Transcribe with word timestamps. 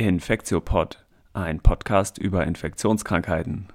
Infektiopod, 0.00 1.04
ein 1.34 1.60
Podcast 1.60 2.16
über 2.16 2.46
Infektionskrankheiten. 2.46 3.68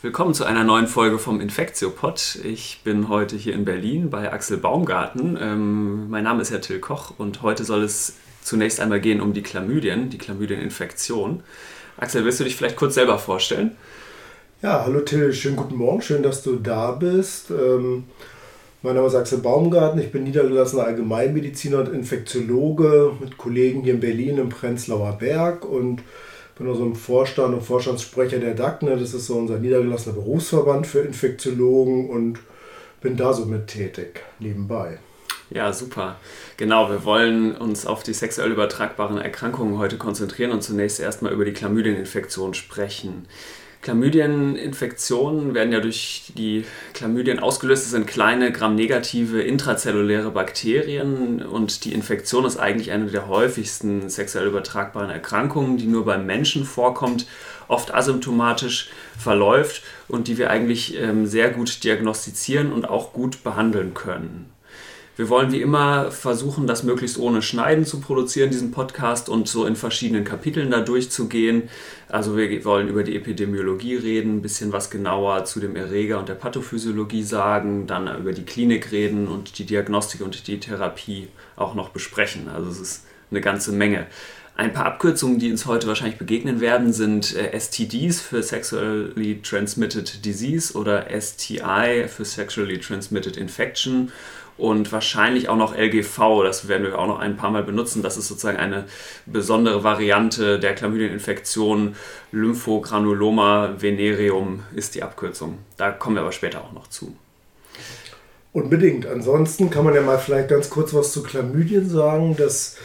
Willkommen 0.00 0.32
zu 0.32 0.44
einer 0.44 0.62
neuen 0.62 0.86
Folge 0.86 1.18
vom 1.18 1.40
Infektiopod. 1.40 2.38
Ich 2.44 2.82
bin 2.84 3.08
heute 3.08 3.34
hier 3.34 3.54
in 3.54 3.64
Berlin 3.64 4.10
bei 4.10 4.32
Axel 4.32 4.58
Baumgarten. 4.58 5.36
Ähm, 5.40 6.08
mein 6.08 6.22
Name 6.22 6.42
ist 6.42 6.50
ja 6.50 6.58
Till 6.58 6.78
Koch 6.78 7.14
und 7.18 7.42
heute 7.42 7.64
soll 7.64 7.82
es 7.82 8.16
zunächst 8.42 8.78
einmal 8.78 9.00
gehen 9.00 9.20
um 9.20 9.32
die 9.32 9.42
Chlamydien, 9.42 10.08
die 10.08 10.18
Chlamydieninfektion. 10.18 11.42
Axel, 12.00 12.24
willst 12.24 12.40
du 12.40 12.44
dich 12.44 12.56
vielleicht 12.56 12.76
kurz 12.76 12.94
selber 12.94 13.18
vorstellen? 13.18 13.76
Ja, 14.62 14.84
hallo 14.86 15.00
Till, 15.00 15.34
schönen 15.34 15.56
guten 15.56 15.76
Morgen, 15.76 16.00
schön, 16.00 16.22
dass 16.22 16.42
du 16.42 16.56
da 16.56 16.92
bist. 16.92 17.50
Ähm, 17.50 18.04
mein 18.80 18.94
Name 18.94 19.06
ist 19.06 19.14
Axel 19.14 19.38
Baumgarten, 19.38 20.00
ich 20.00 20.10
bin 20.10 20.24
niedergelassener 20.24 20.84
Allgemeinmediziner 20.84 21.80
und 21.80 21.92
Infektiologe 21.92 23.12
mit 23.20 23.36
Kollegen 23.36 23.82
hier 23.82 23.92
in 23.92 24.00
Berlin 24.00 24.38
im 24.38 24.48
Prenzlauer 24.48 25.18
Berg 25.18 25.66
und 25.66 26.00
bin 26.56 26.68
also 26.68 26.86
im 26.86 26.94
Vorstand 26.94 27.52
und 27.52 27.62
Vorstandssprecher 27.62 28.38
der 28.38 28.54
DACNE, 28.54 28.96
das 28.96 29.12
ist 29.12 29.26
so 29.26 29.36
unser 29.36 29.58
niedergelassener 29.58 30.14
Berufsverband 30.14 30.86
für 30.86 31.00
Infektiologen 31.00 32.08
und 32.08 32.38
bin 33.02 33.18
da 33.18 33.34
so 33.34 33.44
mit 33.44 33.66
tätig, 33.66 34.22
nebenbei. 34.38 35.00
Ja, 35.50 35.72
super. 35.72 36.16
Genau, 36.56 36.90
wir 36.90 37.04
wollen 37.04 37.56
uns 37.56 37.84
auf 37.84 38.04
die 38.04 38.12
sexuell 38.12 38.52
übertragbaren 38.52 39.18
Erkrankungen 39.18 39.78
heute 39.78 39.98
konzentrieren 39.98 40.52
und 40.52 40.62
zunächst 40.62 41.00
erstmal 41.00 41.32
über 41.32 41.44
die 41.44 41.52
Chlamydieninfektion 41.52 42.54
sprechen. 42.54 43.26
Chlamydieninfektionen 43.82 45.54
werden 45.54 45.72
ja 45.72 45.80
durch 45.80 46.32
die 46.36 46.64
Chlamydien 46.92 47.40
ausgelöst. 47.40 47.84
Das 47.84 47.90
sind 47.92 48.06
kleine 48.06 48.52
gramnegative 48.52 49.40
intrazelluläre 49.40 50.30
Bakterien 50.30 51.42
und 51.42 51.84
die 51.84 51.94
Infektion 51.94 52.44
ist 52.44 52.58
eigentlich 52.58 52.92
eine 52.92 53.06
der 53.06 53.26
häufigsten 53.26 54.10
sexuell 54.10 54.46
übertragbaren 54.46 55.10
Erkrankungen, 55.10 55.78
die 55.78 55.86
nur 55.86 56.04
beim 56.04 56.26
Menschen 56.26 56.64
vorkommt, 56.64 57.26
oft 57.68 57.92
asymptomatisch 57.92 58.90
verläuft 59.18 59.82
und 60.08 60.28
die 60.28 60.36
wir 60.36 60.50
eigentlich 60.50 60.96
ähm, 60.98 61.26
sehr 61.26 61.50
gut 61.50 61.82
diagnostizieren 61.82 62.72
und 62.72 62.88
auch 62.88 63.14
gut 63.14 63.42
behandeln 63.42 63.94
können. 63.94 64.52
Wir 65.16 65.28
wollen 65.28 65.52
wie 65.52 65.60
immer 65.60 66.10
versuchen, 66.10 66.66
das 66.66 66.82
möglichst 66.82 67.18
ohne 67.18 67.42
Schneiden 67.42 67.84
zu 67.84 68.00
produzieren, 68.00 68.50
diesen 68.50 68.70
Podcast 68.70 69.28
und 69.28 69.48
so 69.48 69.66
in 69.66 69.76
verschiedenen 69.76 70.24
Kapiteln 70.24 70.70
da 70.70 70.80
durchzugehen. 70.80 71.68
Also 72.08 72.36
wir 72.36 72.64
wollen 72.64 72.88
über 72.88 73.02
die 73.02 73.16
Epidemiologie 73.16 73.96
reden, 73.96 74.36
ein 74.36 74.42
bisschen 74.42 74.72
was 74.72 74.88
genauer 74.88 75.44
zu 75.44 75.60
dem 75.60 75.76
Erreger 75.76 76.18
und 76.18 76.28
der 76.28 76.34
Pathophysiologie 76.34 77.22
sagen, 77.22 77.86
dann 77.86 78.18
über 78.18 78.32
die 78.32 78.44
Klinik 78.44 78.92
reden 78.92 79.28
und 79.28 79.58
die 79.58 79.66
Diagnostik 79.66 80.22
und 80.22 80.46
die 80.46 80.60
Therapie 80.60 81.28
auch 81.56 81.74
noch 81.74 81.90
besprechen. 81.90 82.48
Also 82.48 82.70
es 82.70 82.80
ist 82.80 83.06
eine 83.30 83.40
ganze 83.40 83.72
Menge. 83.72 84.06
Ein 84.60 84.74
paar 84.74 84.84
Abkürzungen, 84.84 85.38
die 85.38 85.50
uns 85.50 85.64
heute 85.64 85.86
wahrscheinlich 85.86 86.18
begegnen 86.18 86.60
werden, 86.60 86.92
sind 86.92 87.34
äh, 87.34 87.58
STDs 87.58 88.20
für 88.20 88.42
Sexually 88.42 89.40
Transmitted 89.40 90.22
Disease 90.24 90.74
oder 90.76 91.06
STI 91.18 92.04
für 92.08 92.26
Sexually 92.26 92.78
Transmitted 92.78 93.38
Infection 93.38 94.12
und 94.60 94.92
wahrscheinlich 94.92 95.48
auch 95.48 95.56
noch 95.56 95.76
LGV, 95.76 96.42
das 96.44 96.68
werden 96.68 96.86
wir 96.86 96.98
auch 96.98 97.06
noch 97.06 97.18
ein 97.18 97.36
paar 97.36 97.50
Mal 97.50 97.62
benutzen. 97.62 98.02
Das 98.02 98.16
ist 98.16 98.28
sozusagen 98.28 98.58
eine 98.58 98.84
besondere 99.26 99.82
Variante 99.82 100.58
der 100.58 100.74
Chlamydieninfektion. 100.74 101.96
Lymphogranuloma 102.32 103.76
venereum 103.78 104.62
ist 104.74 104.94
die 104.94 105.02
Abkürzung. 105.02 105.58
Da 105.76 105.90
kommen 105.90 106.16
wir 106.16 106.22
aber 106.22 106.32
später 106.32 106.60
auch 106.60 106.72
noch 106.72 106.88
zu. 106.88 107.16
Unbedingt. 108.52 109.06
Ansonsten 109.06 109.70
kann 109.70 109.84
man 109.84 109.94
ja 109.94 110.02
mal 110.02 110.18
vielleicht 110.18 110.48
ganz 110.48 110.70
kurz 110.70 110.92
was 110.92 111.12
zu 111.12 111.22
Chlamydien 111.22 111.88
sagen. 111.88 112.36
Das 112.36 112.76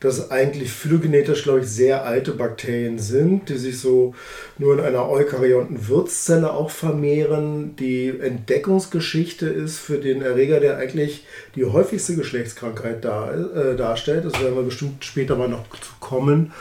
dass 0.00 0.30
eigentlich 0.30 0.70
phylogenetisch, 0.70 1.42
glaube 1.42 1.60
ich, 1.60 1.66
sehr 1.66 2.04
alte 2.04 2.32
Bakterien 2.32 2.98
sind, 2.98 3.48
die 3.48 3.56
sich 3.56 3.80
so 3.80 4.14
nur 4.56 4.74
in 4.74 4.80
einer 4.80 5.08
eukaryonten 5.08 5.88
Wirtszelle 5.88 6.52
auch 6.52 6.70
vermehren. 6.70 7.74
Die 7.76 8.08
Entdeckungsgeschichte 8.08 9.46
ist 9.46 9.78
für 9.78 9.98
den 9.98 10.22
Erreger, 10.22 10.60
der 10.60 10.76
eigentlich 10.76 11.24
die 11.56 11.64
häufigste 11.64 12.14
Geschlechtskrankheit 12.14 13.04
dar, 13.04 13.34
äh, 13.34 13.76
darstellt, 13.76 14.24
das 14.24 14.40
werden 14.40 14.54
wir 14.54 14.62
bestimmt 14.62 15.04
später 15.04 15.34
mal 15.34 15.48
noch 15.48 15.68
zu 15.70 15.92
kommen, 15.98 16.52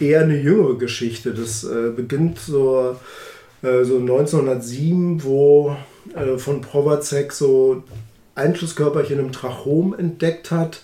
eher 0.00 0.22
eine 0.22 0.40
jüngere 0.40 0.78
Geschichte. 0.78 1.34
Das 1.34 1.64
äh, 1.64 1.90
beginnt 1.94 2.38
so, 2.38 2.96
äh, 3.62 3.84
so 3.84 3.98
1907, 3.98 5.22
wo 5.22 5.76
äh, 6.14 6.38
von 6.38 6.62
Provazek 6.62 7.32
so 7.32 7.84
Einschlusskörperchen 8.34 9.18
im 9.18 9.32
Trachom 9.32 9.94
entdeckt 9.96 10.50
hat 10.50 10.80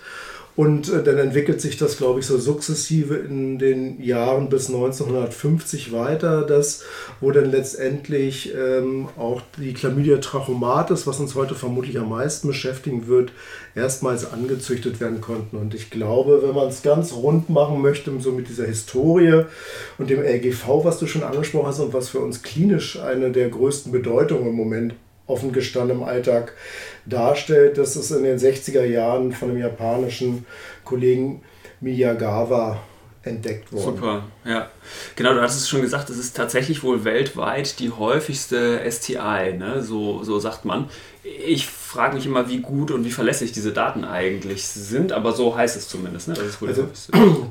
und 0.57 0.93
äh, 0.93 1.03
dann 1.03 1.19
entwickelt 1.19 1.61
sich 1.61 1.77
das, 1.77 1.97
glaube 1.97 2.21
ich, 2.21 2.27
so 2.27 2.37
sukzessive 2.39 3.15
in 3.15 3.59
den 3.59 4.03
Jahren 4.03 4.49
bis 4.49 4.69
1950 4.69 5.93
weiter, 5.93 6.43
das, 6.43 6.85
wo 7.21 7.31
dann 7.31 7.51
letztendlich 7.51 8.53
ähm, 8.55 9.09
auch 9.17 9.43
die 9.59 9.73
Chlamydia 9.73 10.19
trachomatis, 10.19 11.07
was 11.07 11.21
uns 11.21 11.35
heute 11.35 11.55
vermutlich 11.55 11.99
am 11.99 12.11
meisten 12.11 12.49
beschäftigen 12.49 13.07
wird, 13.07 13.33
erstmals 13.75 14.31
angezüchtet 14.31 15.01
werden 15.01 15.21
konnten. 15.21 15.57
Und 15.57 15.75
ich 15.75 15.91
glaube, 15.91 16.43
wenn 16.43 16.55
man 16.55 16.69
es 16.69 16.83
ganz 16.83 17.13
rund 17.13 17.49
machen 17.49 17.81
möchte, 17.81 18.11
so 18.21 18.33
mit 18.33 18.49
dieser 18.49 18.67
Historie 18.67 19.45
und 19.99 20.11
dem 20.11 20.23
LGV, 20.23 20.85
was 20.85 20.99
du 20.99 21.07
schon 21.07 21.23
angesprochen 21.23 21.69
hast 21.69 21.81
und 21.81 21.95
was 21.95 22.09
für 22.09 22.21
uns 22.21 22.43
klinisch 22.43 22.99
eine 22.99 23.31
der 23.31 23.49
größten 23.49 23.93
Bedeutungen 23.93 24.49
im 24.49 24.55
Moment 24.55 24.95
offen 25.31 25.53
gestanden 25.53 25.99
im 25.99 26.03
Alltag 26.03 26.53
darstellt. 27.07 27.79
Das 27.79 27.97
ist 27.97 28.11
in 28.11 28.23
den 28.23 28.39
60er 28.39 28.85
Jahren 28.85 29.33
von 29.33 29.49
dem 29.49 29.59
japanischen 29.59 30.47
Kollegen 30.85 31.43
Miyagawa 31.81 32.81
entdeckt 33.23 33.73
worden. 33.73 33.97
Super, 33.97 34.25
ja. 34.45 34.71
Genau, 35.15 35.35
du 35.35 35.43
hast 35.43 35.57
es 35.57 35.69
schon 35.69 35.83
gesagt, 35.83 36.09
es 36.09 36.19
ist 36.19 36.37
tatsächlich 36.37 36.83
wohl 36.83 37.05
weltweit 37.05 37.79
die 37.79 37.91
häufigste 37.91 38.81
STI, 38.91 39.55
ne? 39.59 39.83
so, 39.83 40.25
so 40.25 40.39
sagt 40.39 40.65
man. 40.65 40.89
Ich 41.23 41.67
frage 41.67 42.17
mich 42.17 42.25
immer, 42.25 42.49
wie 42.49 42.61
gut 42.61 42.91
und 42.91 43.05
wie 43.05 43.11
verlässlich 43.11 43.53
diese 43.53 43.73
Daten 43.73 44.05
eigentlich 44.05 44.67
sind, 44.67 45.13
aber 45.13 45.33
so 45.33 45.55
heißt 45.55 45.77
es 45.77 45.87
zumindest. 45.87 46.29
Ne? 46.29 46.35
also, 46.67 46.89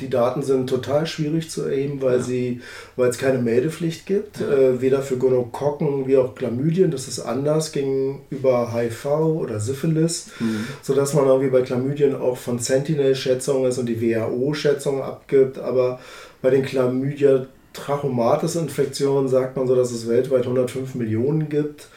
die 0.01 0.09
Daten 0.09 0.41
sind 0.41 0.67
total 0.67 1.05
schwierig 1.05 1.51
zu 1.51 1.63
erheben, 1.63 2.01
weil, 2.01 2.17
ja. 2.17 2.23
sie, 2.23 2.61
weil 2.95 3.09
es 3.09 3.19
keine 3.19 3.37
Meldepflicht 3.37 4.07
gibt, 4.07 4.39
ja. 4.39 4.47
äh, 4.47 4.81
weder 4.81 5.03
für 5.03 5.17
Gonokokken 5.17 6.07
wie 6.07 6.17
auch 6.17 6.33
Chlamydien, 6.33 6.89
das 6.89 7.07
ist 7.07 7.19
anders 7.19 7.71
gegenüber 7.71 8.73
HIV 8.73 9.05
oder 9.05 9.59
Syphilis, 9.59 10.31
mhm. 10.39 10.65
sodass 10.81 11.13
man 11.13 11.27
irgendwie 11.27 11.51
bei 11.51 11.61
Chlamydien 11.61 12.15
auch 12.15 12.37
von 12.37 12.57
Sentinel-Schätzungen 12.57 13.69
ist 13.69 13.77
und 13.77 13.85
die 13.85 14.01
WHO-Schätzungen 14.01 15.03
abgibt, 15.03 15.59
aber 15.59 15.99
bei 16.41 16.49
den 16.49 16.63
Chlamydia 16.63 17.45
Trachomatis-Infektionen 17.73 19.27
sagt 19.27 19.55
man 19.55 19.67
so, 19.67 19.75
dass 19.75 19.91
es 19.91 20.07
weltweit 20.07 20.43
105 20.43 20.95
Millionen 20.95 21.49
gibt. 21.49 21.87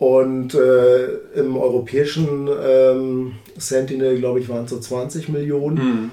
Und 0.00 0.54
äh, 0.54 1.08
im 1.34 1.58
europäischen 1.58 2.48
ähm, 2.48 3.32
Sentinel, 3.58 4.18
glaube 4.18 4.40
ich, 4.40 4.48
waren 4.48 4.64
es 4.64 4.70
so 4.70 4.80
20 4.80 5.28
Millionen. 5.28 5.74
Mhm. 5.76 6.10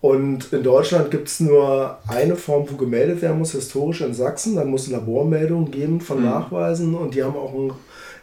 Und 0.00 0.54
in 0.54 0.62
Deutschland 0.62 1.10
gibt 1.10 1.28
es 1.28 1.40
nur 1.40 1.98
eine 2.08 2.36
Form, 2.36 2.64
wo 2.66 2.76
gemeldet 2.76 3.20
werden 3.20 3.38
muss, 3.38 3.52
historisch 3.52 4.00
in 4.00 4.14
Sachsen. 4.14 4.56
Dann 4.56 4.70
muss 4.70 4.88
Labormeldungen 4.88 5.70
geben 5.70 6.00
von 6.00 6.20
mhm. 6.20 6.24
Nachweisen 6.24 6.94
und 6.94 7.14
die 7.14 7.22
haben 7.22 7.36
auch 7.36 7.52
einen 7.52 7.72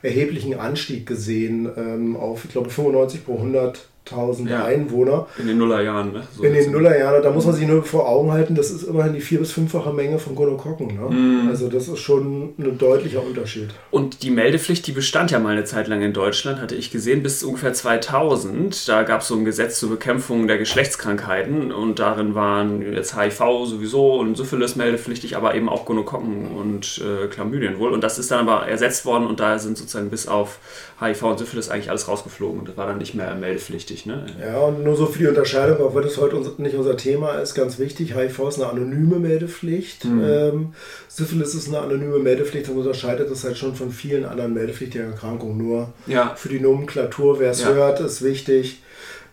erheblichen 0.02 0.56
Anstieg 0.60 1.06
gesehen 1.06 1.70
ähm, 1.78 2.16
auf, 2.16 2.46
ich 2.46 2.52
glaube, 2.52 2.72
95 2.72 3.24
pro 3.24 3.36
100 3.36 3.88
1000 4.06 4.50
ja. 4.50 4.66
Einwohner. 4.66 5.28
In 5.40 5.48
den 5.48 5.58
Nullerjahren, 5.58 6.12
ne? 6.12 6.24
So 6.36 6.44
in 6.44 6.54
den 6.54 6.72
Nullerjahren, 6.72 7.24
da 7.24 7.32
muss 7.32 7.46
man 7.46 7.56
sich 7.56 7.66
nur 7.66 7.84
vor 7.84 8.08
Augen 8.08 8.32
halten, 8.32 8.54
das 8.54 8.70
ist 8.70 8.84
immerhin 8.84 9.14
die 9.14 9.22
vier- 9.22 9.40
bis 9.40 9.52
fünffache 9.52 9.94
Menge 9.94 10.20
von 10.20 10.36
Gonokokken. 10.36 10.88
Ne? 10.88 11.16
Mm. 11.16 11.48
Also 11.50 11.70
das 11.70 11.88
ist 11.88 12.00
schon 12.00 12.54
ein 12.58 12.78
deutlicher 12.78 13.24
Unterschied. 13.24 13.70
Und 13.92 14.24
die 14.24 14.30
Meldepflicht, 14.30 14.86
die 14.88 14.92
bestand 14.92 15.32
ja 15.32 15.40
mal 15.40 15.54
eine 15.54 15.64
Zeit 15.64 15.88
lang 15.88 16.02
in 16.02 16.12
Deutschland, 16.12 16.60
hatte 16.60 16.76
ich 16.76 16.92
gesehen, 16.92 17.24
bis 17.24 17.44
ungefähr 17.44 17.74
2000. 17.74 18.90
Da 18.90 19.04
gab 19.04 19.22
es 19.22 19.30
so 19.30 19.36
ein 19.36 19.46
Gesetz 19.46 19.80
zur 19.80 19.90
Bekämpfung 19.90 20.48
der 20.48 20.58
Geschlechtskrankheiten 20.58 21.72
und 21.72 22.00
darin 22.00 22.36
waren 22.36 22.82
jetzt 22.94 23.18
HIV 23.18 23.66
sowieso 23.66 24.16
und 24.20 24.36
Syphilis 24.36 24.76
meldepflichtig, 24.76 25.38
aber 25.38 25.56
eben 25.56 25.70
auch 25.70 25.86
Gonokokken 25.86 26.48
und 26.48 27.02
äh, 27.02 27.28
Chlamydien 27.28 27.80
wohl. 27.80 27.92
Und 27.92 28.04
das 28.04 28.20
ist 28.20 28.32
dann 28.32 28.48
aber 28.48 28.68
ersetzt 28.68 29.06
worden 29.06 29.28
und 29.28 29.40
da 29.40 29.60
sind 29.60 29.78
sozusagen 29.78 30.10
bis 30.10 30.28
auf 30.28 30.60
HIV 31.04 31.24
und 31.24 31.40
Syphilis 31.40 31.70
eigentlich 31.70 31.90
alles 31.90 32.08
rausgeflogen 32.08 32.60
und 32.60 32.70
das 32.70 32.78
war 32.78 32.88
dann 32.88 32.98
nicht 32.98 33.14
mehr 33.14 33.36
meldepflichtig. 33.36 34.06
Ne? 34.06 34.26
Ja, 34.40 34.60
und 34.60 34.84
nur 34.84 34.96
so 34.96 35.06
für 35.06 35.20
die 35.20 35.28
Unterscheidung, 35.28 35.86
auch 35.86 35.96
wenn 35.96 36.04
das 36.04 36.18
heute 36.18 36.38
nicht 36.58 36.76
unser 36.76 36.98
Thema 36.98 37.34
ist, 37.34 37.54
ganz 37.56 37.80
wichtig. 37.80 38.16
HIV 38.16 38.48
ist 38.48 38.62
eine 38.62 38.70
anonyme 38.70 39.20
Meldepflicht. 39.20 40.06
Mhm. 40.06 40.24
Ähm, 40.24 40.74
Syphilis 41.08 41.54
ist 41.56 41.68
eine 41.68 41.80
anonyme 41.80 42.20
Meldepflicht 42.20 42.70
und 42.70 42.78
unterscheidet 42.78 43.30
das 43.30 43.44
halt 43.44 43.58
schon 43.58 43.76
von 43.76 43.92
vielen 43.92 44.26
anderen 44.26 44.54
meldepflichtigen 44.54 45.12
Erkrankungen. 45.12 45.58
Nur 45.58 45.94
ja. 46.08 46.34
für 46.36 46.50
die 46.50 46.60
Nomenklatur, 46.60 47.40
wer 47.40 47.52
es 47.52 47.62
ja. 47.62 47.74
hört, 47.74 48.00
ist 48.00 48.24
wichtig. 48.24 48.82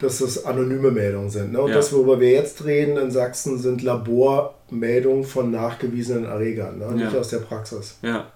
dass 0.01 0.19
das 0.19 0.47
anonyme 0.47 0.91
Meldungen 0.91 1.29
sind. 1.29 1.53
Ne? 1.53 1.61
Und 1.61 1.69
ja. 1.69 1.77
das, 1.77 1.93
worüber 1.93 2.21
wir 2.21 2.31
jetzt 2.31 2.65
reden 2.65 2.97
in 2.97 3.11
Sachsen, 3.11 3.59
sind 3.59 3.83
Labormeldungen 3.83 5.25
von 5.25 5.51
nachgewiesenen 5.51 6.25
Erregern, 6.25 6.79
ne? 6.79 6.93
nicht 6.93 7.15
aus 7.15 7.29
der 7.29 7.41
Praxis. 7.41 7.99
Ja. 8.01 8.33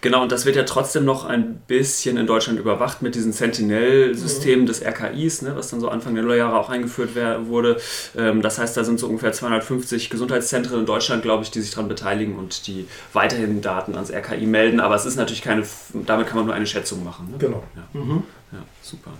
Genau, 0.00 0.22
und 0.22 0.32
das 0.32 0.46
wird 0.46 0.56
ja 0.56 0.62
trotzdem 0.62 1.04
noch 1.04 1.26
ein 1.26 1.56
bisschen 1.66 2.16
in 2.16 2.26
Deutschland 2.26 2.58
überwacht 2.58 3.02
mit 3.02 3.14
diesem 3.14 3.32
Sentinel-System 3.32 4.60
mhm. 4.60 4.66
des 4.66 4.82
RKIs, 4.82 5.42
ne, 5.42 5.54
was 5.56 5.68
dann 5.68 5.80
so 5.80 5.90
Anfang 5.90 6.14
der 6.14 6.24
Nullerjahre 6.24 6.58
auch 6.58 6.70
eingeführt 6.70 7.10
wurde. 7.46 7.78
Ähm, 8.16 8.40
das 8.40 8.58
heißt, 8.58 8.76
da 8.76 8.84
sind 8.84 8.98
so 8.98 9.08
ungefähr 9.08 9.32
250 9.32 10.08
Gesundheitszentren 10.08 10.80
in 10.80 10.86
Deutschland, 10.86 11.22
glaube 11.22 11.42
ich, 11.44 11.50
die 11.50 11.60
sich 11.60 11.72
daran 11.72 11.88
beteiligen 11.88 12.36
und 12.36 12.66
die 12.66 12.86
weiterhin 13.12 13.60
Daten 13.60 13.94
ans 13.94 14.10
RKI 14.10 14.46
melden. 14.46 14.80
Aber 14.80 14.94
es 14.94 15.04
ist 15.04 15.16
natürlich 15.16 15.42
keine, 15.42 15.64
damit 16.06 16.26
kann 16.26 16.36
man 16.36 16.46
nur 16.46 16.54
eine 16.54 16.66
Schätzung 16.66 17.04
machen. 17.04 17.32
Ne? 17.32 17.38
Genau. 17.38 17.62
Ja. 17.76 18.00
Mhm. 18.00 18.22
ja, 18.52 18.58
super. 18.80 19.10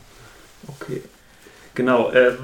Okay. 0.67 1.03
Genau. 1.75 2.11
Ähm, 2.13 2.37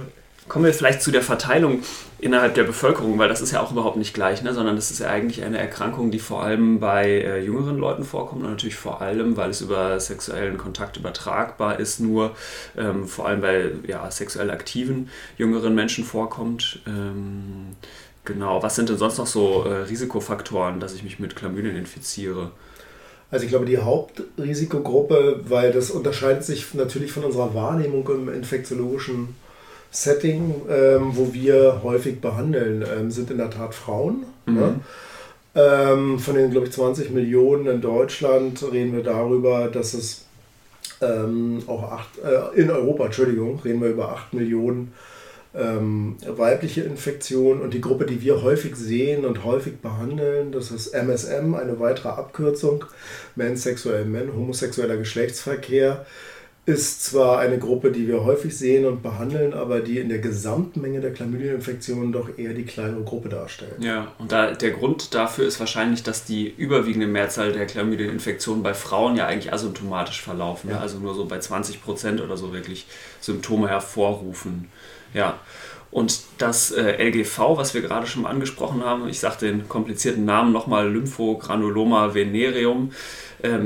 Kommen 0.48 0.64
wir 0.64 0.72
vielleicht 0.72 1.02
zu 1.02 1.10
der 1.10 1.22
Verteilung 1.22 1.82
innerhalb 2.18 2.54
der 2.54 2.62
Bevölkerung, 2.62 3.18
weil 3.18 3.28
das 3.28 3.40
ist 3.40 3.50
ja 3.50 3.60
auch 3.60 3.72
überhaupt 3.72 3.96
nicht 3.96 4.14
gleich, 4.14 4.42
ne? 4.42 4.54
sondern 4.54 4.76
das 4.76 4.90
ist 4.90 5.00
ja 5.00 5.08
eigentlich 5.08 5.44
eine 5.44 5.58
Erkrankung, 5.58 6.10
die 6.10 6.20
vor 6.20 6.42
allem 6.42 6.78
bei 6.78 7.06
äh, 7.06 7.44
jüngeren 7.44 7.78
Leuten 7.78 8.04
vorkommt 8.04 8.44
und 8.44 8.50
natürlich 8.50 8.76
vor 8.76 9.00
allem, 9.00 9.36
weil 9.36 9.50
es 9.50 9.60
über 9.60 9.98
sexuellen 9.98 10.56
Kontakt 10.56 10.96
übertragbar 10.96 11.80
ist, 11.80 11.98
nur 11.98 12.36
ähm, 12.76 13.06
vor 13.08 13.26
allem 13.26 13.40
bei 13.40 13.72
ja, 13.86 14.08
sexuell 14.10 14.50
aktiven 14.50 15.10
jüngeren 15.36 15.74
Menschen 15.74 16.04
vorkommt. 16.04 16.78
Ähm, 16.86 17.74
genau, 18.24 18.62
was 18.62 18.76
sind 18.76 18.88
denn 18.88 18.98
sonst 18.98 19.18
noch 19.18 19.26
so 19.26 19.64
äh, 19.64 19.82
Risikofaktoren, 19.82 20.78
dass 20.78 20.94
ich 20.94 21.02
mich 21.02 21.18
mit 21.18 21.34
Chlamydien 21.34 21.76
infiziere? 21.76 22.52
Also 23.32 23.44
ich 23.44 23.50
glaube, 23.50 23.66
die 23.66 23.78
Hauptrisikogruppe, 23.78 25.40
weil 25.48 25.72
das 25.72 25.90
unterscheidet 25.90 26.44
sich 26.44 26.72
natürlich 26.74 27.10
von 27.10 27.24
unserer 27.24 27.52
Wahrnehmung 27.54 28.08
im 28.08 28.32
infektiologischen 28.32 29.34
Setting, 29.90 30.54
ähm, 30.68 31.12
wo 31.14 31.32
wir 31.32 31.80
häufig 31.82 32.20
behandeln, 32.20 32.84
ähm, 32.96 33.10
sind 33.10 33.30
in 33.30 33.38
der 33.38 33.50
Tat 33.50 33.74
Frauen. 33.74 34.24
Mhm. 34.46 34.54
Ne? 34.54 34.80
Ähm, 35.54 36.18
von 36.18 36.34
den, 36.34 36.50
glaube 36.50 36.66
ich, 36.66 36.72
20 36.72 37.10
Millionen 37.10 37.66
in 37.66 37.80
Deutschland 37.80 38.62
reden 38.70 38.94
wir 38.94 39.02
darüber, 39.02 39.68
dass 39.68 39.94
es 39.94 40.26
ähm, 41.00 41.62
auch 41.66 41.82
acht, 41.92 42.10
äh, 42.18 42.60
in 42.60 42.70
Europa, 42.70 43.06
Entschuldigung, 43.06 43.60
reden 43.60 43.80
wir 43.80 43.88
über 43.88 44.12
8 44.12 44.34
Millionen 44.34 44.92
ähm, 45.54 46.16
weibliche 46.26 46.82
Infektionen. 46.82 47.62
Und 47.62 47.74
die 47.74 47.80
Gruppe, 47.80 48.06
die 48.06 48.20
wir 48.20 48.42
häufig 48.42 48.76
sehen 48.76 49.24
und 49.24 49.44
häufig 49.44 49.78
behandeln, 49.78 50.52
das 50.52 50.70
ist 50.70 50.88
MSM, 50.88 51.54
eine 51.54 51.80
weitere 51.80 52.08
Abkürzung, 52.08 52.84
Men, 53.34 53.56
sexuell 53.56 54.04
Men, 54.04 54.34
homosexueller 54.34 54.96
Geschlechtsverkehr 54.96 56.04
ist 56.66 57.04
zwar 57.04 57.38
eine 57.38 57.58
Gruppe, 57.58 57.92
die 57.92 58.08
wir 58.08 58.24
häufig 58.24 58.58
sehen 58.58 58.86
und 58.86 59.00
behandeln, 59.00 59.54
aber 59.54 59.78
die 59.78 60.00
in 60.00 60.08
der 60.08 60.18
Gesamtmenge 60.18 61.00
der 61.00 61.12
Chlamydieninfektionen 61.12 62.10
doch 62.10 62.28
eher 62.36 62.54
die 62.54 62.64
kleinere 62.64 63.04
Gruppe 63.04 63.28
darstellt. 63.28 63.76
Ja, 63.78 64.12
und 64.18 64.32
da, 64.32 64.50
der 64.50 64.72
Grund 64.72 65.14
dafür 65.14 65.46
ist 65.46 65.60
wahrscheinlich, 65.60 66.02
dass 66.02 66.24
die 66.24 66.48
überwiegende 66.48 67.06
Mehrzahl 67.06 67.52
der 67.52 67.66
Chlamydieninfektionen 67.66 68.64
bei 68.64 68.74
Frauen 68.74 69.16
ja 69.16 69.28
eigentlich 69.28 69.52
asymptomatisch 69.52 70.20
verlaufen. 70.22 70.70
Ja. 70.70 70.80
Also 70.80 70.98
nur 70.98 71.14
so 71.14 71.26
bei 71.26 71.38
20 71.38 71.84
Prozent 71.84 72.20
oder 72.20 72.36
so 72.36 72.52
wirklich 72.52 72.88
Symptome 73.20 73.68
hervorrufen. 73.68 74.68
Ja. 75.14 75.38
Und 75.92 76.22
das 76.38 76.72
äh, 76.72 77.02
LGV, 77.08 77.56
was 77.56 77.74
wir 77.74 77.80
gerade 77.80 78.08
schon 78.08 78.26
angesprochen 78.26 78.84
haben, 78.84 79.08
ich 79.08 79.20
sage 79.20 79.46
den 79.46 79.68
komplizierten 79.68 80.24
Namen 80.24 80.52
nochmal, 80.52 80.92
Lymphogranuloma 80.92 82.12
venereum, 82.12 82.90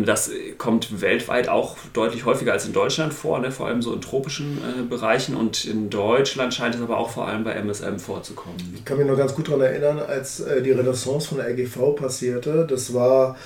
das 0.05 0.31
kommt 0.59 1.01
weltweit 1.01 1.49
auch 1.49 1.77
deutlich 1.93 2.25
häufiger 2.25 2.53
als 2.53 2.67
in 2.67 2.73
Deutschland 2.73 3.15
vor, 3.15 3.39
ne? 3.39 3.51
vor 3.53 3.67
allem 3.67 3.83
so 3.83 3.93
in 3.95 4.01
tropischen 4.01 4.59
äh, 4.59 4.83
Bereichen. 4.83 5.37
Und 5.37 5.65
in 5.65 5.91
Deutschland 5.91 6.53
scheint 6.53 6.75
es 6.75 6.81
aber 6.81 6.99
auch 6.99 7.11
vor 7.11 7.29
allem 7.29 7.45
bei 7.45 7.53
MSM 7.53 7.99
vorzukommen. 7.99 8.57
Ich 8.75 8.85
kann 8.85 8.99
mich 8.99 9.07
noch 9.07 9.17
ganz 9.17 9.35
gut 9.35 9.49
daran 9.49 9.63
erinnern, 9.63 9.99
als 10.01 10.41
äh, 10.41 10.63
die 10.63 10.73
Renaissance 10.73 11.29
von 11.29 11.39
der 11.39 11.49
LGV 11.51 11.95
passierte. 11.95 12.67
Das 12.69 12.93
war 12.95 13.37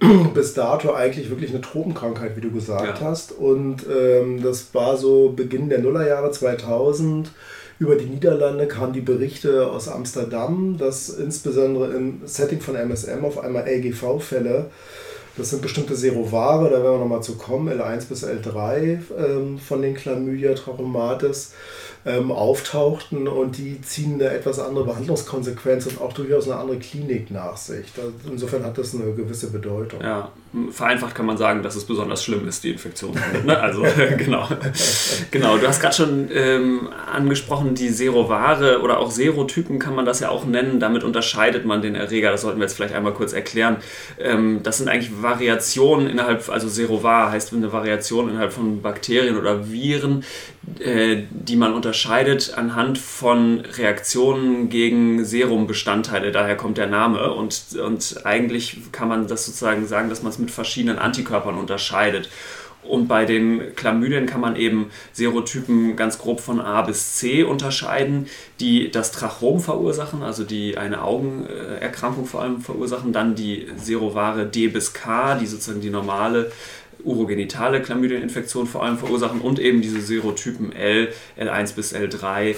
bis 0.34 0.54
dato 0.54 0.92
eigentlich 0.92 1.30
wirklich 1.30 1.50
eine 1.50 1.60
Tropenkrankheit, 1.60 2.36
wie 2.36 2.40
du 2.40 2.50
gesagt 2.50 3.00
ja. 3.00 3.06
hast. 3.06 3.32
Und 3.32 3.84
ähm, 3.88 4.42
das 4.42 4.74
war 4.74 4.96
so 4.96 5.30
Beginn 5.30 5.68
der 5.68 5.80
Nullerjahre 5.80 6.30
2000. 6.30 7.30
Über 7.80 7.96
die 7.96 8.06
Niederlande 8.06 8.68
kamen 8.68 8.92
die 8.92 9.00
Berichte 9.00 9.66
aus 9.66 9.88
Amsterdam, 9.88 10.76
dass 10.78 11.08
insbesondere 11.08 11.92
im 11.92 12.20
Setting 12.24 12.60
von 12.60 12.76
MSM 12.76 13.24
auf 13.24 13.38
einmal 13.42 13.66
LGV-Fälle 13.66 14.70
das 15.36 15.50
sind 15.50 15.62
bestimmte 15.62 15.96
Serovare, 15.96 16.70
da 16.70 16.82
werden 16.82 16.94
wir 16.94 16.98
nochmal 16.98 17.22
zu 17.22 17.36
kommen, 17.36 17.68
L1 17.68 18.08
bis 18.08 18.24
L3 18.24 18.98
ähm, 19.18 19.58
von 19.58 19.82
den 19.82 19.94
Chlamydia 19.94 20.54
trachomatis 20.54 21.54
ähm, 22.06 22.30
auftauchten 22.30 23.26
und 23.26 23.58
die 23.58 23.80
ziehen 23.80 24.14
eine 24.14 24.30
etwas 24.30 24.58
andere 24.58 24.84
Behandlungskonsequenz 24.84 25.86
und 25.86 26.00
auch 26.00 26.12
durchaus 26.12 26.48
eine 26.48 26.60
andere 26.60 26.78
Klinik 26.78 27.30
nach 27.30 27.56
sich. 27.56 27.86
insofern 28.30 28.64
hat 28.64 28.78
das 28.78 28.94
eine 28.94 29.12
gewisse 29.12 29.50
Bedeutung. 29.50 30.00
Ja, 30.00 30.30
vereinfacht 30.70 31.14
kann 31.14 31.26
man 31.26 31.36
sagen, 31.36 31.62
dass 31.62 31.74
es 31.74 31.84
besonders 31.84 32.22
schlimm 32.22 32.46
ist, 32.46 32.62
die 32.64 32.70
Infektion. 32.70 33.14
ne? 33.44 33.58
Also 33.58 33.82
genau. 34.18 34.48
genau, 35.30 35.56
du 35.58 35.66
hast 35.66 35.80
gerade 35.80 35.94
schon 35.94 36.28
ähm, 36.32 36.88
angesprochen, 37.12 37.74
die 37.74 37.88
Serovare 37.88 38.80
oder 38.80 38.98
auch 38.98 39.10
Serotypen 39.10 39.78
kann 39.78 39.94
man 39.94 40.04
das 40.04 40.20
ja 40.20 40.28
auch 40.28 40.44
nennen. 40.44 40.80
Damit 40.80 41.02
unterscheidet 41.02 41.64
man 41.64 41.82
den 41.82 41.94
Erreger. 41.94 42.30
Das 42.30 42.42
sollten 42.42 42.58
wir 42.58 42.64
jetzt 42.64 42.74
vielleicht 42.74 42.94
einmal 42.94 43.14
kurz 43.14 43.32
erklären. 43.32 43.78
Ähm, 44.18 44.60
das 44.62 44.78
sind 44.78 44.88
eigentlich 44.88 45.22
Variationen 45.22 46.08
innerhalb, 46.08 46.48
also 46.48 46.68
Serovar 46.68 47.32
heißt 47.32 47.52
eine 47.52 47.72
Variation 47.72 48.30
innerhalb 48.30 48.52
von 48.52 48.80
Bakterien 48.80 49.36
oder 49.36 49.70
Viren, 49.70 50.24
äh, 50.78 51.22
die 51.30 51.56
man 51.56 51.74
unterscheidet 51.74 52.54
anhand 52.56 52.98
von 52.98 53.60
Reaktionen 53.60 54.68
gegen 54.68 55.24
Serumbestandteile. 55.24 56.30
Daher 56.30 56.56
kommt 56.56 56.78
der 56.78 56.86
Name. 56.86 57.32
Und, 57.32 57.76
und 57.82 58.24
eigentlich 58.24 58.78
kann 58.92 59.08
man 59.08 59.26
das 59.26 59.46
sozusagen 59.46 59.86
sagen, 59.86 60.08
dass 60.08 60.22
man 60.22 60.32
es 60.32 60.38
mit 60.44 60.50
verschiedenen 60.50 60.98
Antikörpern 60.98 61.56
unterscheidet. 61.56 62.28
Und 62.86 63.08
bei 63.08 63.24
den 63.24 63.74
Chlamydien 63.76 64.26
kann 64.26 64.40
man 64.40 64.56
eben 64.56 64.90
Serotypen 65.12 65.96
ganz 65.96 66.18
grob 66.18 66.40
von 66.40 66.60
A 66.60 66.82
bis 66.82 67.14
C 67.16 67.42
unterscheiden, 67.42 68.26
die 68.60 68.90
das 68.90 69.10
Trachom 69.10 69.60
verursachen, 69.60 70.22
also 70.22 70.44
die 70.44 70.76
eine 70.76 71.02
Augenerkrankung 71.02 72.26
vor 72.26 72.42
allem 72.42 72.60
verursachen. 72.60 73.12
Dann 73.12 73.34
die 73.34 73.68
Serovare 73.76 74.46
D 74.46 74.68
bis 74.68 74.92
K, 74.92 75.36
die 75.36 75.46
sozusagen 75.46 75.80
die 75.80 75.90
normale 75.90 76.52
urogenitale 77.02 77.82
Chlamydieninfektion 77.82 78.66
vor 78.66 78.84
allem 78.84 78.98
verursachen 78.98 79.40
und 79.40 79.58
eben 79.58 79.80
diese 79.80 80.00
Serotypen 80.00 80.72
L, 80.72 81.12
L1 81.38 81.74
bis 81.74 81.94
L3, 81.94 82.54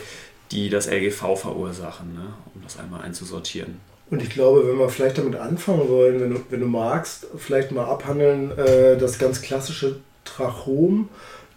die 0.50 0.70
das 0.70 0.88
LGV 0.88 1.36
verursachen, 1.36 2.14
ne? 2.14 2.34
um 2.54 2.62
das 2.62 2.78
einmal 2.78 3.02
einzusortieren. 3.02 3.80
Und 4.10 4.22
ich 4.22 4.30
glaube, 4.30 4.68
wenn 4.68 4.78
wir 4.78 4.88
vielleicht 4.88 5.18
damit 5.18 5.34
anfangen 5.34 5.88
wollen, 5.88 6.20
wenn 6.20 6.30
du, 6.30 6.40
wenn 6.50 6.60
du 6.60 6.66
magst, 6.66 7.26
vielleicht 7.36 7.72
mal 7.72 7.84
abhandeln, 7.84 8.56
äh, 8.56 8.96
das 8.96 9.18
ganz 9.18 9.42
klassische 9.42 9.96
Trachom, 10.24 11.08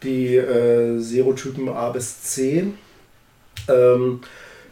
die 0.04 0.36
äh, 0.36 1.00
Serotypen 1.00 1.70
A 1.70 1.90
bis 1.90 2.24
C. 2.24 2.66
Ähm, 3.68 4.22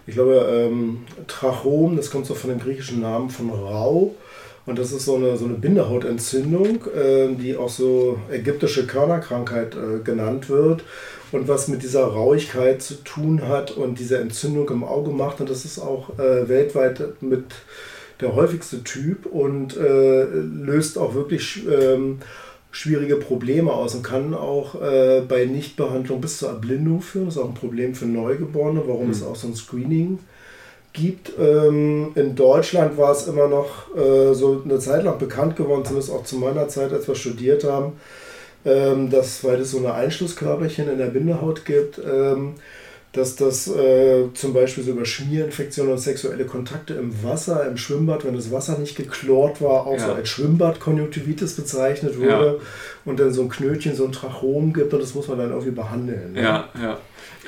ich 0.08 0.16
glaube, 0.16 0.36
ähm, 0.50 1.06
Trachom, 1.28 1.98
das 1.98 2.10
kommt 2.10 2.26
so 2.26 2.34
von 2.34 2.50
dem 2.50 2.60
griechischen 2.60 3.02
Namen 3.02 3.30
von 3.30 3.50
Rau. 3.50 4.16
Und 4.66 4.78
das 4.78 4.92
ist 4.92 5.06
so 5.06 5.16
eine, 5.16 5.38
so 5.38 5.46
eine 5.46 5.54
Bindehautentzündung, 5.54 6.86
äh, 6.88 7.34
die 7.36 7.56
auch 7.56 7.70
so 7.70 8.20
ägyptische 8.32 8.86
Körnerkrankheit 8.86 9.76
äh, 9.76 10.04
genannt 10.04 10.50
wird. 10.50 10.84
Und 11.32 11.48
was 11.48 11.68
mit 11.68 11.84
dieser 11.84 12.06
Rauigkeit 12.06 12.82
zu 12.82 12.96
tun 13.04 13.48
hat 13.48 13.72
und 13.72 14.00
diese 14.00 14.18
Entzündung 14.18 14.70
im 14.70 14.84
Auge 14.84 15.12
macht. 15.12 15.42
Und 15.42 15.50
das 15.50 15.66
ist 15.66 15.80
auch 15.80 16.18
äh, 16.20 16.48
weltweit 16.48 17.22
mit 17.22 17.44
der 18.22 18.36
häufigste 18.36 18.84
Typ 18.84 19.26
und 19.26 19.78
äh, 19.78 20.24
löst 20.24 20.98
auch 20.98 21.14
wirklich 21.14 21.68
ähm, 21.68 22.20
schwierige 22.72 23.18
Probleme 23.18 23.72
aus 23.72 23.96
und 23.96 24.04
kann 24.04 24.34
auch 24.34 24.82
äh, 24.82 25.22
bei 25.28 25.46
Nichtbehandlung 25.46 26.22
bis 26.22 26.38
zur 26.38 26.50
Erblindung 26.50 27.02
führen. 27.02 27.26
Das 27.26 27.36
ist 27.36 27.42
auch 27.42 27.50
ein 27.50 27.54
Problem 27.54 27.94
für 27.94 28.06
Neugeborene, 28.06 28.84
warum 28.86 29.06
mhm. 29.06 29.12
es 29.12 29.24
auch 29.24 29.36
so 29.36 29.48
ein 29.48 29.56
Screening 29.56 30.18
gibt 30.18 30.24
gibt. 30.98 31.34
Ähm, 31.40 32.12
in 32.16 32.36
Deutschland 32.36 32.98
war 32.98 33.12
es 33.12 33.28
immer 33.28 33.48
noch 33.48 33.96
äh, 33.96 34.34
so 34.34 34.62
eine 34.66 34.80
Zeit 34.80 35.04
lang 35.04 35.18
bekannt 35.20 35.56
geworden, 35.56 35.86
zumindest 35.86 36.12
auch 36.12 36.24
zu 36.24 36.38
meiner 36.38 36.68
Zeit, 36.68 36.92
als 36.92 37.08
wir 37.08 37.16
studiert 37.16 37.64
haben, 37.64 37.94
ähm, 38.68 39.10
dass, 39.10 39.44
weil 39.44 39.62
es 39.62 39.72
so 39.72 39.78
eine 39.78 39.94
Einschlusskörperchen 39.94 40.90
in 40.90 40.98
der 40.98 41.06
Bindehaut 41.06 41.64
gibt, 41.64 42.00
ähm, 42.00 42.56
dass 43.14 43.36
das 43.36 43.68
äh, 43.68 44.26
zum 44.34 44.54
Beispiel 44.54 44.84
so 44.84 44.92
über 44.92 45.06
Schmierinfektionen 45.06 45.94
und 45.94 45.98
sexuelle 45.98 46.46
Kontakte 46.46 46.94
im 46.94 47.24
Wasser, 47.24 47.66
im 47.66 47.78
Schwimmbad, 47.78 48.26
wenn 48.26 48.36
das 48.36 48.52
Wasser 48.52 48.78
nicht 48.78 48.98
geklort 48.98 49.62
war, 49.62 49.88
auch 49.88 49.98
ja. 49.98 50.06
so 50.06 50.12
als 50.12 50.30
Schwimmbadkonjunktivitis 50.30 51.56
bezeichnet 51.56 52.20
wurde 52.20 52.60
ja. 52.60 52.66
und 53.06 53.20
dann 53.20 53.32
so 53.32 53.42
ein 53.44 53.50
Knötchen, 53.50 53.96
so 53.96 54.06
ein 54.06 54.12
Trachom 54.12 54.74
gibt 54.74 54.94
und 54.94 55.02
das 55.02 55.16
muss 55.16 55.30
man 55.30 55.38
dann 55.38 55.50
irgendwie 55.50 55.72
behandeln. 55.72 56.34
Ne? 56.34 56.42
Ja, 56.42 56.70
ja. 56.80 56.98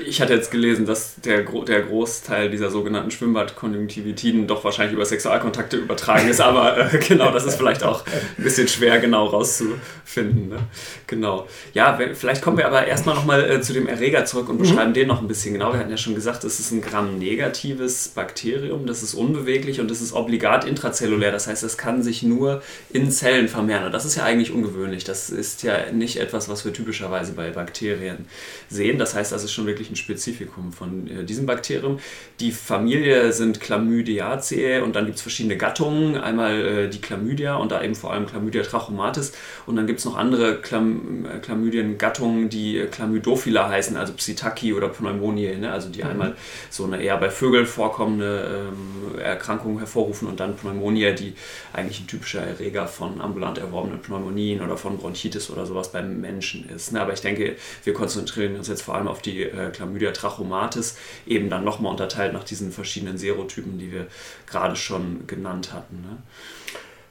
Ich 0.06 0.22
hatte 0.22 0.34
jetzt 0.34 0.52
gelesen, 0.52 0.86
dass 0.86 1.16
der, 1.18 1.42
der 1.44 1.82
Großteil 1.82 2.50
dieser 2.50 2.70
sogenannten 2.70 3.12
Schwimmbadkonjunktivitiden 3.12 4.48
doch 4.48 4.64
wahrscheinlich 4.64 4.94
über 4.94 5.06
Sexualkontakte 5.06 5.78
übertragen 5.78 6.30
ist, 6.30 6.40
aber 6.40 6.94
äh, 6.94 6.98
genau, 7.08 7.32
das 7.32 7.46
ist 7.46 7.56
vielleicht 7.56 7.84
auch 7.84 8.06
ein 8.38 8.44
bisschen 8.44 8.68
schwer 8.68 9.00
genau 9.00 9.26
rauszufinden. 9.26 10.50
Ne? 10.50 10.60
Genau. 11.08 11.48
Ja, 11.74 12.00
vielleicht 12.14 12.42
kommen 12.42 12.58
wir 12.58 12.68
aber 12.68 12.86
erstmal 12.88 13.16
nochmal 13.16 13.50
äh, 13.50 13.62
zu 13.62 13.74
dem 13.74 13.88
Erreger 13.88 14.26
zurück 14.26 14.50
und 14.50 14.56
mhm. 14.56 14.62
beschreiben 14.62 14.90
mhm. 14.92 14.96
den 14.96 15.08
noch 15.08 15.22
ein 15.22 15.28
bisschen 15.28 15.54
genau. 15.54 15.74
Wir 15.74 15.80
hatten 15.80 15.92
ja 15.92 15.98
schon 15.98 16.16
gesagt, 16.16 16.44
es 16.44 16.60
ist 16.60 16.72
ein 16.72 16.82
gramnegatives 16.82 18.10
Bakterium, 18.10 18.86
das 18.86 19.04
ist 19.04 19.14
unbeweglich 19.14 19.80
und 19.82 19.92
das 19.92 20.02
ist 20.02 20.14
obligat 20.14 20.66
intrazellulär. 20.66 21.32
Das 21.32 21.48
heißt, 21.48 21.64
es 21.64 21.78
kann 21.78 22.04
sich 22.04 22.24
nur 22.24 22.62
in 22.92 23.12
Zellen 23.12 23.48
vermehren. 23.48 23.86
Und 23.86 23.92
das 23.92 24.06
ist 24.06 24.16
ja 24.16 24.24
eigentlich 24.24 24.52
ungewöhnlich. 24.52 25.04
Das 25.04 25.30
ist 25.30 25.64
ja 25.64 25.92
nicht 25.92 26.18
etwas, 26.18 26.48
was 26.50 26.66
wir 26.66 26.74
typischerweise 26.74 27.34
bei 27.34 27.50
Bakterien 27.50 28.26
sehen. 28.70 29.00
Das 29.00 29.16
heißt, 29.16 29.32
das 29.32 29.44
ist 29.44 29.52
schon 29.52 29.59
wirklich 29.66 29.90
ein 29.90 29.96
Spezifikum 29.96 30.72
von 30.72 31.08
äh, 31.08 31.24
diesem 31.24 31.46
Bakterium. 31.46 32.00
Die 32.40 32.52
Familie 32.52 33.34
sind 33.34 33.60
Chlamydiaceae 33.60 34.82
und 34.82 34.96
dann 34.96 35.06
gibt 35.06 35.18
es 35.18 35.22
verschiedene 35.22 35.58
Gattungen. 35.58 36.18
Einmal 36.18 36.66
äh, 36.66 36.90
die 36.90 37.02
Chlamydia 37.02 37.56
und 37.56 37.72
da 37.72 37.84
eben 37.84 37.96
vor 37.96 38.14
allem 38.14 38.26
Chlamydia 38.26 38.64
trachomatis. 38.64 39.34
Und 39.66 39.76
dann 39.76 39.88
gibt 39.88 40.00
es 40.00 40.06
noch 40.06 40.18
andere 40.18 40.62
Chlam 40.62 41.26
äh, 41.26 41.40
Chlamydien-Gattungen, 41.40 42.50
die 42.50 42.86
Chlamydophila 42.92 43.70
heißen, 43.70 43.98
also 43.98 44.14
Psittacci 44.14 44.74
oder 44.74 44.90
Pneumoniae, 44.90 45.58
ne? 45.58 45.72
also 45.72 45.90
die 45.90 46.04
mhm. 46.04 46.10
einmal 46.10 46.36
so 46.70 46.86
eine 46.86 47.02
eher 47.02 47.18
bei 47.18 47.30
Vögeln 47.30 47.66
vorkommende 47.66 48.70
ähm, 48.70 49.20
Erkrankung 49.20 49.80
hervorrufen 49.80 50.28
und 50.28 50.40
dann 50.40 50.56
Pneumonia, 50.56 51.12
die 51.12 51.34
eigentlich 51.74 52.02
ein 52.02 52.08
typischer 52.08 52.42
Erreger 52.42 52.88
von 52.88 53.22
ambulant 53.22 53.58
erworbenen 53.58 54.00
Pneumonien 54.02 54.62
oder 54.62 54.78
von 54.78 54.98
Bronchitis 54.98 55.50
oder 55.50 55.66
sowas 55.66 55.92
beim 55.92 56.22
Menschen 56.22 56.70
ist. 56.70 56.92
Ne? 56.92 57.02
Aber 57.02 57.14
ich 57.14 57.22
denke, 57.22 57.56
wir 57.84 57.94
konzentrieren 57.94 58.56
uns 58.56 58.68
jetzt 58.68 58.82
vor 58.82 58.96
allem 58.96 59.08
auf 59.08 59.22
die 59.22 59.42
äh, 59.50 59.72
Chlamydia 59.72 60.12
trachomatis, 60.12 60.98
eben 61.28 61.50
dann 61.50 61.64
nochmal 61.64 61.92
unterteilt 61.92 62.34
nach 62.34 62.44
diesen 62.44 62.72
verschiedenen 62.72 63.18
Serotypen, 63.18 63.78
die 63.78 63.92
wir 63.92 64.08
gerade 64.48 64.76
schon 64.76 65.28
genannt 65.28 65.74
hatten. 65.74 66.02
Ne? 66.02 66.18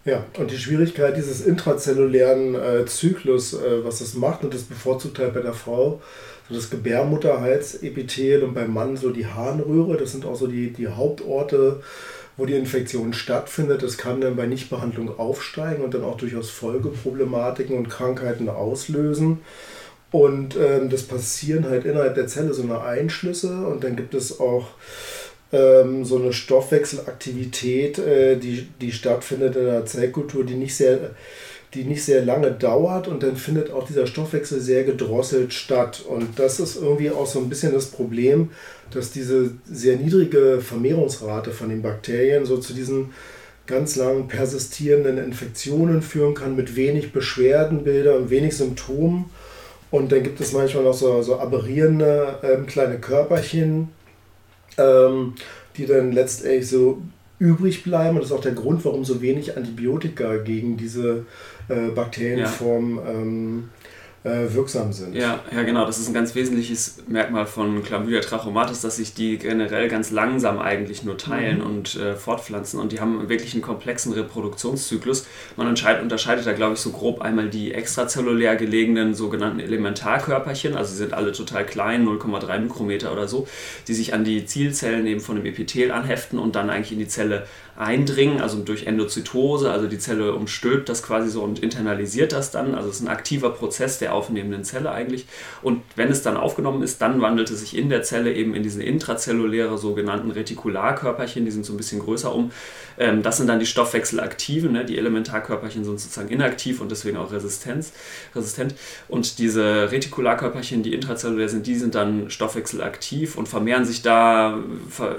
Ja, 0.04 0.25
und 0.38 0.50
die 0.50 0.59
Schwierigkeit 0.59 1.16
dieses 1.16 1.42
intrazellulären 1.42 2.54
äh, 2.54 2.87
Zyklus, 2.87 3.52
äh, 3.52 3.85
was 3.85 3.99
das 3.99 4.14
macht, 4.14 4.42
und 4.42 4.54
das 4.54 4.62
bevorzugt 4.62 5.18
halt 5.18 5.35
bei 5.35 5.42
der 5.42 5.52
Frau, 5.52 6.00
so 6.49 6.54
das 6.54 6.71
Gebärmutterhalsepithel 6.71 8.42
und 8.42 8.54
beim 8.54 8.73
Mann 8.73 8.97
so 8.97 9.11
die 9.11 9.26
Harnröhre, 9.26 9.99
das 9.99 10.12
sind 10.12 10.25
auch 10.25 10.37
so 10.37 10.47
die, 10.47 10.73
die 10.73 10.88
Hauptorte, 10.88 11.83
wo 12.38 12.47
die 12.47 12.54
Infektion 12.54 13.12
stattfindet. 13.12 13.83
Das 13.83 13.99
kann 13.99 14.21
dann 14.21 14.37
bei 14.37 14.47
Nichtbehandlung 14.47 15.18
aufsteigen 15.18 15.85
und 15.85 15.92
dann 15.92 16.04
auch 16.04 16.16
durchaus 16.16 16.49
Folgeproblematiken 16.49 17.76
und 17.76 17.90
Krankheiten 17.90 18.49
auslösen. 18.49 19.40
Und 20.11 20.57
ähm, 20.57 20.88
das 20.88 21.03
passieren 21.03 21.69
halt 21.69 21.85
innerhalb 21.85 22.15
der 22.15 22.27
Zelle 22.27 22.55
so 22.55 22.62
eine 22.62 22.81
Einschlüsse 22.81 23.67
und 23.67 23.85
dann 23.85 23.95
gibt 23.95 24.15
es 24.15 24.41
auch 24.41 24.69
ähm, 25.53 26.05
so 26.05 26.17
eine 26.17 26.33
Stoffwechselaktivität, 26.33 27.99
äh, 27.99 28.37
die, 28.37 28.69
die 28.81 28.93
stattfindet 28.93 29.57
in 29.57 29.65
der 29.65 29.85
Zellkultur, 29.85 30.45
die 30.45 30.55
nicht 30.55 30.75
sehr 30.77 31.11
die 31.75 31.85
nicht 31.85 32.03
sehr 32.03 32.25
lange 32.25 32.50
dauert 32.50 33.09
und 33.09 33.23
dann 33.23 33.37
findet 33.37 33.71
auch 33.71 33.87
dieser 33.87 34.07
Stoffwechsel 34.07 34.61
sehr 34.61 34.85
gedrosselt 34.85 35.53
statt. 35.53 36.03
Und 36.09 36.38
das 36.38 36.61
ist 36.61 36.81
irgendwie 36.81 37.11
auch 37.11 37.27
so 37.27 37.41
ein 37.41 37.49
bisschen 37.49 37.75
das 37.75 37.87
Problem, 37.87 38.50
dass 38.91 39.11
diese 39.11 39.50
sehr 39.71 39.97
niedrige 39.97 40.61
Vermehrungsrate 40.62 41.50
von 41.50 41.69
den 41.69 41.83
Bakterien 41.83 42.47
so 42.47 42.57
zu 42.57 42.73
diesen 42.73 43.11
ganz 43.67 43.97
langen 43.97 44.29
persistierenden 44.29 45.19
Infektionen 45.19 46.00
führen 46.00 46.33
kann 46.33 46.57
mit 46.57 46.75
wenig 46.75 47.12
Beschwerdenbildern, 47.12 48.31
wenig 48.31 48.57
Symptomen 48.57 49.27
und 49.90 50.12
dann 50.12 50.23
gibt 50.23 50.40
es 50.40 50.52
manchmal 50.52 50.85
noch 50.85 50.95
so, 50.95 51.23
so 51.23 51.38
aberrierende 51.38 52.38
ähm, 52.42 52.66
kleine 52.66 52.99
Körperchen, 52.99 53.88
ähm, 54.76 55.35
die 55.76 55.87
dann 55.87 56.12
letztendlich 56.12 56.68
so 56.68 57.00
übrig 57.38 57.85
bleiben. 57.85 58.16
Und 58.16 58.23
das 58.23 58.30
ist 58.30 58.37
auch 58.37 58.42
der 58.42 58.52
Grund, 58.52 58.85
warum 58.85 59.04
so 59.04 59.23
wenig 59.23 59.57
Antibiotika 59.57 60.37
gegen 60.38 60.76
diese 60.76 61.25
äh, 61.68 61.88
Bakterienform 61.95 62.97
ja. 62.97 63.12
ähm, 63.12 63.71
äh, 64.25 64.52
wirksam 64.52 64.92
sind. 64.92 65.14
Ja, 65.14 65.40
ja, 65.54 65.62
genau. 65.62 65.87
Das 65.87 65.98
ist 65.98 66.08
ein 66.08 66.14
ganz 66.14 66.34
wesentliches 66.34 66.98
Merkmal 67.06 67.46
von 67.46 67.82
Chlamydia 67.84 68.20
trachomatis, 68.20 68.80
dass 68.80 68.96
sich 68.96 69.14
die 69.14 69.38
generell 69.38 69.88
ganz 69.88 70.10
langsam 70.10 70.58
eigentlich 70.58 71.04
nur 71.04 71.16
teilen 71.16 71.58
mhm. 71.58 71.66
und 71.66 71.96
äh, 71.96 72.16
fortpflanzen. 72.16 72.80
Und 72.80 72.92
die 72.92 73.00
haben 73.00 73.28
wirklich 73.28 73.52
einen 73.54 73.62
komplexen 73.62 74.12
Reproduktionszyklus. 74.12 75.26
Man 75.56 75.68
unterscheidet 75.68 76.46
da, 76.46 76.52
glaube 76.52 76.75
ich, 76.75 76.80
so 76.80 76.90
grob 76.90 77.20
einmal 77.20 77.48
die 77.48 77.72
extrazellulär 77.72 78.56
gelegenen 78.56 79.14
sogenannten 79.14 79.60
Elementarkörperchen, 79.60 80.76
also 80.76 80.90
sie 80.90 80.98
sind 80.98 81.14
alle 81.14 81.32
total 81.32 81.64
klein, 81.64 82.06
0,3 82.06 82.58
Mikrometer 82.58 83.12
oder 83.12 83.28
so, 83.28 83.46
die 83.87 83.94
sich 83.94 84.14
an 84.14 84.25
die 84.25 84.46
Zielzellen 84.46 85.06
eben 85.06 85.20
von 85.20 85.37
dem 85.37 85.46
Epithel 85.46 85.92
anheften 85.92 86.38
und 86.38 86.56
dann 86.56 86.70
eigentlich 86.70 86.92
in 86.92 86.98
die 86.98 87.08
Zelle 87.08 87.46
eindringen, 87.78 88.40
also 88.40 88.58
durch 88.58 88.87
Endozytose, 88.87 89.70
also 89.70 89.87
die 89.87 89.99
Zelle 89.99 90.35
umstülpt 90.35 90.88
das 90.88 91.04
quasi 91.04 91.30
so 91.30 91.42
und 91.42 91.61
internalisiert 91.61 92.32
das 92.32 92.50
dann. 92.50 92.75
Also 92.75 92.88
es 92.88 92.97
ist 92.97 93.02
ein 93.02 93.08
aktiver 93.08 93.50
Prozess 93.50 94.00
der 94.00 94.14
aufnehmenden 94.14 94.64
Zelle 94.64 94.90
eigentlich. 94.90 95.26
Und 95.62 95.82
wenn 95.94 96.08
es 96.08 96.23
dann 96.23 96.37
aufgenommen 96.37 96.82
ist, 96.82 97.00
dann 97.00 97.20
wandelt 97.20 97.50
es 97.50 97.61
sich 97.61 97.76
in 97.76 97.88
der 97.88 98.02
Zelle 98.02 98.35
eben 98.35 98.54
in 98.54 98.64
diese 98.64 98.82
intrazelluläre 98.82 99.78
sogenannten 99.78 100.32
Retikularkörperchen, 100.32 101.44
die 101.44 101.52
sind 101.52 101.64
so 101.64 101.73
ein 101.73 101.76
bisschen 101.76 102.00
größer 102.00 102.35
um. 102.35 102.50
Ähm, 102.99 103.23
das 103.23 103.37
sind 103.37 103.47
dann 103.47 103.59
die 103.59 103.67
Stoffwechselaktiven, 103.67 104.73
ne? 104.73 104.85
die 104.85 104.99
Elementarkörperchen 104.99 105.85
sind 105.85 105.99
sozusagen 105.99 106.28
inaktiv 106.28 106.81
und 106.81 106.90
deswegen 106.90 107.17
auch 107.17 107.33
Resistenz, 107.33 107.93
resistent. 108.35 108.75
Und 109.09 109.38
diese 109.38 109.90
Retikularkörperchen, 109.90 110.83
die 110.83 110.95
intrazellulär 110.95 111.49
sind, 111.49 111.67
die 111.67 111.76
sind 111.76 111.95
dann 111.95 112.31
stoffwechselaktiv 112.31 113.37
und 113.37 113.49
vermehren 113.49 113.85
sich 113.85 114.02
da 114.02 114.59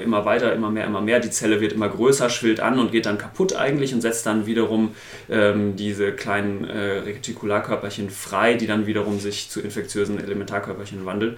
immer 0.04 0.26
weiter, 0.26 0.54
immer 0.54 0.70
mehr, 0.70 0.86
immer 0.86 1.02
mehr. 1.02 1.20
Die 1.20 1.30
Zelle 1.30 1.62
wird 1.62 1.74
immer 1.74 1.90
größer, 1.90 2.30
schwillt 2.30 2.60
an 2.60 2.80
und 2.80 2.92
geht 2.92 3.06
dann 3.06 3.18
kaputt 3.18 3.56
eigentlich 3.56 3.94
und 3.94 4.02
setzt 4.02 4.26
dann 4.26 4.46
wiederum 4.46 4.96
ähm, 5.30 5.76
diese 5.76 6.12
kleinen 6.12 6.66
äh, 6.66 7.00
Retikularkörperchen 7.00 8.10
frei, 8.10 8.56
die 8.56 8.68
dann 8.68 8.86
wiederum 8.86 9.20
sich 9.20 9.50
zu 9.50 9.62
infektiösen 9.62 10.20
Elementarkörperchen 10.20 11.06
wandeln. 11.06 11.38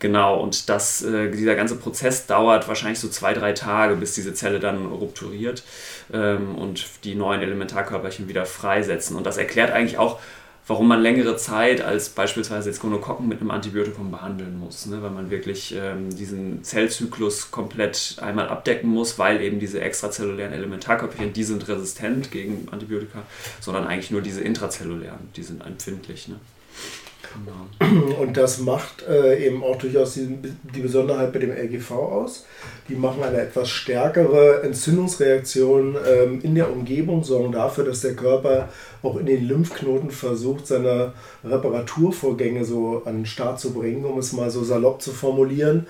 Genau, 0.00 0.40
und 0.40 0.70
das, 0.70 1.02
äh, 1.02 1.30
dieser 1.30 1.54
ganze 1.54 1.76
Prozess 1.76 2.26
dauert 2.26 2.66
wahrscheinlich 2.66 2.98
so 2.98 3.08
zwei, 3.08 3.34
drei 3.34 3.52
Tage, 3.52 3.96
bis 3.96 4.14
diese 4.14 4.32
Zelle 4.32 4.58
dann 4.58 4.86
rupturiert 4.86 5.62
ähm, 6.12 6.54
und 6.56 6.86
die 7.04 7.14
neuen 7.14 7.42
Elementarkörperchen 7.42 8.26
wieder 8.26 8.46
freisetzen. 8.46 9.14
Und 9.14 9.26
das 9.26 9.36
erklärt 9.36 9.70
eigentlich 9.70 9.98
auch, 9.98 10.18
warum 10.66 10.88
man 10.88 11.02
längere 11.02 11.36
Zeit 11.36 11.82
als 11.82 12.08
beispielsweise 12.08 12.70
jetzt 12.70 12.80
Gonokokken 12.80 13.28
mit 13.28 13.42
einem 13.42 13.50
Antibiotikum 13.50 14.10
behandeln 14.10 14.58
muss, 14.58 14.86
ne? 14.86 15.02
weil 15.02 15.10
man 15.10 15.30
wirklich 15.30 15.74
ähm, 15.76 16.08
diesen 16.16 16.64
Zellzyklus 16.64 17.50
komplett 17.50 18.16
einmal 18.22 18.48
abdecken 18.48 18.88
muss, 18.88 19.18
weil 19.18 19.42
eben 19.42 19.60
diese 19.60 19.82
extrazellulären 19.82 20.54
Elementarkörperchen, 20.54 21.34
die 21.34 21.44
sind 21.44 21.68
resistent 21.68 22.30
gegen 22.30 22.68
Antibiotika, 22.70 23.22
sondern 23.60 23.86
eigentlich 23.86 24.10
nur 24.10 24.22
diese 24.22 24.40
intrazellulären, 24.40 25.28
die 25.36 25.42
sind 25.42 25.66
empfindlich. 25.66 26.28
Ne? 26.28 26.36
Und 28.20 28.36
das 28.36 28.60
macht 28.60 29.04
äh, 29.08 29.46
eben 29.46 29.62
auch 29.62 29.76
durchaus 29.76 30.14
die, 30.14 30.38
die 30.74 30.80
Besonderheit 30.80 31.32
bei 31.32 31.38
dem 31.38 31.50
LGV 31.50 31.90
aus. 31.92 32.46
Die 32.88 32.94
machen 32.94 33.22
eine 33.22 33.40
etwas 33.40 33.70
stärkere 33.70 34.62
Entzündungsreaktion 34.62 35.96
ähm, 36.06 36.40
in 36.42 36.54
der 36.54 36.70
Umgebung, 36.70 37.24
sorgen 37.24 37.52
dafür, 37.52 37.84
dass 37.84 38.00
der 38.00 38.14
Körper 38.14 38.68
auch 39.02 39.16
in 39.16 39.26
den 39.26 39.46
Lymphknoten 39.46 40.10
versucht, 40.10 40.66
seine 40.66 41.12
Reparaturvorgänge 41.44 42.64
so 42.64 43.02
an 43.04 43.18
den 43.18 43.26
Start 43.26 43.60
zu 43.60 43.72
bringen, 43.72 44.04
um 44.04 44.18
es 44.18 44.32
mal 44.32 44.50
so 44.50 44.62
salopp 44.62 45.00
zu 45.00 45.12
formulieren. 45.12 45.86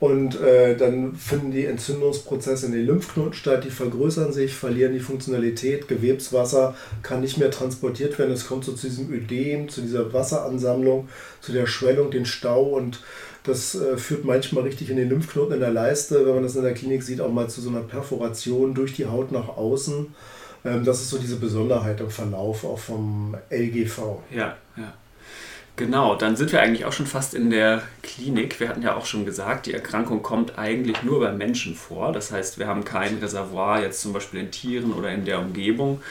Und 0.00 0.40
äh, 0.40 0.78
dann 0.78 1.14
finden 1.14 1.52
die 1.52 1.66
Entzündungsprozesse 1.66 2.66
in 2.66 2.72
den 2.72 2.86
Lymphknoten 2.86 3.34
statt, 3.34 3.64
die 3.64 3.70
vergrößern 3.70 4.32
sich, 4.32 4.54
verlieren 4.54 4.94
die 4.94 5.00
Funktionalität, 5.00 5.88
Gewebswasser 5.88 6.74
kann 7.02 7.20
nicht 7.20 7.36
mehr 7.36 7.50
transportiert 7.50 8.18
werden, 8.18 8.32
es 8.32 8.46
kommt 8.46 8.64
so 8.64 8.72
zu 8.72 8.88
diesem 8.88 9.12
Ödem, 9.12 9.68
zu 9.68 9.82
dieser 9.82 10.10
Wasseransammlung, 10.10 11.10
zu 11.42 11.52
der 11.52 11.66
Schwellung, 11.66 12.10
den 12.10 12.24
Stau 12.24 12.62
und 12.62 13.02
das 13.44 13.74
äh, 13.74 13.98
führt 13.98 14.24
manchmal 14.24 14.64
richtig 14.64 14.88
in 14.88 14.96
den 14.96 15.10
Lymphknoten 15.10 15.54
in 15.54 15.60
der 15.60 15.70
Leiste, 15.70 16.26
wenn 16.26 16.34
man 16.34 16.42
das 16.44 16.56
in 16.56 16.62
der 16.62 16.74
Klinik 16.74 17.02
sieht, 17.02 17.20
auch 17.20 17.30
mal 17.30 17.48
zu 17.48 17.60
so 17.60 17.68
einer 17.68 17.80
Perforation 17.80 18.72
durch 18.72 18.94
die 18.94 19.06
Haut 19.06 19.32
nach 19.32 19.48
außen. 19.48 20.14
Ähm, 20.64 20.84
das 20.84 21.02
ist 21.02 21.10
so 21.10 21.18
diese 21.18 21.36
Besonderheit 21.36 22.00
im 22.00 22.10
Verlauf 22.10 22.64
auch 22.64 22.78
vom 22.78 23.36
LGV. 23.50 23.98
Ja, 24.30 24.56
ja. 24.76 24.94
Genau, 25.80 26.14
dann 26.14 26.36
sind 26.36 26.52
wir 26.52 26.60
eigentlich 26.60 26.84
auch 26.84 26.92
schon 26.92 27.06
fast 27.06 27.32
in 27.32 27.48
der 27.48 27.80
Klinik. 28.02 28.60
Wir 28.60 28.68
hatten 28.68 28.82
ja 28.82 28.96
auch 28.96 29.06
schon 29.06 29.24
gesagt, 29.24 29.64
die 29.64 29.72
Erkrankung 29.72 30.22
kommt 30.22 30.58
eigentlich 30.58 31.02
nur 31.04 31.20
beim 31.20 31.38
Menschen 31.38 31.74
vor. 31.74 32.12
Das 32.12 32.30
heißt, 32.30 32.58
wir 32.58 32.66
haben 32.66 32.84
kein 32.84 33.16
Reservoir 33.16 33.80
jetzt 33.80 34.02
zum 34.02 34.12
Beispiel 34.12 34.40
in 34.40 34.50
Tieren 34.50 34.92
oder 34.92 35.10
in 35.10 35.24
der 35.24 35.38
Umgebung. 35.38 36.02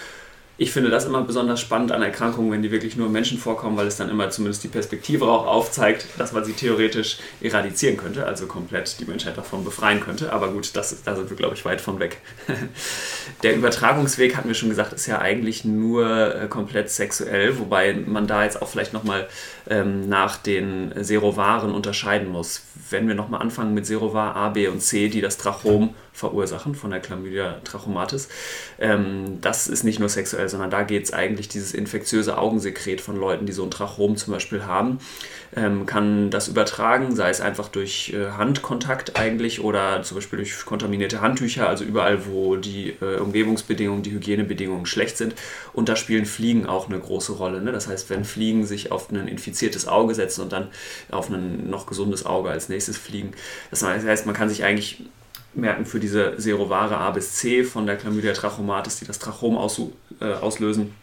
ich 0.62 0.74
finde 0.74 0.90
das 0.90 1.06
immer 1.06 1.22
besonders 1.22 1.62
spannend 1.62 1.94
an 1.94 2.02
Erkrankungen, 2.02 2.52
wenn 2.52 2.62
die 2.62 2.70
wirklich 2.70 2.98
nur 2.98 3.08
Menschen 3.08 3.38
vorkommen, 3.38 3.78
weil 3.78 3.88
es 3.88 3.96
dann 3.96 4.10
immer 4.10 4.30
zumindest 4.30 4.62
die 4.66 4.68
Perspektive 4.68 5.26
auch 5.26 5.48
aufzeigt, 5.48 6.06
dass 6.18 6.34
man 6.34 6.44
sie 6.44 6.52
theoretisch 6.52 7.18
eradizieren 7.40 7.96
könnte, 7.96 8.26
also 8.26 8.46
komplett 8.46 9.00
die 9.00 9.06
Menschheit 9.06 9.38
davon 9.38 9.64
befreien 9.64 10.02
könnte. 10.02 10.34
Aber 10.34 10.50
gut, 10.50 10.76
das, 10.76 11.02
da 11.02 11.16
sind 11.16 11.30
wir, 11.30 11.38
glaube 11.38 11.56
ich, 11.56 11.64
weit 11.64 11.80
von 11.80 12.00
weg. 12.00 12.18
Der 13.44 13.56
Übertragungsweg, 13.56 14.36
hatten 14.36 14.50
wir 14.50 14.56
schon 14.56 14.68
gesagt, 14.68 14.92
ist 14.92 15.06
ja 15.06 15.20
eigentlich 15.20 15.64
nur 15.64 16.36
äh, 16.36 16.48
komplett 16.50 16.90
sexuell, 16.90 17.58
wobei 17.58 17.94
man 17.94 18.28
da 18.28 18.44
jetzt 18.44 18.62
auch 18.62 18.68
vielleicht 18.68 18.92
nochmal 18.92 19.30
ähm, 19.70 20.10
nach 20.10 20.38
den 20.38 20.92
Serovaren 20.96 21.72
unterscheiden 21.74 22.30
muss. 22.30 22.64
Wenn 22.90 23.08
wir 23.08 23.16
nochmal 23.16 23.42
anfangen 23.42 23.74
mit 23.74 23.86
Serovar 23.86 24.36
A, 24.36 24.50
B 24.50 24.68
und 24.68 24.82
C, 24.82 25.10
die 25.10 25.22
das 25.22 25.38
Trachom 25.38 25.94
verursachen 26.12 26.76
von 26.76 26.92
der 26.92 27.00
Chlamydia 27.00 27.62
trachomatis. 27.64 28.28
Ähm, 28.80 29.40
das 29.42 29.68
ist 29.68 29.84
nicht 29.84 30.00
nur 30.00 30.10
sexuell, 30.10 30.50
sondern 30.50 30.70
da 30.70 30.84
geht 30.84 31.06
es 31.06 31.14
eigentlich 31.14 31.48
dieses 31.48 31.74
infektiöse 31.74 32.38
Augensekret 32.38 33.00
von 33.02 33.16
Leuten, 33.16 33.46
die 33.46 33.54
so 33.54 33.64
ein 33.64 33.72
Trachom 33.72 34.18
zum 34.18 34.34
Beispiel 34.34 34.66
haben, 34.66 35.00
ähm, 35.56 35.86
kann 35.86 36.30
das 36.30 36.48
übertragen, 36.48 37.16
sei 37.16 37.30
es 37.30 37.42
einfach 37.42 37.70
durch 37.70 38.14
äh, 38.14 38.32
Handkontakt 38.32 39.18
eigentlich 39.18 39.64
oder 39.64 40.04
zum 40.04 40.16
Beispiel 40.16 40.38
durch 40.38 40.66
kontaminierte 40.66 41.22
Handtücher, 41.22 41.68
also 41.68 41.84
überall, 41.84 42.26
wo 42.28 42.56
die 42.56 42.96
äh, 43.02 43.18
Umgebungsbedingungen, 43.18 44.04
die 44.04 44.12
Hygienebedingungen 44.12 44.86
schlecht 44.86 45.18
sind. 45.18 45.36
Und 45.74 45.90
da 45.90 45.96
spielen 45.96 46.26
Fliegen 46.26 46.66
auch 46.66 46.88
eine 46.88 47.00
große 47.00 47.34
Rolle. 47.34 47.62
Ne? 47.62 47.72
Das 47.72 47.88
heißt, 47.88 48.10
wenn 48.10 48.26
Fliegen 48.26 48.66
sich 48.66 48.92
auf 48.92 49.12
ein 49.12 49.28
infiziertes 49.28 49.88
Auge 49.88 50.16
setzen 50.16 50.42
und 50.42 50.52
dann 50.52 50.68
auf 51.12 51.30
ein 51.30 51.70
noch 51.70 51.88
gesundes 51.88 52.26
Auge 52.26 52.50
als 52.50 52.70
nächstes 52.70 52.98
fliegen, 52.98 53.32
das 53.72 53.84
heißt, 53.84 54.26
man 54.26 54.36
kann 54.36 54.50
sich 54.50 54.64
eigentlich 54.64 55.04
merken 55.54 55.86
für 55.86 56.00
diese 56.00 56.40
Serovare 56.40 56.98
A 56.98 57.12
bis 57.12 57.34
C 57.34 57.64
von 57.64 57.86
der 57.86 57.98
Chlamydia 57.98 58.34
trachomatis, 58.34 59.00
die 59.00 59.06
das 59.06 59.20
Trachom 59.20 59.56
äh, 59.56 60.34
auslösen, 60.34 60.94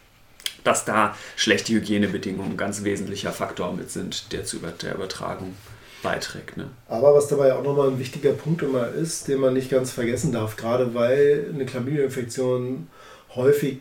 dass 0.67 0.85
da 0.85 1.15
schlechte 1.35 1.73
Hygienebedingungen 1.73 2.51
ein 2.51 2.57
ganz 2.57 2.83
wesentlicher 2.83 3.31
Faktor 3.31 3.73
mit 3.73 3.89
sind, 3.89 4.33
der 4.33 4.43
zu 4.43 4.57
der 4.57 4.95
Übertragung 4.95 5.55
beiträgt. 6.03 6.57
Ne? 6.57 6.69
Aber 6.87 7.13
was 7.15 7.27
dabei 7.27 7.53
auch 7.53 7.63
nochmal 7.63 7.89
ein 7.89 7.99
wichtiger 7.99 8.33
Punkt 8.33 8.61
immer 8.61 8.89
ist, 8.89 9.27
den 9.27 9.39
man 9.39 9.53
nicht 9.53 9.69
ganz 9.69 9.91
vergessen 9.91 10.31
darf, 10.31 10.57
gerade 10.57 10.93
weil 10.93 11.49
eine 11.53 11.65
Chlamydia-Infektion 11.65 12.87
häufig 13.35 13.79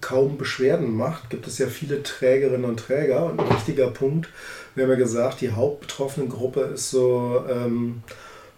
kaum 0.00 0.36
Beschwerden 0.36 0.94
macht, 0.94 1.30
gibt 1.30 1.46
es 1.46 1.58
ja 1.58 1.66
viele 1.66 2.02
Trägerinnen 2.02 2.66
und 2.66 2.78
Träger. 2.78 3.24
Und 3.24 3.40
ein 3.40 3.50
wichtiger 3.50 3.88
Punkt, 3.88 4.28
wir 4.74 4.84
haben 4.84 4.90
ja 4.90 4.96
gesagt, 4.96 5.40
die 5.40 5.50
hauptbetroffene 5.50 6.28
Gruppe 6.28 6.60
ist 6.60 6.90
so 6.90 7.42
ähm, 7.50 8.02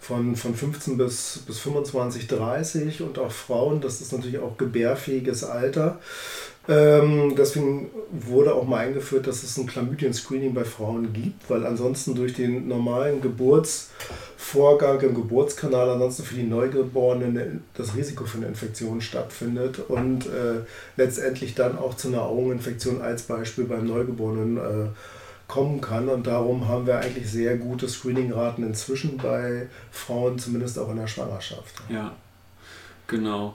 von, 0.00 0.34
von 0.34 0.54
15 0.54 0.96
bis, 0.96 1.44
bis 1.46 1.60
25, 1.60 2.26
30 2.26 3.02
und 3.02 3.18
auch 3.18 3.30
Frauen. 3.30 3.80
Das 3.80 4.00
ist 4.00 4.12
natürlich 4.12 4.38
auch 4.38 4.56
gebärfähiges 4.56 5.44
Alter. 5.44 6.00
Ähm, 6.70 7.34
deswegen 7.36 7.90
wurde 8.12 8.54
auch 8.54 8.64
mal 8.64 8.86
eingeführt, 8.86 9.26
dass 9.26 9.42
es 9.42 9.56
ein 9.58 9.66
Chlamydien-Screening 9.66 10.54
bei 10.54 10.64
Frauen 10.64 11.12
gibt, 11.12 11.50
weil 11.50 11.66
ansonsten 11.66 12.14
durch 12.14 12.34
den 12.34 12.68
normalen 12.68 13.20
Geburtsvorgang 13.20 15.00
im 15.00 15.14
Geburtskanal 15.16 15.90
ansonsten 15.90 16.22
für 16.22 16.36
die 16.36 16.44
Neugeborenen 16.44 17.64
das 17.74 17.96
Risiko 17.96 18.24
für 18.24 18.38
eine 18.38 18.46
Infektion 18.46 19.00
stattfindet 19.00 19.80
und 19.88 20.26
äh, 20.26 20.60
letztendlich 20.96 21.56
dann 21.56 21.76
auch 21.76 21.94
zu 21.94 22.06
einer 22.06 22.22
Augeninfektion 22.22 23.02
als 23.02 23.22
Beispiel 23.22 23.64
beim 23.64 23.86
Neugeborenen 23.88 24.56
äh, 24.56 24.88
kommen 25.48 25.80
kann. 25.80 26.08
Und 26.08 26.28
darum 26.28 26.68
haben 26.68 26.86
wir 26.86 27.00
eigentlich 27.00 27.28
sehr 27.28 27.56
gute 27.56 27.88
Screening-Raten 27.88 28.62
inzwischen 28.62 29.16
bei 29.16 29.66
Frauen, 29.90 30.38
zumindest 30.38 30.78
auch 30.78 30.90
in 30.90 30.98
der 30.98 31.08
Schwangerschaft. 31.08 31.74
Ja, 31.88 32.14
genau. 33.10 33.54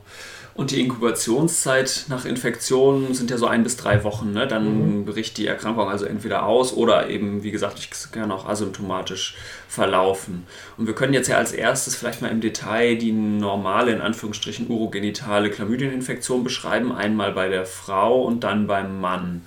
Und 0.55 0.71
die 0.71 0.79
Inkubationszeit 0.79 2.05
nach 2.07 2.24
Infektion 2.24 3.13
sind 3.13 3.29
ja 3.29 3.38
so 3.38 3.45
ein 3.45 3.63
bis 3.63 3.75
drei 3.75 4.05
Wochen. 4.05 4.31
Ne? 4.31 4.47
Dann 4.47 5.00
mhm. 5.00 5.05
bricht 5.05 5.38
die 5.38 5.47
Erkrankung 5.47 5.89
also 5.89 6.05
entweder 6.05 6.45
aus 6.45 6.71
oder 6.71 7.09
eben, 7.09 7.43
wie 7.43 7.51
gesagt, 7.51 7.77
ich 7.77 7.89
kann 8.13 8.31
auch 8.31 8.47
asymptomatisch 8.47 9.35
verlaufen. 9.67 10.47
Und 10.77 10.88
wir 10.88 10.95
können 10.95 11.13
jetzt 11.13 11.27
ja 11.27 11.35
als 11.35 11.51
erstes 11.51 11.97
vielleicht 11.97 12.21
mal 12.21 12.31
im 12.31 12.39
Detail 12.39 12.95
die 12.95 13.12
normale, 13.12 13.91
in 13.91 14.00
Anführungsstrichen, 14.00 14.69
urogenitale 14.69 15.50
Chlamydieninfektion 15.50 16.45
beschreiben. 16.45 16.93
Einmal 16.93 17.33
bei 17.33 17.50
der 17.50 17.65
Frau 17.65 18.21
und 18.21 18.45
dann 18.45 18.65
beim 18.65 19.01
Mann. 19.01 19.41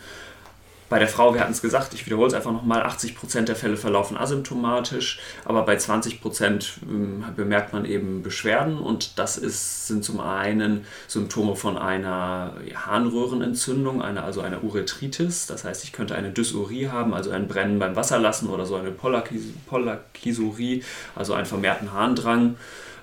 Bei 0.89 0.99
der 0.99 1.09
Frau, 1.09 1.35
wir 1.35 1.41
hatten 1.43 1.53
es 1.53 1.61
gesagt, 1.61 1.93
ich 1.93 2.07
wiederhole 2.07 2.29
es 2.29 2.35
einfach 2.35 2.53
nochmal, 2.53 2.83
80% 2.83 3.43
der 3.43 3.57
Fälle 3.57 3.77
verlaufen 3.77 4.17
asymptomatisch, 4.17 5.21
aber 5.45 5.63
bei 5.63 5.77
20% 5.77 6.83
ähm, 6.83 7.25
bemerkt 7.37 7.75
man 7.75 7.85
eben 7.85 8.23
Beschwerden 8.23 8.79
und 8.79 9.19
das 9.19 9.37
ist, 9.37 9.87
sind 9.87 10.03
zum 10.03 10.21
einen 10.21 10.87
Symptome 11.07 11.57
von 11.57 11.77
einer 11.77 12.55
Harnröhrenentzündung, 12.75 14.01
eine, 14.01 14.23
also 14.23 14.41
einer 14.41 14.65
Urethritis, 14.65 15.47
das 15.47 15.65
heißt, 15.65 15.85
ich 15.85 15.93
könnte 15.93 16.15
eine 16.15 16.31
Dysurie 16.31 16.89
haben, 16.89 17.13
also 17.13 17.31
ein 17.31 17.49
Brennen 17.49 17.79
beim 17.79 17.95
Wasserlassen 17.95 18.49
oder 18.49 18.65
so 18.65 18.77
eine 18.77 18.91
Polakisurie, 18.91 20.85
also 21.15 21.35
einen 21.35 21.47
vermehrten 21.47 21.93
Harndrang. 21.93 22.57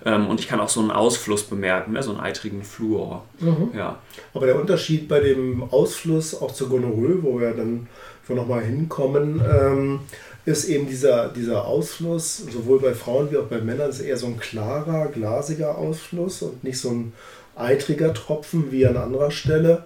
Ähm, 0.06 0.28
und 0.28 0.40
ich 0.40 0.48
kann 0.48 0.60
auch 0.60 0.70
so 0.70 0.80
einen 0.80 0.92
Ausfluss 0.92 1.44
bemerken, 1.44 1.94
ne? 1.94 2.04
so 2.04 2.12
einen 2.12 2.20
eitrigen 2.20 2.64
Fluor. 2.64 3.26
Mhm. 3.40 3.72
Ja. 3.76 4.00
Aber 4.34 4.46
der 4.46 4.60
Unterschied 4.60 5.08
bei 5.08 5.20
dem 5.20 5.64
Ausfluss 5.72 6.40
auch 6.40 6.52
zur 6.52 6.70
Gonorrhoe, 6.70 7.24
wo 7.24 7.40
wir 7.40 7.52
dann 7.52 7.88
nochmal 8.30 8.64
hinkommen, 8.64 9.42
ähm, 9.42 10.00
ist 10.46 10.66
eben 10.66 10.88
dieser, 10.88 11.30
dieser 11.30 11.66
Ausfluss, 11.66 12.38
sowohl 12.38 12.80
bei 12.80 12.94
Frauen 12.94 13.32
wie 13.32 13.38
auch 13.38 13.46
bei 13.46 13.60
Männern, 13.60 13.90
ist 13.90 14.00
eher 14.00 14.18
so 14.18 14.28
ein 14.28 14.40
klarer, 14.40 15.08
glasiger 15.08 15.78
Ausfluss 15.78 16.44
und 16.44 16.64
nicht 16.64 16.80
so 16.80 16.92
ein 16.92 17.14
eitriger 17.56 18.14
Tropfen 18.14 18.72
wie 18.72 18.86
an 18.86 18.98
anderer 18.98 19.32
Stelle. 19.32 19.84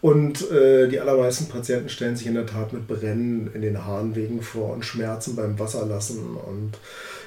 Und 0.00 0.50
äh, 0.50 0.88
die 0.88 1.00
allermeisten 1.00 1.48
Patienten 1.48 1.88
stellen 1.88 2.16
sich 2.16 2.26
in 2.26 2.34
der 2.34 2.46
Tat 2.46 2.72
mit 2.72 2.88
Brennen 2.88 3.50
in 3.54 3.62
den 3.62 3.84
Harnwegen 3.84 4.42
vor 4.42 4.72
und 4.72 4.84
Schmerzen 4.84 5.36
beim 5.36 5.58
Wasserlassen 5.58 6.36
und 6.36 6.72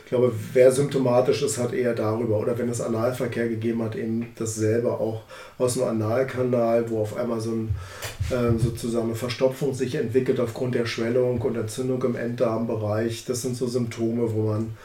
ich 0.05 0.09
glaube, 0.09 0.31
wer 0.53 0.71
symptomatisch 0.71 1.41
ist, 1.41 1.57
hat 1.57 1.73
eher 1.73 1.95
darüber, 1.95 2.37
oder 2.37 2.59
wenn 2.59 2.69
es 2.69 2.79
Analverkehr 2.79 3.49
gegeben 3.49 3.81
hat, 3.81 3.95
eben 3.95 4.27
dasselbe 4.37 4.91
auch 4.91 5.23
aus 5.57 5.73
dem 5.73 5.83
Analkanal, 5.83 6.87
wo 6.91 7.01
auf 7.01 7.17
einmal 7.17 7.41
so 7.41 7.49
ein, 7.49 7.75
äh, 8.29 8.55
sozusagen 8.59 9.05
eine 9.07 9.15
Verstopfung 9.15 9.73
sich 9.73 9.95
entwickelt 9.95 10.39
aufgrund 10.39 10.75
der 10.75 10.85
Schwellung 10.85 11.41
und 11.41 11.57
Entzündung 11.57 12.03
im 12.03 12.15
Enddarmbereich. 12.15 13.25
Das 13.25 13.41
sind 13.41 13.57
so 13.57 13.65
Symptome, 13.65 14.31
wo 14.31 14.43
man 14.43 14.77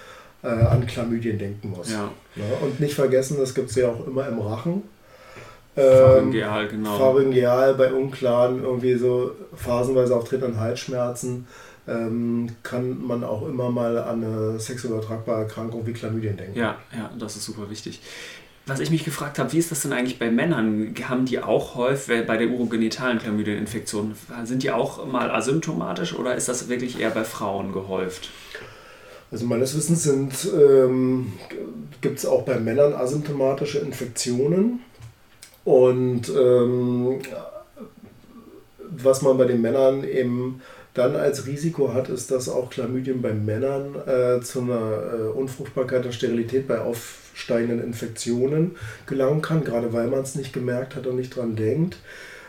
äh, 0.42 0.46
an 0.46 0.86
Chlamydien 0.86 1.38
denken 1.38 1.68
muss. 1.68 1.90
Ja. 1.92 2.10
Ja, 2.36 2.44
und 2.62 2.80
nicht 2.80 2.94
vergessen, 2.94 3.36
das 3.38 3.54
gibt 3.54 3.68
es 3.68 3.76
ja 3.76 3.90
auch 3.90 4.06
immer 4.06 4.26
im 4.26 4.38
Rachen. 4.38 4.84
Pharyngeal, 5.74 6.68
genau. 6.68 6.98
Pharyngeal 6.98 7.74
bei 7.74 7.92
unklaren, 7.92 8.62
irgendwie 8.62 8.94
so 8.96 9.32
phasenweise 9.54 10.16
auftretenden 10.16 10.58
Halsschmerzen 10.58 11.46
ähm, 11.88 12.48
kann 12.62 13.04
man 13.04 13.24
auch 13.24 13.46
immer 13.46 13.70
mal 13.70 13.98
an 13.98 14.24
eine 14.24 14.60
sexuell 14.60 14.94
übertragbare 14.94 15.42
Erkrankung 15.42 15.86
wie 15.86 15.92
Chlamydien 15.92 16.36
denken. 16.36 16.58
Ja, 16.58 16.76
ja, 16.96 17.10
das 17.18 17.36
ist 17.36 17.44
super 17.44 17.70
wichtig. 17.70 18.00
Was 18.66 18.78
ich 18.78 18.90
mich 18.90 19.04
gefragt 19.04 19.38
habe, 19.38 19.52
wie 19.52 19.58
ist 19.58 19.72
das 19.72 19.82
denn 19.82 19.92
eigentlich 19.92 20.18
bei 20.18 20.30
Männern? 20.30 20.94
Haben 21.08 21.24
die 21.24 21.40
auch 21.40 21.74
häufig 21.74 22.26
bei 22.26 22.36
der 22.36 22.48
urogenitalen 22.48 23.18
Chlamydieninfektion, 23.18 24.14
sind 24.44 24.62
die 24.62 24.70
auch 24.70 25.06
mal 25.06 25.30
asymptomatisch 25.30 26.14
oder 26.14 26.36
ist 26.36 26.48
das 26.48 26.68
wirklich 26.68 27.00
eher 27.00 27.10
bei 27.10 27.24
Frauen 27.24 27.72
gehäuft? 27.72 28.30
Also 29.32 29.46
meines 29.46 29.76
Wissens 29.76 30.44
ähm, 30.52 31.32
gibt 32.00 32.18
es 32.18 32.26
auch 32.26 32.42
bei 32.42 32.60
Männern 32.60 32.92
asymptomatische 32.92 33.78
Infektionen. 33.78 34.80
Und 35.70 36.28
ähm, 36.30 37.20
was 38.90 39.22
man 39.22 39.38
bei 39.38 39.44
den 39.44 39.60
Männern 39.60 40.02
eben 40.02 40.62
dann 40.94 41.14
als 41.14 41.46
Risiko 41.46 41.94
hat, 41.94 42.08
ist, 42.08 42.32
dass 42.32 42.48
auch 42.48 42.70
Chlamydien 42.70 43.22
bei 43.22 43.32
Männern 43.32 43.94
äh, 44.04 44.40
zu 44.42 44.62
einer 44.62 45.12
äh, 45.12 45.28
Unfruchtbarkeit 45.28 46.04
und 46.04 46.12
Sterilität 46.12 46.66
bei 46.66 46.80
aufsteigenden 46.80 47.84
Infektionen 47.84 48.72
gelangen 49.06 49.42
kann, 49.42 49.62
gerade 49.62 49.92
weil 49.92 50.08
man 50.08 50.22
es 50.22 50.34
nicht 50.34 50.52
gemerkt 50.52 50.96
hat 50.96 51.06
und 51.06 51.14
nicht 51.14 51.36
dran 51.36 51.54
denkt. 51.54 51.98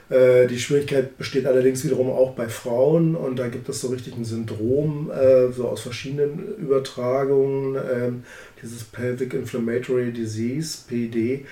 Äh, 0.09 0.47
die 0.47 0.57
Schwierigkeit 0.59 1.15
besteht 1.19 1.45
allerdings 1.45 1.83
wiederum 1.83 2.09
auch 2.09 2.31
bei 2.31 2.49
Frauen 2.49 3.15
und 3.15 3.37
da 3.37 3.49
gibt 3.49 3.69
es 3.69 3.81
so 3.81 3.89
richtig 3.89 4.17
ein 4.17 4.25
Syndrom, 4.25 5.11
äh, 5.11 5.51
so 5.51 5.67
aus 5.67 5.81
verschiedenen 5.81 6.55
Übertragungen, 6.57 7.75
ähm, 7.75 8.23
dieses 8.63 8.83
Pelvic 8.83 9.35
Inflammatory 9.35 10.11
Disease, 10.11 10.79
PD 10.87 11.45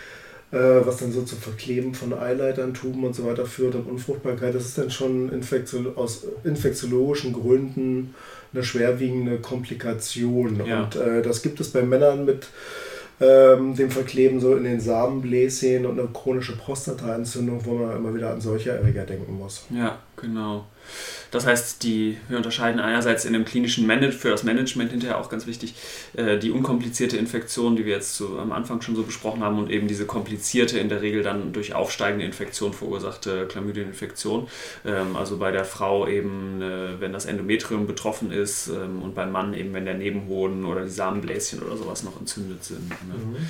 was 0.51 0.97
dann 0.97 1.11
so 1.11 1.21
zu 1.21 1.35
Verkleben 1.35 1.93
von 1.93 2.13
Eileitern, 2.13 2.73
Tuben 2.73 3.03
und 3.03 3.15
so 3.15 3.25
weiter 3.25 3.45
führt 3.45 3.75
und 3.75 3.87
Unfruchtbarkeit. 3.87 4.55
Das 4.55 4.65
ist 4.65 4.77
dann 4.77 4.89
schon 4.89 5.31
Infektion, 5.31 5.95
aus 5.95 6.25
infektiologischen 6.43 7.33
Gründen 7.33 8.15
eine 8.53 8.63
schwerwiegende 8.63 9.37
Komplikation. 9.37 10.61
Ja. 10.65 10.83
Und 10.83 10.95
äh, 10.95 11.21
das 11.21 11.41
gibt 11.41 11.59
es 11.59 11.69
bei 11.71 11.83
Männern 11.83 12.25
mit 12.25 12.47
ähm, 13.21 13.75
dem 13.75 13.91
Verkleben 13.91 14.39
so 14.39 14.55
in 14.55 14.63
den 14.63 14.79
Samenbläschen 14.79 15.85
und 15.85 15.99
eine 15.99 16.07
chronische 16.09 16.55
Prostataentzündung, 16.55 17.65
wo 17.65 17.75
man 17.75 17.97
immer 17.97 18.15
wieder 18.15 18.31
an 18.31 18.41
solche 18.41 18.71
Erreger 18.71 19.03
denken 19.03 19.37
muss. 19.37 19.65
Ja, 19.69 19.99
genau. 20.15 20.65
Das 21.31 21.45
heißt, 21.45 21.83
die, 21.83 22.17
wir 22.27 22.37
unterscheiden 22.37 22.79
einerseits 22.79 23.25
in 23.25 23.33
dem 23.33 23.45
klinischen 23.45 23.85
Management, 23.85 24.19
für 24.19 24.29
das 24.29 24.43
Management 24.43 24.91
hinterher 24.91 25.19
auch 25.19 25.29
ganz 25.29 25.45
wichtig, 25.45 25.75
äh, 26.13 26.37
die 26.37 26.51
unkomplizierte 26.51 27.17
Infektion, 27.17 27.75
die 27.75 27.85
wir 27.85 27.93
jetzt 27.93 28.15
so 28.15 28.39
am 28.39 28.51
Anfang 28.51 28.81
schon 28.81 28.95
so 28.95 29.03
besprochen 29.03 29.43
haben, 29.43 29.59
und 29.59 29.69
eben 29.69 29.87
diese 29.87 30.05
komplizierte, 30.05 30.79
in 30.79 30.89
der 30.89 31.01
Regel 31.01 31.23
dann 31.23 31.53
durch 31.53 31.75
aufsteigende 31.75 32.25
Infektion 32.25 32.73
verursachte 32.73 33.47
Chlamydieninfektion. 33.47 34.47
Ähm, 34.85 35.15
also 35.15 35.37
bei 35.37 35.51
der 35.51 35.65
Frau 35.65 36.07
eben, 36.07 36.61
äh, 36.61 36.99
wenn 36.99 37.13
das 37.13 37.25
Endometrium 37.25 37.85
betroffen 37.85 38.31
ist 38.31 38.67
ähm, 38.67 39.01
und 39.01 39.13
beim 39.15 39.31
Mann 39.31 39.53
eben, 39.53 39.73
wenn 39.73 39.85
der 39.85 39.95
Nebenhoden 39.95 40.65
oder 40.65 40.83
die 40.83 40.89
Samenbläschen 40.89 41.61
oder 41.61 41.77
sowas 41.77 42.03
noch 42.03 42.19
entzündet 42.19 42.63
sind. 42.63 42.89
Ne? 42.89 42.95
Mhm. 43.13 43.49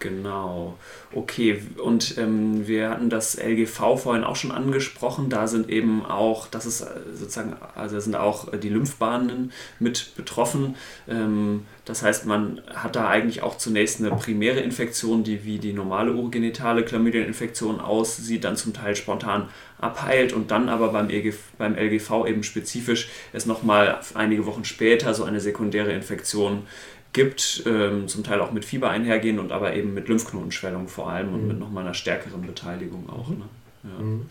Genau. 0.00 0.78
Okay, 1.12 1.62
und 1.76 2.16
ähm, 2.16 2.66
wir 2.66 2.88
hatten 2.88 3.10
das 3.10 3.36
LGV 3.36 3.98
vorhin 3.98 4.24
auch 4.24 4.34
schon 4.34 4.50
angesprochen. 4.50 5.28
Da 5.28 5.46
sind 5.46 5.68
eben 5.68 6.06
auch, 6.06 6.46
das 6.46 6.64
ist 6.64 6.80
äh, 6.80 6.86
sozusagen, 7.12 7.54
also 7.74 8.00
sind 8.00 8.16
auch 8.16 8.48
die 8.56 8.70
Lymphbahnen 8.70 9.52
mit 9.78 10.14
betroffen. 10.16 10.74
Ähm, 11.06 11.66
das 11.84 12.02
heißt, 12.02 12.24
man 12.24 12.62
hat 12.74 12.96
da 12.96 13.08
eigentlich 13.08 13.42
auch 13.42 13.58
zunächst 13.58 14.00
eine 14.00 14.10
primäre 14.12 14.60
Infektion, 14.60 15.22
die 15.22 15.44
wie 15.44 15.58
die 15.58 15.74
normale 15.74 16.12
urogenitale 16.12 16.82
Chlamydieninfektion 16.82 17.78
aussieht, 17.78 18.44
dann 18.44 18.56
zum 18.56 18.72
Teil 18.72 18.96
spontan 18.96 19.50
abheilt 19.78 20.32
und 20.32 20.50
dann 20.50 20.70
aber 20.70 20.92
beim, 20.92 21.10
EG, 21.10 21.34
beim 21.58 21.74
LGV 21.74 22.26
eben 22.26 22.42
spezifisch 22.42 23.10
es 23.34 23.44
nochmal 23.44 24.00
einige 24.14 24.46
Wochen 24.46 24.64
später 24.64 25.12
so 25.12 25.24
eine 25.24 25.40
sekundäre 25.40 25.92
Infektion 25.92 26.62
gibt, 27.12 27.64
ähm, 27.66 28.06
zum 28.08 28.22
Teil 28.24 28.40
auch 28.40 28.52
mit 28.52 28.64
Fieber 28.64 28.90
einhergehen 28.90 29.38
und 29.38 29.52
aber 29.52 29.74
eben 29.74 29.94
mit 29.94 30.08
Lymphknotenschwellung 30.08 30.88
vor 30.88 31.10
allem 31.10 31.34
und 31.34 31.42
mhm. 31.42 31.48
mit 31.48 31.58
nochmal 31.58 31.84
einer 31.84 31.94
stärkeren 31.94 32.42
Beteiligung 32.42 33.08
auch. 33.10 33.28
Mhm. 33.28 33.38
Ne? 33.38 33.44
Ja. 33.84 34.02
Mhm. 34.02 34.26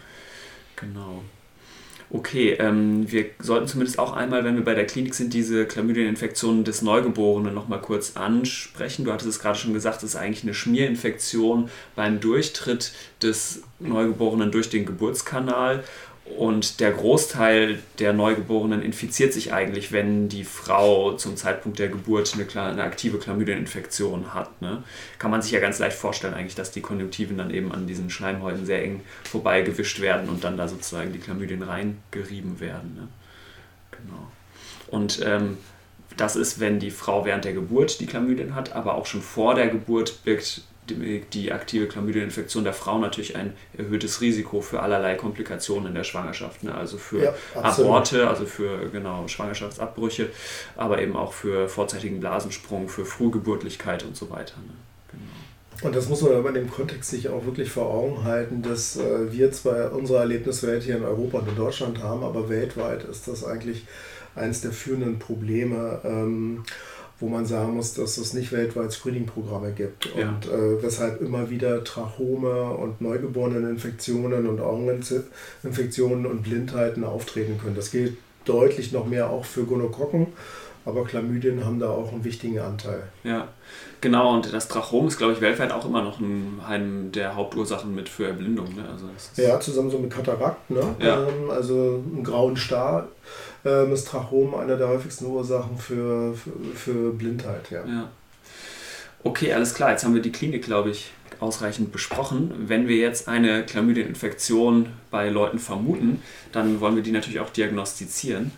Genau. 0.75 1.23
Okay, 2.11 2.53
ähm, 2.53 3.11
wir 3.11 3.25
sollten 3.37 3.67
zumindest 3.67 3.99
auch 3.99 4.13
einmal, 4.13 4.43
wenn 4.43 4.55
wir 4.55 4.63
bei 4.63 4.73
der 4.73 4.87
Klinik 4.87 5.13
sind, 5.13 5.31
diese 5.31 5.67
Chlamydieninfektion 5.67 6.63
des 6.63 6.81
Neugeborenen 6.81 7.53
nochmal 7.53 7.81
kurz 7.81 8.17
ansprechen. 8.17 9.05
Du 9.05 9.11
hattest 9.13 9.29
es 9.29 9.39
gerade 9.39 9.59
schon 9.59 9.73
gesagt, 9.73 9.97
es 9.97 10.11
ist 10.11 10.15
eigentlich 10.15 10.41
eine 10.41 10.55
Schmierinfektion 10.55 11.69
beim 11.95 12.19
Durchtritt 12.19 12.93
des 13.21 13.61
Neugeborenen 13.79 14.51
durch 14.51 14.71
den 14.71 14.87
Geburtskanal 14.87 15.83
und 16.37 16.79
der 16.79 16.91
Großteil 16.91 17.79
der 17.97 18.13
Neugeborenen 18.13 18.81
infiziert 18.81 19.33
sich 19.33 19.53
eigentlich, 19.53 19.91
wenn 19.91 20.29
die 20.29 20.43
Frau 20.43 21.13
zum 21.13 21.35
Zeitpunkt 21.35 21.79
der 21.79 21.89
Geburt 21.89 22.33
eine, 22.33 22.69
eine 22.71 22.83
aktive 22.83 23.19
Chlamydieninfektion 23.19 24.33
hat. 24.33 24.61
Ne? 24.61 24.83
Kann 25.17 25.31
man 25.31 25.41
sich 25.41 25.51
ja 25.51 25.59
ganz 25.59 25.79
leicht 25.79 25.97
vorstellen, 25.97 26.33
eigentlich, 26.33 26.55
dass 26.55 26.71
die 26.71 26.81
Konjunktiven 26.81 27.37
dann 27.37 27.51
eben 27.51 27.71
an 27.71 27.87
diesen 27.87 28.09
Schleimhäuten 28.09 28.65
sehr 28.65 28.83
eng 28.83 29.01
vorbeigewischt 29.23 30.01
werden 30.01 30.29
und 30.29 30.43
dann 30.43 30.57
da 30.57 30.67
sozusagen 30.67 31.11
die 31.13 31.19
Chlamydien 31.19 31.63
reingerieben 31.63 32.59
werden. 32.59 32.95
Ne? 32.95 33.07
Genau. 33.91 34.31
Und 34.87 35.21
ähm, 35.25 35.57
das 36.15 36.35
ist, 36.35 36.59
wenn 36.59 36.79
die 36.79 36.91
Frau 36.91 37.25
während 37.25 37.45
der 37.45 37.53
Geburt 37.53 37.99
die 37.99 38.05
Chlamydien 38.05 38.55
hat, 38.55 38.73
aber 38.73 38.95
auch 38.95 39.05
schon 39.05 39.21
vor 39.21 39.55
der 39.55 39.67
Geburt 39.67 40.23
birgt 40.23 40.63
die, 40.95 41.51
aktive 41.51 41.87
Chlamydieninfektion 41.87 42.63
der 42.63 42.73
Frau 42.73 42.97
natürlich 42.99 43.35
ein 43.35 43.53
erhöhtes 43.77 44.21
Risiko 44.21 44.61
für 44.61 44.81
allerlei 44.81 45.15
Komplikationen 45.15 45.87
in 45.87 45.95
der 45.95 46.03
Schwangerschaft. 46.03 46.63
Ne? 46.63 46.73
Also 46.73 46.97
für 46.97 47.23
ja, 47.23 47.33
Aborte, 47.55 48.27
also 48.27 48.45
für 48.45 48.89
genau 48.89 49.27
Schwangerschaftsabbrüche, 49.27 50.29
aber 50.75 51.01
eben 51.01 51.15
auch 51.15 51.33
für 51.33 51.69
vorzeitigen 51.69 52.19
Blasensprung, 52.19 52.89
für 52.89 53.05
Frühgeburtlichkeit 53.05 54.03
und 54.03 54.15
so 54.15 54.29
weiter. 54.29 54.55
Ne? 54.57 54.73
Genau. 55.11 55.87
Und 55.87 55.95
das 55.95 56.09
muss 56.09 56.21
man 56.21 56.33
aber 56.33 56.49
in 56.49 56.55
dem 56.55 56.71
Kontext 56.71 57.09
sich 57.09 57.29
auch 57.29 57.45
wirklich 57.45 57.71
vor 57.71 57.89
Augen 57.89 58.23
halten, 58.23 58.61
dass 58.61 58.97
äh, 58.97 59.31
wir 59.31 59.51
zwar 59.51 59.93
unsere 59.93 60.19
Erlebniswelt 60.19 60.83
hier 60.83 60.97
in 60.97 61.03
Europa 61.03 61.39
und 61.39 61.49
in 61.49 61.55
Deutschland 61.55 62.03
haben, 62.03 62.23
aber 62.23 62.49
weltweit 62.49 63.05
ist 63.05 63.27
das 63.27 63.45
eigentlich 63.45 63.85
eines 64.35 64.61
der 64.61 64.71
führenden 64.71 65.19
Probleme. 65.19 66.01
Ähm, 66.03 66.63
wo 67.19 67.27
man 67.27 67.45
sagen 67.45 67.75
muss, 67.75 67.93
dass 67.93 68.17
es 68.17 68.33
nicht 68.33 68.51
weltweit 68.51 68.91
Screening-Programme 68.91 69.71
gibt 69.71 70.09
ja. 70.17 70.29
und 70.29 70.45
äh, 70.45 70.81
weshalb 70.81 71.21
immer 71.21 71.49
wieder 71.49 71.83
Trachome 71.83 72.71
und 72.71 73.01
Neugeboreneninfektionen 73.01 74.47
und 74.47 74.61
Augeninfektionen 74.61 76.25
und 76.25 76.43
Blindheiten 76.43 77.03
auftreten 77.03 77.59
können. 77.61 77.75
Das 77.75 77.91
gilt 77.91 78.17
deutlich 78.45 78.91
noch 78.91 79.05
mehr 79.05 79.29
auch 79.29 79.45
für 79.45 79.63
Gonokokken, 79.63 80.27
aber 80.85 81.05
Chlamydien 81.05 81.65
haben 81.65 81.79
da 81.79 81.89
auch 81.89 82.11
einen 82.11 82.23
wichtigen 82.23 82.59
Anteil. 82.59 83.03
Ja, 83.23 83.47
genau. 84.01 84.33
Und 84.33 84.53
das 84.53 84.67
Trachom 84.67 85.07
ist, 85.07 85.17
glaube 85.17 85.33
ich, 85.33 85.41
weltweit 85.41 85.71
auch 85.71 85.85
immer 85.85 86.01
noch 86.01 86.19
ein, 86.19 86.59
eine 86.65 87.09
der 87.09 87.35
Hauptursachen 87.35 87.93
mit 87.93 88.09
für 88.09 88.27
Erblindung. 88.27 88.75
Ne? 88.75 88.85
Also 88.91 89.05
ja, 89.41 89.59
zusammen 89.59 89.91
so 89.91 89.99
mit 89.99 90.11
Katarakt, 90.11 90.69
ne? 90.69 90.95
Ja. 90.99 91.27
Ähm, 91.27 91.49
also 91.49 92.03
einen 92.05 92.23
grauen 92.23 92.55
Star 92.55 93.07
ähm, 93.65 93.91
ist 93.91 94.07
Trachom 94.07 94.55
eine 94.55 94.77
der 94.77 94.87
häufigsten 94.87 95.25
Ursachen 95.25 95.77
für, 95.77 96.33
für, 96.33 96.51
für 96.75 97.11
Blindheit. 97.11 97.69
Ja. 97.71 97.85
ja. 97.85 98.09
Okay, 99.23 99.53
alles 99.53 99.73
klar. 99.73 99.91
Jetzt 99.91 100.05
haben 100.05 100.13
wir 100.13 100.21
die 100.21 100.31
Klinik, 100.31 100.63
glaube 100.63 100.91
ich, 100.91 101.11
ausreichend 101.39 101.91
besprochen. 101.91 102.53
Wenn 102.67 102.87
wir 102.87 102.97
jetzt 102.97 103.27
eine 103.27 103.65
Chlamydieninfektion 103.65 104.87
bei 105.11 105.29
Leuten 105.29 105.59
vermuten, 105.59 106.21
dann 106.51 106.79
wollen 106.79 106.95
wir 106.95 107.03
die 107.03 107.11
natürlich 107.11 107.39
auch 107.39 107.49
diagnostizieren. 107.49 108.51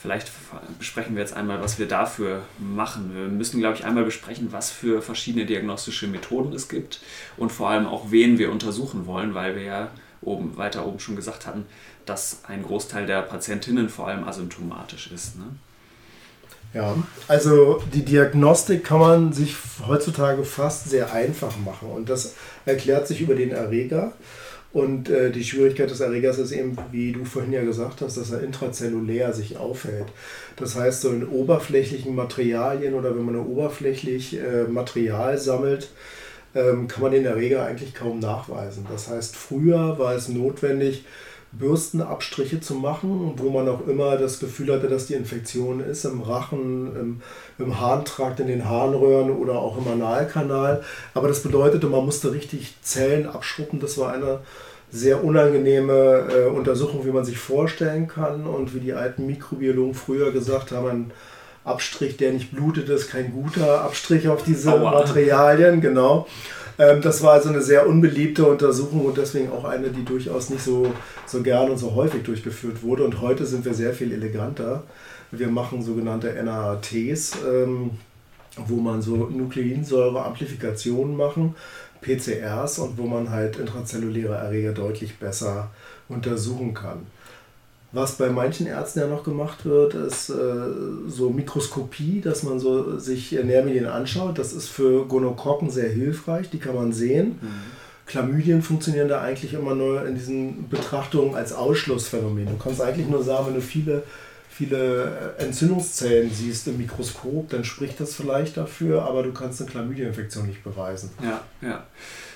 Vielleicht 0.00 0.30
besprechen 0.78 1.14
wir 1.14 1.20
jetzt 1.20 1.34
einmal, 1.34 1.60
was 1.60 1.78
wir 1.78 1.86
dafür 1.86 2.42
machen. 2.58 3.10
Wir 3.14 3.28
müssen, 3.28 3.60
glaube 3.60 3.76
ich, 3.76 3.84
einmal 3.84 4.04
besprechen, 4.04 4.50
was 4.50 4.70
für 4.70 5.02
verschiedene 5.02 5.44
diagnostische 5.44 6.06
Methoden 6.06 6.54
es 6.54 6.70
gibt 6.70 7.00
und 7.36 7.52
vor 7.52 7.68
allem 7.68 7.86
auch, 7.86 8.10
wen 8.10 8.38
wir 8.38 8.50
untersuchen 8.50 9.04
wollen, 9.04 9.34
weil 9.34 9.56
wir 9.56 9.62
ja 9.62 9.90
oben, 10.22 10.56
weiter 10.56 10.86
oben 10.86 11.00
schon 11.00 11.16
gesagt 11.16 11.46
hatten, 11.46 11.66
dass 12.06 12.44
ein 12.46 12.62
Großteil 12.62 13.06
der 13.06 13.20
Patientinnen 13.22 13.90
vor 13.90 14.08
allem 14.08 14.26
asymptomatisch 14.26 15.10
ist. 15.12 15.36
Ne? 15.36 15.44
Ja, 16.72 16.96
also 17.28 17.82
die 17.92 18.04
Diagnostik 18.04 18.84
kann 18.84 19.00
man 19.00 19.32
sich 19.34 19.54
heutzutage 19.86 20.44
fast 20.44 20.88
sehr 20.88 21.12
einfach 21.12 21.58
machen 21.58 21.90
und 21.90 22.08
das 22.08 22.36
erklärt 22.64 23.06
sich 23.06 23.20
über 23.20 23.34
den 23.34 23.50
Erreger. 23.50 24.12
Und 24.72 25.08
äh, 25.08 25.30
die 25.32 25.42
Schwierigkeit 25.42 25.90
des 25.90 26.00
Erregers 26.00 26.38
ist 26.38 26.52
eben, 26.52 26.76
wie 26.92 27.12
du 27.12 27.24
vorhin 27.24 27.52
ja 27.52 27.64
gesagt 27.64 28.02
hast, 28.02 28.16
dass 28.16 28.30
er 28.30 28.42
intrazellulär 28.42 29.32
sich 29.32 29.56
aufhält. 29.56 30.06
Das 30.56 30.76
heißt, 30.76 31.00
so 31.00 31.10
in 31.10 31.26
oberflächlichen 31.26 32.14
Materialien 32.14 32.94
oder 32.94 33.16
wenn 33.16 33.24
man 33.24 33.36
oberflächlich 33.36 34.38
äh, 34.38 34.64
Material 34.68 35.38
sammelt, 35.38 35.90
ähm, 36.54 36.86
kann 36.86 37.02
man 37.02 37.12
den 37.12 37.26
Erreger 37.26 37.64
eigentlich 37.64 37.94
kaum 37.94 38.20
nachweisen. 38.20 38.86
Das 38.90 39.08
heißt, 39.08 39.36
früher 39.36 39.98
war 39.98 40.14
es 40.14 40.28
notwendig, 40.28 41.04
Bürstenabstriche 41.52 42.60
zu 42.60 42.74
machen, 42.74 43.32
wo 43.36 43.50
man 43.50 43.68
auch 43.68 43.86
immer 43.88 44.16
das 44.16 44.38
Gefühl 44.38 44.72
hatte, 44.72 44.88
dass 44.88 45.06
die 45.06 45.14
Infektion 45.14 45.80
ist, 45.80 46.04
im 46.04 46.22
Rachen, 46.22 46.94
im, 46.96 47.22
im 47.58 47.80
Harntrakt, 47.80 48.38
in 48.38 48.46
den 48.46 48.68
Harnröhren 48.68 49.30
oder 49.30 49.54
auch 49.54 49.76
im 49.76 49.90
Analkanal. 49.90 50.82
Aber 51.12 51.26
das 51.26 51.42
bedeutete, 51.42 51.88
man 51.88 52.04
musste 52.04 52.32
richtig 52.32 52.76
Zellen 52.82 53.26
abschruppen. 53.26 53.80
Das 53.80 53.98
war 53.98 54.12
eine 54.12 54.40
sehr 54.92 55.24
unangenehme 55.24 56.28
äh, 56.30 56.46
Untersuchung, 56.46 57.04
wie 57.04 57.10
man 57.10 57.24
sich 57.24 57.38
vorstellen 57.38 58.06
kann 58.06 58.46
und 58.46 58.74
wie 58.74 58.80
die 58.80 58.92
alten 58.92 59.26
Mikrobiologen 59.26 59.94
früher 59.94 60.32
gesagt 60.32 60.72
haben, 60.72 60.88
ein 60.88 61.10
Abstrich, 61.64 62.16
der 62.16 62.32
nicht 62.32 62.52
blutet, 62.52 62.88
ist 62.88 63.10
kein 63.10 63.32
guter 63.32 63.82
Abstrich 63.82 64.28
auf 64.28 64.42
diese 64.42 64.72
Aua. 64.72 64.92
Materialien, 64.92 65.80
genau. 65.80 66.26
Ähm, 66.80 67.02
das 67.02 67.22
war 67.22 67.34
also 67.34 67.50
eine 67.50 67.60
sehr 67.60 67.86
unbeliebte 67.86 68.46
Untersuchung 68.46 69.04
und 69.04 69.18
deswegen 69.18 69.52
auch 69.52 69.64
eine, 69.64 69.90
die 69.90 70.04
durchaus 70.04 70.48
nicht 70.48 70.62
so, 70.62 70.92
so 71.26 71.42
gern 71.42 71.70
und 71.70 71.76
so 71.76 71.94
häufig 71.94 72.22
durchgeführt 72.22 72.82
wurde. 72.82 73.04
Und 73.04 73.20
heute 73.20 73.44
sind 73.44 73.66
wir 73.66 73.74
sehr 73.74 73.92
viel 73.92 74.12
eleganter. 74.12 74.84
Wir 75.30 75.48
machen 75.48 75.82
sogenannte 75.82 76.32
NAATs, 76.42 77.36
ähm, 77.46 77.90
wo 78.66 78.76
man 78.76 79.02
so 79.02 79.16
Nukleinsäure-Amplifikationen 79.16 81.16
machen, 81.16 81.54
PCRs 82.00 82.78
und 82.78 82.96
wo 82.96 83.06
man 83.06 83.30
halt 83.30 83.58
intrazelluläre 83.58 84.34
Erreger 84.34 84.72
deutlich 84.72 85.18
besser 85.18 85.70
untersuchen 86.08 86.72
kann. 86.72 87.06
Was 87.92 88.12
bei 88.16 88.28
manchen 88.28 88.66
Ärzten 88.68 89.00
ja 89.00 89.06
noch 89.08 89.24
gemacht 89.24 89.64
wird, 89.64 89.94
ist 89.94 90.30
äh, 90.30 90.34
so 91.08 91.30
Mikroskopie, 91.30 92.20
dass 92.20 92.44
man 92.44 92.60
so 92.60 92.98
sich 92.98 93.32
Nährmedien 93.32 93.86
anschaut. 93.86 94.38
Das 94.38 94.52
ist 94.52 94.68
für 94.68 95.06
Gonokokken 95.06 95.70
sehr 95.70 95.88
hilfreich, 95.88 96.50
die 96.50 96.58
kann 96.58 96.76
man 96.76 96.92
sehen. 96.92 97.38
Mhm. 97.40 97.48
Chlamydien 98.06 98.62
funktionieren 98.62 99.08
da 99.08 99.20
eigentlich 99.20 99.54
immer 99.54 99.74
nur 99.74 100.04
in 100.06 100.14
diesen 100.14 100.68
Betrachtungen 100.68 101.34
als 101.34 101.52
Ausschlussphänomen. 101.52 102.46
Du 102.46 102.56
kannst 102.56 102.80
eigentlich 102.80 103.08
nur 103.08 103.22
sagen, 103.22 103.48
wenn 103.48 103.54
du 103.54 103.60
viele, 103.60 104.02
viele 104.48 105.34
Entzündungszellen 105.38 106.30
siehst 106.32 106.66
im 106.66 106.78
Mikroskop, 106.78 107.48
dann 107.50 107.64
spricht 107.64 108.00
das 108.00 108.14
vielleicht 108.14 108.56
dafür, 108.56 109.02
aber 109.02 109.22
du 109.22 109.32
kannst 109.32 109.60
eine 109.60 109.70
Chlamydieninfektion 109.70 110.46
nicht 110.46 110.64
beweisen. 110.64 111.10
Ja, 111.22 111.40
ja. 111.62 111.86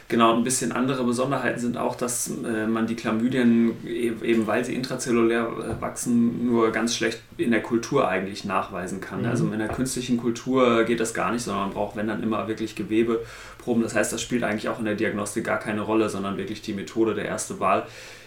Genau, 0.09 0.37
ein 0.37 0.45
bisschen 0.45 0.73
andere 0.73 1.03
Besonderheiten 1.05 1.59
sind 1.59 1.79
auch, 1.79 1.95
dass 1.95 2.31
äh, 2.45 2.67
man 2.67 2.87
die 2.87 2.95
Chlamydien, 2.95 3.73
e-, 3.87 4.13
eben 4.23 4.47
weil 4.47 4.65
sie 4.65 4.75
intrazellulär 4.75 5.47
äh, 5.47 5.81
wachsen, 5.81 6.47
nur 6.47 6.73
ganz 6.73 6.95
schlecht 6.95 7.21
in 7.39 7.51
der 7.51 7.63
Kultur 7.63 8.07
eigentlich 8.07 8.45
nachweisen 8.45 9.01
kann. 9.01 9.23
Mhm. 9.23 9.29
Also 9.29 9.51
in 9.51 9.59
der 9.59 9.69
künstlichen 9.69 10.19
Kultur 10.19 10.85
geht 10.85 11.01
das 11.01 11.15
gar 11.15 11.33
nicht, 11.33 11.43
sondern 11.43 11.65
man 11.65 11.75
braucht, 11.75 11.97
wenn 11.97 12.07
dann 12.07 12.23
immer 12.23 12.47
wirklich 12.49 12.75
Gewebeproben. 12.75 13.83
Das 13.83 13.95
heißt, 13.95 14.13
das 14.13 14.21
spielt 14.21 14.45
eigentlich 14.45 14.69
auch 14.69 14.79
in 14.79 14.85
der 14.85 14.95
Diagnostik 14.95 15.45
gar 15.45 15.59
keine 15.59 15.81
Rolle, 15.81 16.11
sondern 16.11 16.37
wirklich 16.37 16.61
die 16.61 16.75
Methode 16.75 17.15
der 17.15 17.25
erste 17.25 17.59
Wahl 17.59 17.87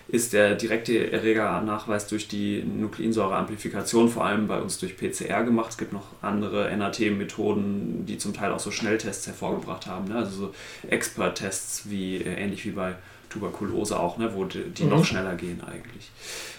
ist 0.09 0.31
der 0.33 0.55
direkte 0.55 1.11
Erregernachweis 1.11 2.07
durch 2.07 2.27
die 2.27 2.63
Nukleinsäureamplifikation 2.63 4.09
vor 4.09 4.25
allem 4.25 4.47
bei 4.47 4.59
uns 4.59 4.77
durch 4.79 4.95
PCR 4.95 5.43
gemacht. 5.43 5.71
Es 5.71 5.77
gibt 5.77 5.91
noch 5.91 6.05
andere 6.21 6.75
NAT-Methoden, 6.75 8.05
die 8.05 8.17
zum 8.17 8.33
Teil 8.33 8.51
auch 8.51 8.59
so 8.59 8.71
Schnelltests 8.71 9.27
hervorgebracht 9.27 9.85
haben. 9.85 10.07
Ne? 10.07 10.15
Also 10.15 10.37
so 10.37 10.53
Expert-Tests, 10.89 11.89
wie, 11.89 12.17
äh, 12.17 12.35
ähnlich 12.35 12.65
wie 12.65 12.71
bei 12.71 12.95
Tuberkulose 13.29 13.99
auch, 13.99 14.17
ne? 14.17 14.31
wo 14.33 14.45
die, 14.45 14.63
die 14.69 14.83
mhm. 14.83 14.91
noch 14.91 15.05
schneller 15.05 15.35
gehen 15.35 15.61
eigentlich. 15.61 16.11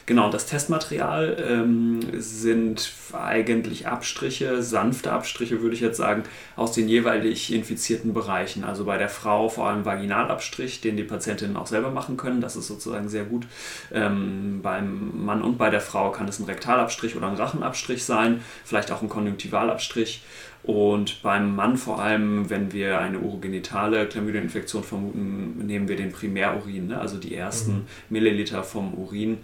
Genau, 0.09 0.31
das 0.31 0.47
Testmaterial 0.47 1.37
ähm, 1.47 2.01
sind 2.15 2.91
eigentlich 3.13 3.87
Abstriche, 3.87 4.63
sanfte 4.63 5.13
Abstriche 5.13 5.61
würde 5.61 5.75
ich 5.75 5.83
jetzt 5.83 5.99
sagen, 5.99 6.23
aus 6.57 6.73
den 6.73 6.89
jeweilig 6.89 7.53
infizierten 7.53 8.15
Bereichen. 8.15 8.65
Also 8.65 8.87
bei 8.87 8.97
der 8.97 9.11
Frau 9.11 9.51
vor 9.51 9.69
allem 9.69 9.85
Vaginalabstrich, 9.85 10.81
den 10.81 10.97
die 10.97 11.05
Patientinnen 11.05 11.59
auch 11.59 11.67
selber 11.67 11.91
machen 11.91 12.17
können. 12.17 12.41
Das 12.41 12.57
ist 12.57 12.69
sozusagen 12.69 13.11
sehr 13.11 13.25
gut. 13.25 13.47
Ähm, 13.93 14.61
beim 14.63 15.27
Mann 15.27 15.43
und 15.43 15.59
bei 15.59 15.69
der 15.69 15.83
Frau 15.83 16.11
kann 16.11 16.27
es 16.27 16.39
ein 16.39 16.47
Rektalabstrich 16.47 17.15
oder 17.15 17.29
ein 17.29 17.37
Rachenabstrich 17.37 18.03
sein, 18.03 18.41
vielleicht 18.65 18.91
auch 18.91 19.03
ein 19.03 19.11
Konjunktivalabstrich. 19.11 20.23
Und 20.63 21.23
beim 21.23 21.55
Mann 21.55 21.77
vor 21.77 22.01
allem, 22.01 22.49
wenn 22.49 22.73
wir 22.73 22.99
eine 22.99 23.19
urogenitale 23.19 24.07
Chlamydieninfektion 24.07 24.85
vermuten, 24.85 25.67
nehmen 25.67 25.87
wir 25.87 25.97
den 25.97 26.13
Primärurin, 26.13 26.87
ne? 26.87 26.99
also 26.99 27.19
die 27.19 27.35
ersten 27.35 27.73
mhm. 27.73 27.87
Milliliter 28.09 28.63
vom 28.63 28.95
Urin 28.95 29.41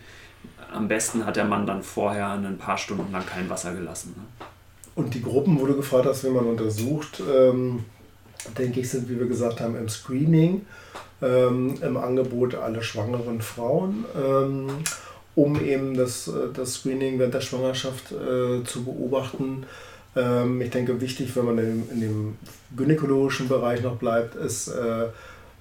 am 0.73 0.89
besten 0.89 1.25
hat 1.25 1.37
der 1.37 1.45
Mann 1.45 1.67
dann 1.67 1.83
vorher 1.83 2.31
ein 2.31 2.59
paar 2.59 2.79
Stunden 2.79 3.13
lang 3.13 3.25
kein 3.27 3.49
Wasser 3.49 3.75
gelassen. 3.75 4.15
Ne? 4.17 4.47
Und 4.95 5.15
die 5.15 5.23
Gruppen, 5.23 5.59
wo 5.61 5.67
du 5.67 5.75
gefragt 5.77 6.07
hast, 6.07 6.25
wie 6.25 6.31
man 6.31 6.47
untersucht, 6.47 7.23
ähm, 7.33 7.85
denke 8.57 8.81
ich, 8.81 8.91
sind, 8.91 9.09
wie 9.09 9.19
wir 9.19 9.27
gesagt 9.27 9.61
haben, 9.61 9.77
im 9.77 9.89
Screening, 9.89 10.67
ähm, 11.23 11.75
im 11.81 11.97
Angebot 11.97 12.55
alle 12.55 12.83
schwangeren 12.83 13.41
Frauen, 13.41 14.05
ähm, 14.17 14.69
um 15.35 15.61
eben 15.61 15.97
das, 15.97 16.31
das 16.55 16.75
Screening 16.75 17.19
während 17.19 17.35
der 17.35 17.41
Schwangerschaft 17.41 18.13
äh, 18.13 18.63
zu 18.65 18.85
beobachten. 18.85 19.65
Ähm, 20.15 20.61
ich 20.61 20.71
denke, 20.71 21.01
wichtig, 21.01 21.35
wenn 21.35 21.47
man 21.47 21.59
in, 21.59 21.91
in, 21.91 22.01
dem 22.01 22.39
gynäkologischen 22.77 23.49
Bereich 23.49 23.83
noch 23.83 23.97
bleibt, 23.97 24.37
ist, 24.37 24.69
äh, 24.69 25.07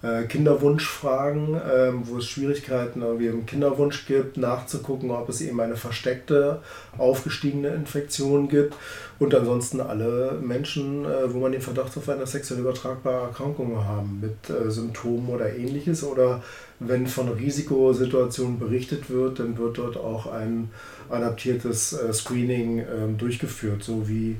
äh, 0.03 0.23
Kinderwunschfragen, 0.23 1.59
ähm, 1.73 2.01
wo 2.03 2.17
es 2.17 2.27
Schwierigkeiten 2.27 3.01
irgendwie 3.01 3.27
im 3.27 3.45
Kinderwunsch 3.45 4.05
gibt, 4.05 4.35
nachzugucken, 4.35 5.11
ob 5.11 5.29
es 5.29 5.39
eben 5.39 5.59
eine 5.61 5.77
versteckte, 5.77 6.59
aufgestiegene 6.97 7.69
Infektion 7.69 8.49
gibt. 8.49 8.75
Und 9.17 9.33
ansonsten 9.33 9.79
alle 9.79 10.37
Menschen, 10.41 11.05
äh, 11.05 11.33
wo 11.33 11.39
man 11.39 11.53
den 11.53 11.61
Verdacht 11.61 11.95
auf 11.97 12.09
eine 12.09 12.27
sexuell 12.27 12.59
übertragbare 12.59 13.27
Erkrankung 13.27 13.77
haben, 13.85 14.19
mit 14.19 14.49
äh, 14.49 14.69
Symptomen 14.69 15.29
oder 15.29 15.55
ähnliches. 15.55 16.03
Oder 16.03 16.43
wenn 16.79 17.07
von 17.07 17.29
Risikosituationen 17.29 18.59
berichtet 18.59 19.09
wird, 19.09 19.39
dann 19.39 19.57
wird 19.57 19.77
dort 19.77 19.95
auch 19.95 20.27
ein 20.27 20.69
adaptiertes 21.09 21.97
Screening 22.11 22.79
ähm, 22.79 23.17
durchgeführt, 23.17 23.83
so 23.83 24.09
wie 24.09 24.35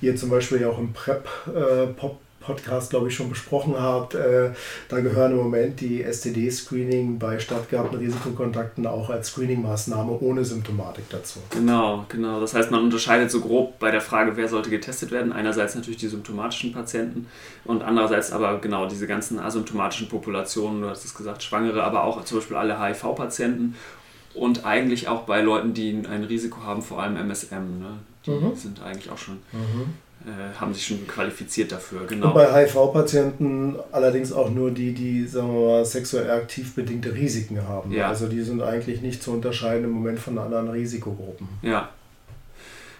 ihr 0.00 0.16
zum 0.16 0.30
Beispiel 0.30 0.60
ja 0.60 0.70
auch 0.70 0.78
im 0.78 0.92
PrEP-Pop 0.92 2.18
Podcast, 2.40 2.90
glaube 2.90 3.08
ich, 3.08 3.14
schon 3.14 3.28
besprochen 3.28 3.74
habt. 3.78 4.14
Äh, 4.14 4.52
da 4.88 5.00
gehören 5.00 5.32
im 5.32 5.38
Moment 5.38 5.80
die 5.80 6.02
STD-Screening 6.02 7.18
bei 7.18 7.38
stattgehabten 7.38 7.98
Risikokontakten 7.98 8.86
auch 8.86 9.10
als 9.10 9.28
Screening-Maßnahme 9.28 10.18
ohne 10.20 10.44
Symptomatik 10.44 11.04
dazu. 11.10 11.40
Genau, 11.50 12.04
genau. 12.08 12.40
Das 12.40 12.54
heißt, 12.54 12.70
man 12.70 12.82
unterscheidet 12.84 13.30
so 13.30 13.40
grob 13.40 13.78
bei 13.78 13.90
der 13.90 14.00
Frage, 14.00 14.36
wer 14.36 14.48
sollte 14.48 14.70
getestet 14.70 15.10
werden. 15.10 15.32
Einerseits 15.32 15.74
natürlich 15.74 15.98
die 15.98 16.08
symptomatischen 16.08 16.72
Patienten 16.72 17.26
und 17.64 17.82
andererseits 17.82 18.32
aber 18.32 18.58
genau 18.58 18.86
diese 18.86 19.06
ganzen 19.06 19.38
asymptomatischen 19.38 20.08
Populationen, 20.08 20.82
du 20.82 20.88
hast 20.88 21.04
es 21.04 21.14
gesagt, 21.14 21.42
Schwangere, 21.42 21.82
aber 21.84 22.04
auch 22.04 22.24
zum 22.24 22.38
Beispiel 22.38 22.56
alle 22.56 22.80
HIV-Patienten 22.80 23.74
und 24.34 24.64
eigentlich 24.64 25.08
auch 25.08 25.22
bei 25.22 25.40
Leuten, 25.40 25.74
die 25.74 25.90
ein 25.90 26.24
Risiko 26.24 26.62
haben, 26.62 26.82
vor 26.82 27.02
allem 27.02 27.16
MSM. 27.16 27.78
Ne? 27.78 27.98
Die 28.26 28.30
mhm. 28.30 28.54
sind 28.54 28.82
eigentlich 28.82 29.10
auch 29.10 29.18
schon 29.18 29.38
mhm. 29.52 29.94
Äh, 30.26 30.58
haben 30.60 30.74
sich 30.74 30.84
schon 30.84 31.06
qualifiziert 31.06 31.70
dafür, 31.70 32.06
genau. 32.06 32.28
Und 32.28 32.34
bei 32.34 32.66
HIV-Patienten 32.66 33.76
allerdings 33.92 34.32
auch 34.32 34.50
nur 34.50 34.72
die, 34.72 34.92
die, 34.92 35.26
sagen 35.26 35.54
wir 35.54 35.68
mal, 35.68 35.84
sexuell 35.84 36.28
aktiv 36.30 36.74
bedingte 36.74 37.14
Risiken 37.14 37.66
haben. 37.68 37.92
Ja. 37.92 38.08
Also 38.08 38.26
die 38.26 38.42
sind 38.42 38.60
eigentlich 38.60 39.00
nicht 39.00 39.22
zu 39.22 39.30
unterscheiden 39.30 39.84
im 39.84 39.90
Moment 39.90 40.18
von 40.18 40.36
anderen 40.38 40.68
Risikogruppen. 40.70 41.48
Ja. 41.62 41.90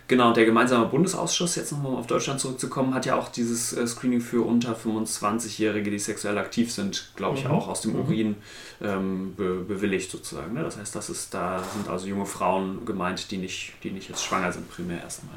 Genau, 0.08 0.32
der 0.32 0.46
gemeinsame 0.46 0.86
Bundesausschuss, 0.86 1.56
jetzt 1.56 1.70
nochmal 1.70 1.96
auf 1.96 2.06
Deutschland 2.06 2.40
zurückzukommen, 2.40 2.94
hat 2.94 3.04
ja 3.04 3.16
auch 3.16 3.28
dieses 3.28 3.74
äh, 3.74 3.86
Screening 3.86 4.22
für 4.22 4.40
unter 4.42 4.74
25-Jährige, 4.74 5.90
die 5.90 5.98
sexuell 5.98 6.38
aktiv 6.38 6.72
sind, 6.72 7.12
glaube 7.14 7.36
ich, 7.36 7.44
mhm. 7.44 7.50
auch 7.50 7.68
aus 7.68 7.82
dem 7.82 7.92
mhm. 7.92 8.00
Urin 8.00 8.36
ähm, 8.80 9.34
be 9.36 9.56
bewilligt 9.56 10.10
sozusagen. 10.10 10.54
Ne? 10.54 10.62
Das 10.62 10.78
heißt, 10.78 10.94
das 10.94 11.10
ist, 11.10 11.34
da 11.34 11.62
sind 11.74 11.88
also 11.88 12.06
junge 12.06 12.24
Frauen 12.24 12.86
gemeint, 12.86 13.30
die 13.30 13.36
nicht, 13.36 13.74
die 13.82 13.90
nicht 13.90 14.08
jetzt 14.08 14.24
schwanger 14.24 14.50
sind, 14.50 14.70
primär 14.70 15.02
erstmal. 15.02 15.34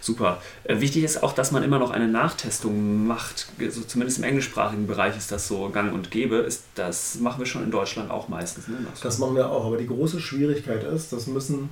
Super. 0.00 0.40
Äh, 0.64 0.80
wichtig 0.80 1.04
ist 1.04 1.22
auch, 1.22 1.32
dass 1.32 1.52
man 1.52 1.62
immer 1.62 1.78
noch 1.78 1.90
eine 1.90 2.08
Nachtestung 2.08 3.06
macht. 3.06 3.48
Also 3.60 3.82
zumindest 3.82 4.18
im 4.18 4.24
englischsprachigen 4.24 4.86
Bereich 4.86 5.16
ist 5.16 5.30
das 5.32 5.46
so 5.46 5.68
gang 5.70 5.92
und 5.92 6.10
gäbe. 6.10 6.36
Ist, 6.36 6.64
das 6.74 7.16
machen 7.16 7.40
wir 7.40 7.46
schon 7.46 7.64
in 7.64 7.70
Deutschland 7.70 8.10
auch 8.10 8.28
meistens. 8.28 8.68
Ne? 8.68 8.76
Das 9.02 9.18
machen 9.18 9.36
wir 9.36 9.50
auch. 9.50 9.66
Aber 9.66 9.76
die 9.76 9.86
große 9.86 10.20
Schwierigkeit 10.20 10.84
ist, 10.84 11.12
das 11.12 11.26
müssen 11.26 11.70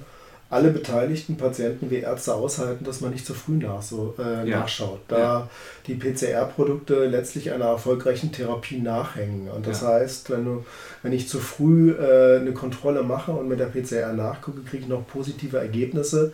alle 0.51 0.71
beteiligten 0.71 1.37
Patienten 1.37 1.91
wie 1.91 1.97
Ärzte 1.97 2.35
aushalten, 2.35 2.85
dass 2.85 3.03
man 3.03 3.11
nicht 3.11 3.27
zu 3.27 3.35
früh 3.35 3.59
nach, 3.59 3.83
so, 3.83 4.15
äh, 4.19 4.49
ja. 4.49 4.61
nachschaut, 4.61 5.01
da 5.09 5.19
ja. 5.19 5.51
die 5.87 5.95
PCR-Produkte 5.95 7.07
letztlich 7.07 7.53
einer 7.53 7.67
erfolgreichen 7.67 8.33
Therapie 8.33 8.79
nachhängen. 8.79 9.51
Und 9.51 9.67
das 9.67 9.83
ja. 9.83 9.89
heißt, 9.89 10.31
wenn, 10.31 10.45
du, 10.47 10.65
wenn 11.03 11.13
ich 11.13 11.29
zu 11.29 11.39
früh 11.39 11.91
äh, 11.91 12.39
eine 12.39 12.53
Kontrolle 12.53 13.03
mache 13.03 13.33
und 13.33 13.49
mit 13.49 13.61
der 13.61 13.67
PCR 13.67 14.15
nachgucke, 14.15 14.63
kriege 14.63 14.85
ich 14.85 14.89
noch 14.89 15.07
positive 15.07 15.59
Ergebnisse, 15.59 16.33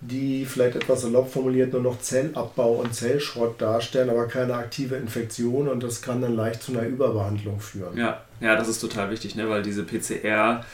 die 0.00 0.44
vielleicht 0.44 0.76
etwas 0.76 1.02
salopp 1.02 1.32
formuliert 1.32 1.72
nur 1.72 1.82
noch 1.82 2.00
Zellabbau 2.00 2.74
und 2.74 2.94
Zellschrott 2.94 3.60
darstellen, 3.60 4.10
aber 4.10 4.26
keine 4.28 4.54
aktive 4.54 4.96
Infektion 4.96 5.68
und 5.68 5.82
das 5.82 6.02
kann 6.02 6.22
dann 6.22 6.36
leicht 6.36 6.62
zu 6.62 6.72
einer 6.72 6.86
Überbehandlung 6.86 7.60
führen. 7.60 7.96
Ja, 7.96 8.22
ja 8.40 8.54
das 8.56 8.68
ist 8.68 8.80
total 8.80 9.10
wichtig, 9.10 9.34
ne? 9.34 9.48
weil 9.48 9.62
diese 9.62 9.82
PCR 9.82 10.64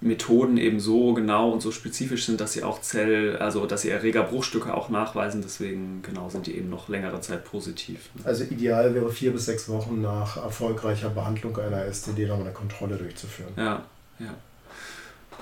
Methoden 0.00 0.58
eben 0.58 0.78
so 0.78 1.12
genau 1.12 1.50
und 1.50 1.60
so 1.60 1.72
spezifisch 1.72 2.26
sind, 2.26 2.40
dass 2.40 2.52
sie 2.52 2.62
auch 2.62 2.80
Zell, 2.80 3.36
also 3.38 3.66
dass 3.66 3.82
sie 3.82 3.90
Erregerbruchstücke 3.90 4.72
auch 4.72 4.90
nachweisen, 4.90 5.42
deswegen 5.42 6.02
genau 6.02 6.28
sind 6.28 6.46
die 6.46 6.56
eben 6.56 6.70
noch 6.70 6.88
längere 6.88 7.20
Zeit 7.20 7.44
positiv. 7.44 8.10
Ne? 8.14 8.22
Also 8.24 8.44
ideal 8.44 8.94
wäre 8.94 9.10
vier 9.10 9.32
bis 9.32 9.46
sechs 9.46 9.68
Wochen 9.68 10.00
nach 10.00 10.36
erfolgreicher 10.36 11.10
Behandlung 11.10 11.56
einer 11.58 11.92
STD 11.92 12.26
noch 12.26 12.38
eine 12.38 12.52
Kontrolle 12.52 12.96
durchzuführen. 12.96 13.52
Ja, 13.56 13.84
ja. 14.20 14.34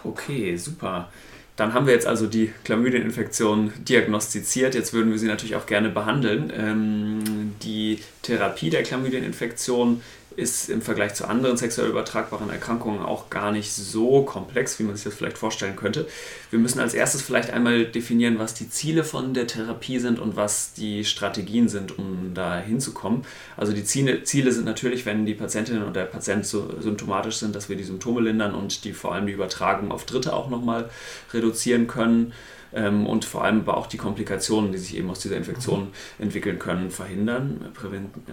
Okay, 0.05 0.57
super. 0.57 1.09
Dann 1.57 1.73
haben 1.73 1.87
wir 1.87 1.95
jetzt 1.95 2.07
also 2.07 2.27
die 2.27 2.53
Chlamydieninfektion 2.64 3.73
diagnostiziert. 3.79 4.75
Jetzt 4.75 4.92
würden 4.92 5.11
wir 5.11 5.19
sie 5.19 5.27
natürlich 5.27 5.57
auch 5.57 5.66
gerne 5.66 5.88
behandeln. 5.88 6.53
Ähm, 6.55 7.55
die 7.62 8.01
Therapie 8.23 8.69
der 8.69 8.83
Chlamydieninfektion 8.83 10.03
ist 10.37 10.68
im 10.68 10.83
Vergleich 10.83 11.14
zu 11.14 11.27
anderen 11.27 11.57
sexuell 11.57 11.88
übertragbaren 11.88 12.51
Erkrankungen 12.51 13.01
auch 13.01 13.31
gar 13.31 13.53
nicht 13.53 13.72
so 13.72 14.22
komplex, 14.22 14.79
wie 14.79 14.85
man 14.85 14.94
sich 14.94 15.05
das 15.05 15.14
vielleicht 15.14 15.38
vorstellen 15.38 15.77
könnte. 15.77 16.07
Wir 16.51 16.59
müssen 16.59 16.79
als 16.79 16.94
erstes 16.94 17.22
vielleicht 17.22 17.51
einmal 17.51 17.87
definieren, 17.87 18.38
was 18.38 18.55
die 18.55 18.68
Ziele 18.68 19.03
von 19.03 19.35
der 19.35 19.46
Therapie 19.46 19.99
sind 19.99 20.18
und 20.18 20.37
was 20.37 20.75
die 20.75 21.05
Strategien 21.05 21.68
sind, 21.68 21.99
um 21.99 22.33
da 22.35 22.59
hinzukommen. 22.59 23.25
Also 23.57 23.72
die 23.72 23.85
Ziele, 23.85 24.22
sind 24.25 24.64
natürlich, 24.64 25.07
wenn 25.07 25.25
die 25.27 25.35
Patientin 25.35 25.83
und 25.83 25.96
der 25.96 26.05
Patient 26.05 26.46
so 26.46 26.81
symptomatisch 26.81 27.37
sind, 27.37 27.57
dass 27.57 27.68
wir 27.68 27.77
die 27.77 27.85
Symptome 27.85 28.20
lindern 28.20 28.55
und 28.55 28.85
die 28.85 28.92
vor 28.92 29.14
allem 29.14 29.27
die 29.27 29.33
Übertragung 29.33 29.90
auf 29.90 30.05
Dritte 30.05 30.35
auch 30.35 30.51
nochmal 30.51 30.90
reduzieren 31.33 31.87
können 31.87 32.33
ähm, 32.77 33.07
und 33.07 33.25
vor 33.25 33.44
allem 33.44 33.61
aber 33.61 33.77
auch 33.77 33.87
die 33.87 33.96
Komplikationen, 33.96 34.72
die 34.72 34.79
sich 34.79 34.96
eben 34.96 35.11
aus 35.11 35.20
dieser 35.20 35.37
Infektion 35.37 35.85
mhm. 35.85 36.25
entwickeln 36.25 36.59
können, 36.59 36.90
verhindern, 36.90 37.72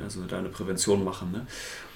also 0.04 0.22
da 0.28 0.40
eine 0.40 0.50
Prävention 0.50 1.04
machen. 1.04 1.32
Ne? 1.32 1.48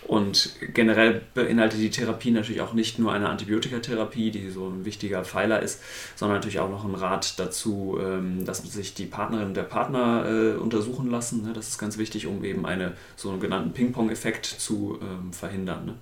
Und 0.07 0.55
generell 0.73 1.21
beinhaltet 1.33 1.81
die 1.81 1.89
Therapie 1.89 2.31
natürlich 2.31 2.61
auch 2.61 2.73
nicht 2.73 2.97
nur 2.97 3.11
eine 3.11 3.27
Antibiotikatherapie, 3.27 4.31
die 4.31 4.49
so 4.49 4.69
ein 4.69 4.85
wichtiger 4.85 5.25
Pfeiler 5.25 5.61
ist, 5.61 5.81
sondern 6.15 6.37
natürlich 6.37 6.59
auch 6.59 6.69
noch 6.69 6.85
ein 6.85 6.95
Rat 6.95 7.37
dazu, 7.37 7.99
ähm, 8.01 8.45
dass 8.45 8.59
sich 8.59 8.93
die 8.93 9.05
Partnerin 9.05 9.47
und 9.47 9.57
der 9.57 9.63
Partner 9.63 10.25
äh, 10.25 10.55
untersuchen 10.55 11.11
lassen. 11.11 11.43
Ne? 11.43 11.51
Das 11.53 11.67
ist 11.67 11.77
ganz 11.77 11.97
wichtig, 11.97 12.25
um 12.25 12.45
eben 12.45 12.65
einen 12.65 12.93
sogenannten 13.17 13.73
Ping-Pong-Effekt 13.73 14.45
zu 14.45 14.97
ähm, 15.01 15.33
verhindern. 15.33 15.85
Ne? 15.85 15.93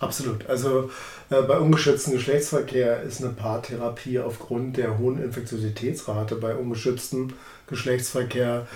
Absolut. 0.00 0.46
Also 0.46 0.90
äh, 1.30 1.40
bei 1.40 1.58
ungeschütztem 1.58 2.12
Geschlechtsverkehr 2.12 3.02
ist 3.02 3.22
eine 3.22 3.32
Paartherapie 3.32 4.18
aufgrund 4.18 4.76
der 4.76 4.98
hohen 4.98 5.22
Infektiositätsrate 5.22 6.36
bei 6.36 6.54
ungeschütztem 6.54 7.32
Geschlechtsverkehr 7.68 8.66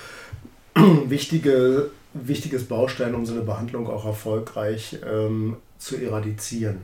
wichtige 1.05 1.91
wichtiges 2.15 2.65
Baustein, 2.65 3.15
um 3.15 3.25
so 3.25 3.35
eine 3.35 3.43
Behandlung 3.43 3.87
auch 3.89 4.05
erfolgreich 4.05 4.99
ähm, 5.09 5.57
zu 5.79 5.97
eradizieren. 5.97 6.79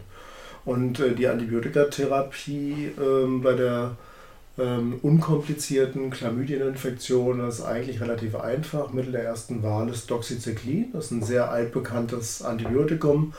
Und 0.65 1.01
äh, 1.01 1.15
die 1.15 1.29
Antibiotikatherapie 1.29 2.91
ähm, 2.99 3.43
bei 3.43 3.55
der 3.55 3.97
ähm, 4.59 4.99
unkomplizierten 5.03 6.11
Chlamydieninfektion 6.11 7.47
ist 7.47 7.63
eigentlich 7.63 8.01
relativ 8.01 8.35
einfach. 8.37 8.93
Mittel 8.93 9.13
der 9.13 9.25
ersten 9.25 9.63
Wahl 9.63 9.89
ist 9.91 10.11
Doxycyclin. 10.11 10.93
Das 10.93 11.07
ist 11.07 11.11
ein 11.13 11.23
sehr 11.23 11.51
altbekanntes 11.51 12.43
Antibiotikum, 12.43 13.35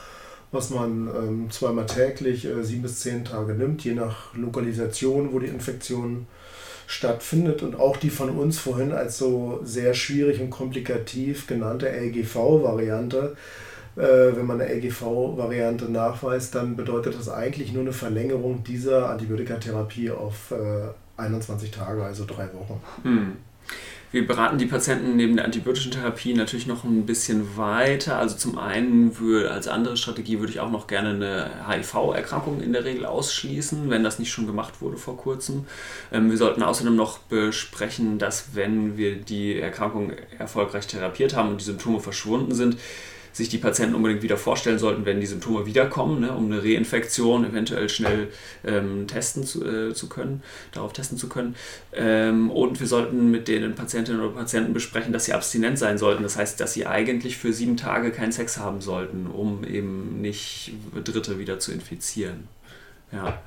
was 0.51 0.69
man 0.69 1.07
ähm, 1.07 1.51
zweimal 1.51 1.85
täglich 1.85 2.45
äh, 2.45 2.63
sieben 2.63 2.83
bis 2.83 2.99
zehn 2.99 3.25
Tage 3.25 3.53
nimmt, 3.53 3.83
je 3.83 3.93
nach 3.93 4.33
Lokalisation, 4.35 5.33
wo 5.33 5.39
die 5.39 5.47
Infektion 5.47 6.27
stattfindet. 6.87 7.61
Und 7.61 7.79
auch 7.79 7.97
die 7.97 8.09
von 8.09 8.31
uns 8.31 8.57
vorhin 8.57 8.91
als 8.91 9.19
so 9.19 9.59
sehr 9.63 9.93
schwierig 9.93 10.41
und 10.41 10.49
komplikativ 10.49 11.45
genannte 11.45 11.87
LGV-Variante 11.87 13.35
äh, 13.97 14.35
wenn 14.35 14.45
man 14.45 14.61
eine 14.61 14.71
LGV-Variante 14.71 15.91
nachweist, 15.91 16.53
dann 16.53 16.75
bedeutet 16.75 17.17
das 17.17 17.29
eigentlich 17.29 17.73
nur 17.73 17.81
eine 17.81 17.93
Verlängerung 17.93 18.63
dieser 18.63 19.09
Antibiotikatherapie 19.09 20.11
auf 20.11 20.53
21 21.17 21.69
äh, 21.69 21.71
Tage, 21.71 22.03
also 22.03 22.25
drei 22.25 22.47
Wochen. 22.53 22.79
Hm. 23.01 23.37
Wir 24.09 24.25
beraten 24.25 24.57
die 24.57 24.67
Patienten 24.67 25.17
neben 25.17 25.35
der 25.35 25.43
antibiotischen 25.43 25.91
Therapie 25.91 26.33
natürlich 26.33 26.65
noch 26.65 26.85
ein 26.85 27.05
bisschen 27.05 27.57
weiter. 27.57 28.17
Also 28.17 28.37
zum 28.37 28.57
einen 28.57 29.19
würde, 29.19 29.51
als 29.51 29.67
andere 29.67 29.97
Strategie 29.97 30.39
würde 30.39 30.53
ich 30.53 30.61
auch 30.61 30.71
noch 30.71 30.87
gerne 30.87 31.09
eine 31.09 31.67
HIV-Erkrankung 31.69 32.61
in 32.61 32.71
der 32.71 32.85
Regel 32.85 33.05
ausschließen, 33.05 33.89
wenn 33.89 34.05
das 34.05 34.17
nicht 34.17 34.31
schon 34.31 34.47
gemacht 34.47 34.81
wurde 34.81 34.95
vor 34.95 35.17
kurzem. 35.17 35.65
Ähm, 36.13 36.29
wir 36.29 36.37
sollten 36.37 36.63
außerdem 36.63 36.95
noch 36.95 37.17
besprechen, 37.19 38.17
dass 38.17 38.55
wenn 38.55 38.95
wir 38.95 39.17
die 39.17 39.59
Erkrankung 39.59 40.13
erfolgreich 40.39 40.87
therapiert 40.87 41.35
haben 41.35 41.49
und 41.49 41.59
die 41.59 41.65
Symptome 41.65 41.99
verschwunden 41.99 42.55
sind, 42.55 42.77
sich 43.37 43.49
die 43.49 43.59
Patienten 43.59 43.93
unbedingt 43.93 44.23
wieder 44.23 44.35
vorstellen 44.35 44.79
sollten, 44.79 45.05
wenn 45.05 45.19
die 45.19 45.27
Symptome 45.27 45.67
wiederkommen, 45.67 46.21
ne, 46.21 46.31
um 46.31 46.51
eine 46.51 46.63
Reinfektion 46.63 47.45
eventuell 47.45 47.87
schnell 47.87 48.29
ähm, 48.65 49.05
testen 49.07 49.43
zu, 49.43 49.63
äh, 49.63 49.93
zu, 49.93 50.09
können, 50.09 50.41
darauf 50.71 50.91
testen 50.91 51.19
zu 51.19 51.29
können. 51.29 51.55
Ähm, 51.93 52.49
und 52.49 52.79
wir 52.79 52.87
sollten 52.87 53.29
mit 53.29 53.47
den 53.47 53.75
Patientinnen 53.75 54.19
oder 54.21 54.33
Patienten 54.33 54.73
besprechen, 54.73 55.13
dass 55.13 55.25
sie 55.25 55.33
abstinent 55.33 55.77
sein 55.77 55.99
sollten. 55.99 56.23
Das 56.23 56.35
heißt, 56.35 56.59
dass 56.59 56.73
sie 56.73 56.87
eigentlich 56.87 57.37
für 57.37 57.53
sieben 57.53 57.77
Tage 57.77 58.11
keinen 58.11 58.31
Sex 58.31 58.57
haben 58.57 58.81
sollten, 58.81 59.27
um 59.27 59.63
eben 59.63 60.19
nicht 60.19 60.73
Dritte 61.03 61.37
wieder 61.37 61.59
zu 61.59 61.71
infizieren. 61.71 62.47
Ja. 63.11 63.39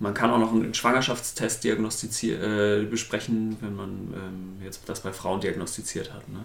Man 0.00 0.14
kann 0.14 0.30
auch 0.30 0.38
noch 0.38 0.52
einen 0.52 0.74
Schwangerschaftstest 0.74 1.64
äh, 1.64 2.86
besprechen, 2.88 3.56
wenn 3.60 3.74
man 3.74 3.90
ähm, 4.14 4.62
jetzt 4.62 4.88
das 4.88 5.00
bei 5.00 5.12
Frauen 5.12 5.40
diagnostiziert 5.40 6.12
hat. 6.12 6.28
Ne? 6.28 6.38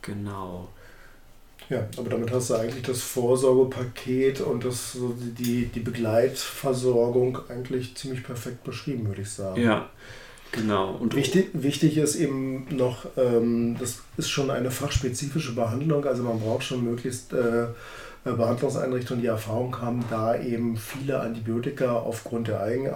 Genau. 0.00 0.68
Ja, 1.68 1.86
aber 1.96 2.10
damit 2.10 2.30
hast 2.32 2.50
du 2.50 2.54
eigentlich 2.54 2.82
das 2.82 3.00
Vorsorgepaket 3.00 4.40
und 4.40 4.64
das, 4.64 4.92
so 4.92 5.14
die, 5.18 5.66
die 5.66 5.80
Begleitversorgung 5.80 7.38
eigentlich 7.48 7.94
ziemlich 7.94 8.22
perfekt 8.22 8.64
beschrieben, 8.64 9.08
würde 9.08 9.22
ich 9.22 9.30
sagen. 9.30 9.60
Ja, 9.60 9.88
genau. 10.50 10.96
Und 10.96 11.14
wichtig, 11.14 11.50
wichtig 11.52 11.96
ist 11.96 12.16
eben 12.16 12.66
noch, 12.76 13.06
ähm, 13.16 13.76
das 13.78 14.00
ist 14.16 14.30
schon 14.30 14.50
eine 14.50 14.70
fachspezifische 14.70 15.54
Behandlung, 15.54 16.04
also 16.04 16.22
man 16.22 16.40
braucht 16.40 16.64
schon 16.64 16.84
möglichst 16.84 17.32
äh, 17.32 17.66
Behandlungseinrichtungen, 18.24 19.22
die 19.22 19.28
Erfahrung 19.28 19.80
haben, 19.80 20.04
da 20.10 20.40
eben 20.40 20.76
viele 20.76 21.20
Antibiotika 21.20 21.92
aufgrund 21.92 22.48
der 22.48 22.60
Eigen, 22.60 22.90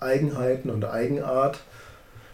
Eigenheiten 0.00 0.70
und 0.70 0.84
Eigenart 0.84 1.60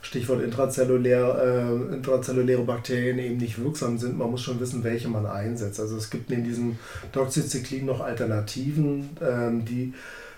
Stichwort 0.05 0.43
intrazellulär, 0.43 1.89
äh, 1.91 1.95
intrazelluläre 1.95 2.63
Bakterien 2.63 3.19
eben 3.19 3.39
nicht 3.39 3.59
wirksam 3.59 3.99
sind. 3.99 4.19
Man 4.19 4.31
muss 4.31 4.43
schon 4.43 4.61
wissen, 4.61 4.85
welche 4.85 5.09
man 5.09 5.25
einsetzt. 5.27 5.81
Also 5.81 5.97
es 5.97 6.11
gibt 6.11 6.31
neben 6.31 6.45
diesem 6.45 6.79
Doxycyclin 7.13 7.87
noch 7.87 8.01
Alternativen, 8.01 9.11
ähm, 9.23 9.65
die 9.65 9.95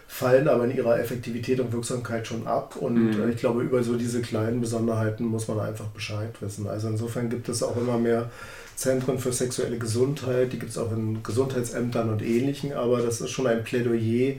fallen 0.09 0.47
aber 0.47 0.65
in 0.67 0.77
ihrer 0.77 1.01
Effektivität 1.01 1.59
und 1.59 1.73
Wirksamkeit 1.73 2.27
schon 2.29 2.47
ab. 2.47 2.77
Und 2.77 3.17
mhm. 3.17 3.23
äh, 3.25 3.31
ich 3.31 3.39
glaube, 3.39 3.63
über 3.63 3.83
so 3.83 3.97
diese 3.97 4.23
kleinen 4.23 4.61
Besonderheiten 4.61 5.25
muss 5.25 5.49
man 5.49 5.59
einfach 5.59 5.87
Bescheid 5.87 6.31
wissen. 6.41 6.69
Also 6.69 6.89
insofern 6.89 7.29
gibt 7.29 7.49
es 7.49 7.63
auch 7.65 7.77
immer 7.77 7.99
mehr 7.99 8.31
Zentren 8.77 9.19
für 9.19 9.33
sexuelle 9.33 9.79
Gesundheit, 9.79 10.53
die 10.53 10.59
gibt 10.59 10.71
es 10.71 10.79
auch 10.79 10.93
in 10.93 11.23
Gesundheitsämtern 11.23 12.11
und 12.11 12.23
ähnlichen, 12.23 12.75
aber 12.75 13.01
das 13.01 13.23
ist 13.23 13.31
schon 13.31 13.47
ein 13.47 13.65
Plädoyer 13.65 14.35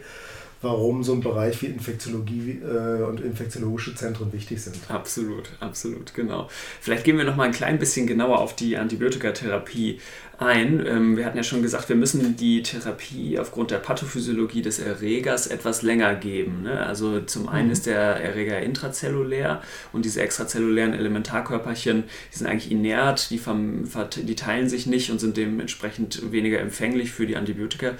warum 0.61 1.03
so 1.03 1.13
ein 1.13 1.21
Bereich 1.21 1.61
wie 1.61 1.67
Infektiologie 1.67 2.61
äh, 2.63 3.03
und 3.03 3.21
infektiologische 3.21 3.95
Zentren 3.95 4.33
wichtig 4.33 4.61
sind. 4.61 4.77
Absolut, 4.89 5.51
absolut, 5.59 6.13
genau. 6.13 6.49
Vielleicht 6.81 7.03
gehen 7.03 7.17
wir 7.17 7.25
noch 7.25 7.35
mal 7.35 7.43
ein 7.43 7.51
klein 7.51 7.79
bisschen 7.79 8.07
genauer 8.07 8.39
auf 8.39 8.55
die 8.55 8.77
Antibiotikatherapie 8.77 9.99
ein. 10.39 10.85
Ähm, 10.85 11.17
wir 11.17 11.25
hatten 11.25 11.37
ja 11.37 11.43
schon 11.43 11.61
gesagt, 11.61 11.89
wir 11.89 11.95
müssen 11.95 12.35
die 12.35 12.61
Therapie 12.61 13.39
aufgrund 13.39 13.71
der 13.71 13.79
Pathophysiologie 13.79 14.61
des 14.61 14.77
Erregers 14.79 15.47
etwas 15.47 15.81
länger 15.81 16.13
geben. 16.15 16.63
Ne? 16.63 16.85
Also 16.85 17.21
zum 17.21 17.49
einen 17.49 17.67
mhm. 17.67 17.73
ist 17.73 17.85
der 17.87 17.97
Erreger 17.97 18.59
intrazellulär 18.59 19.61
und 19.93 20.05
diese 20.05 20.21
extrazellulären 20.21 20.93
Elementarkörperchen, 20.93 22.03
die 22.33 22.37
sind 22.37 22.47
eigentlich 22.47 22.71
inert, 22.71 23.31
die, 23.31 23.41
die 24.23 24.35
teilen 24.35 24.69
sich 24.69 24.85
nicht 24.85 25.09
und 25.09 25.19
sind 25.19 25.37
dementsprechend 25.37 26.31
weniger 26.31 26.59
empfänglich 26.59 27.11
für 27.11 27.25
die 27.25 27.35
Antibiotika, 27.35 27.93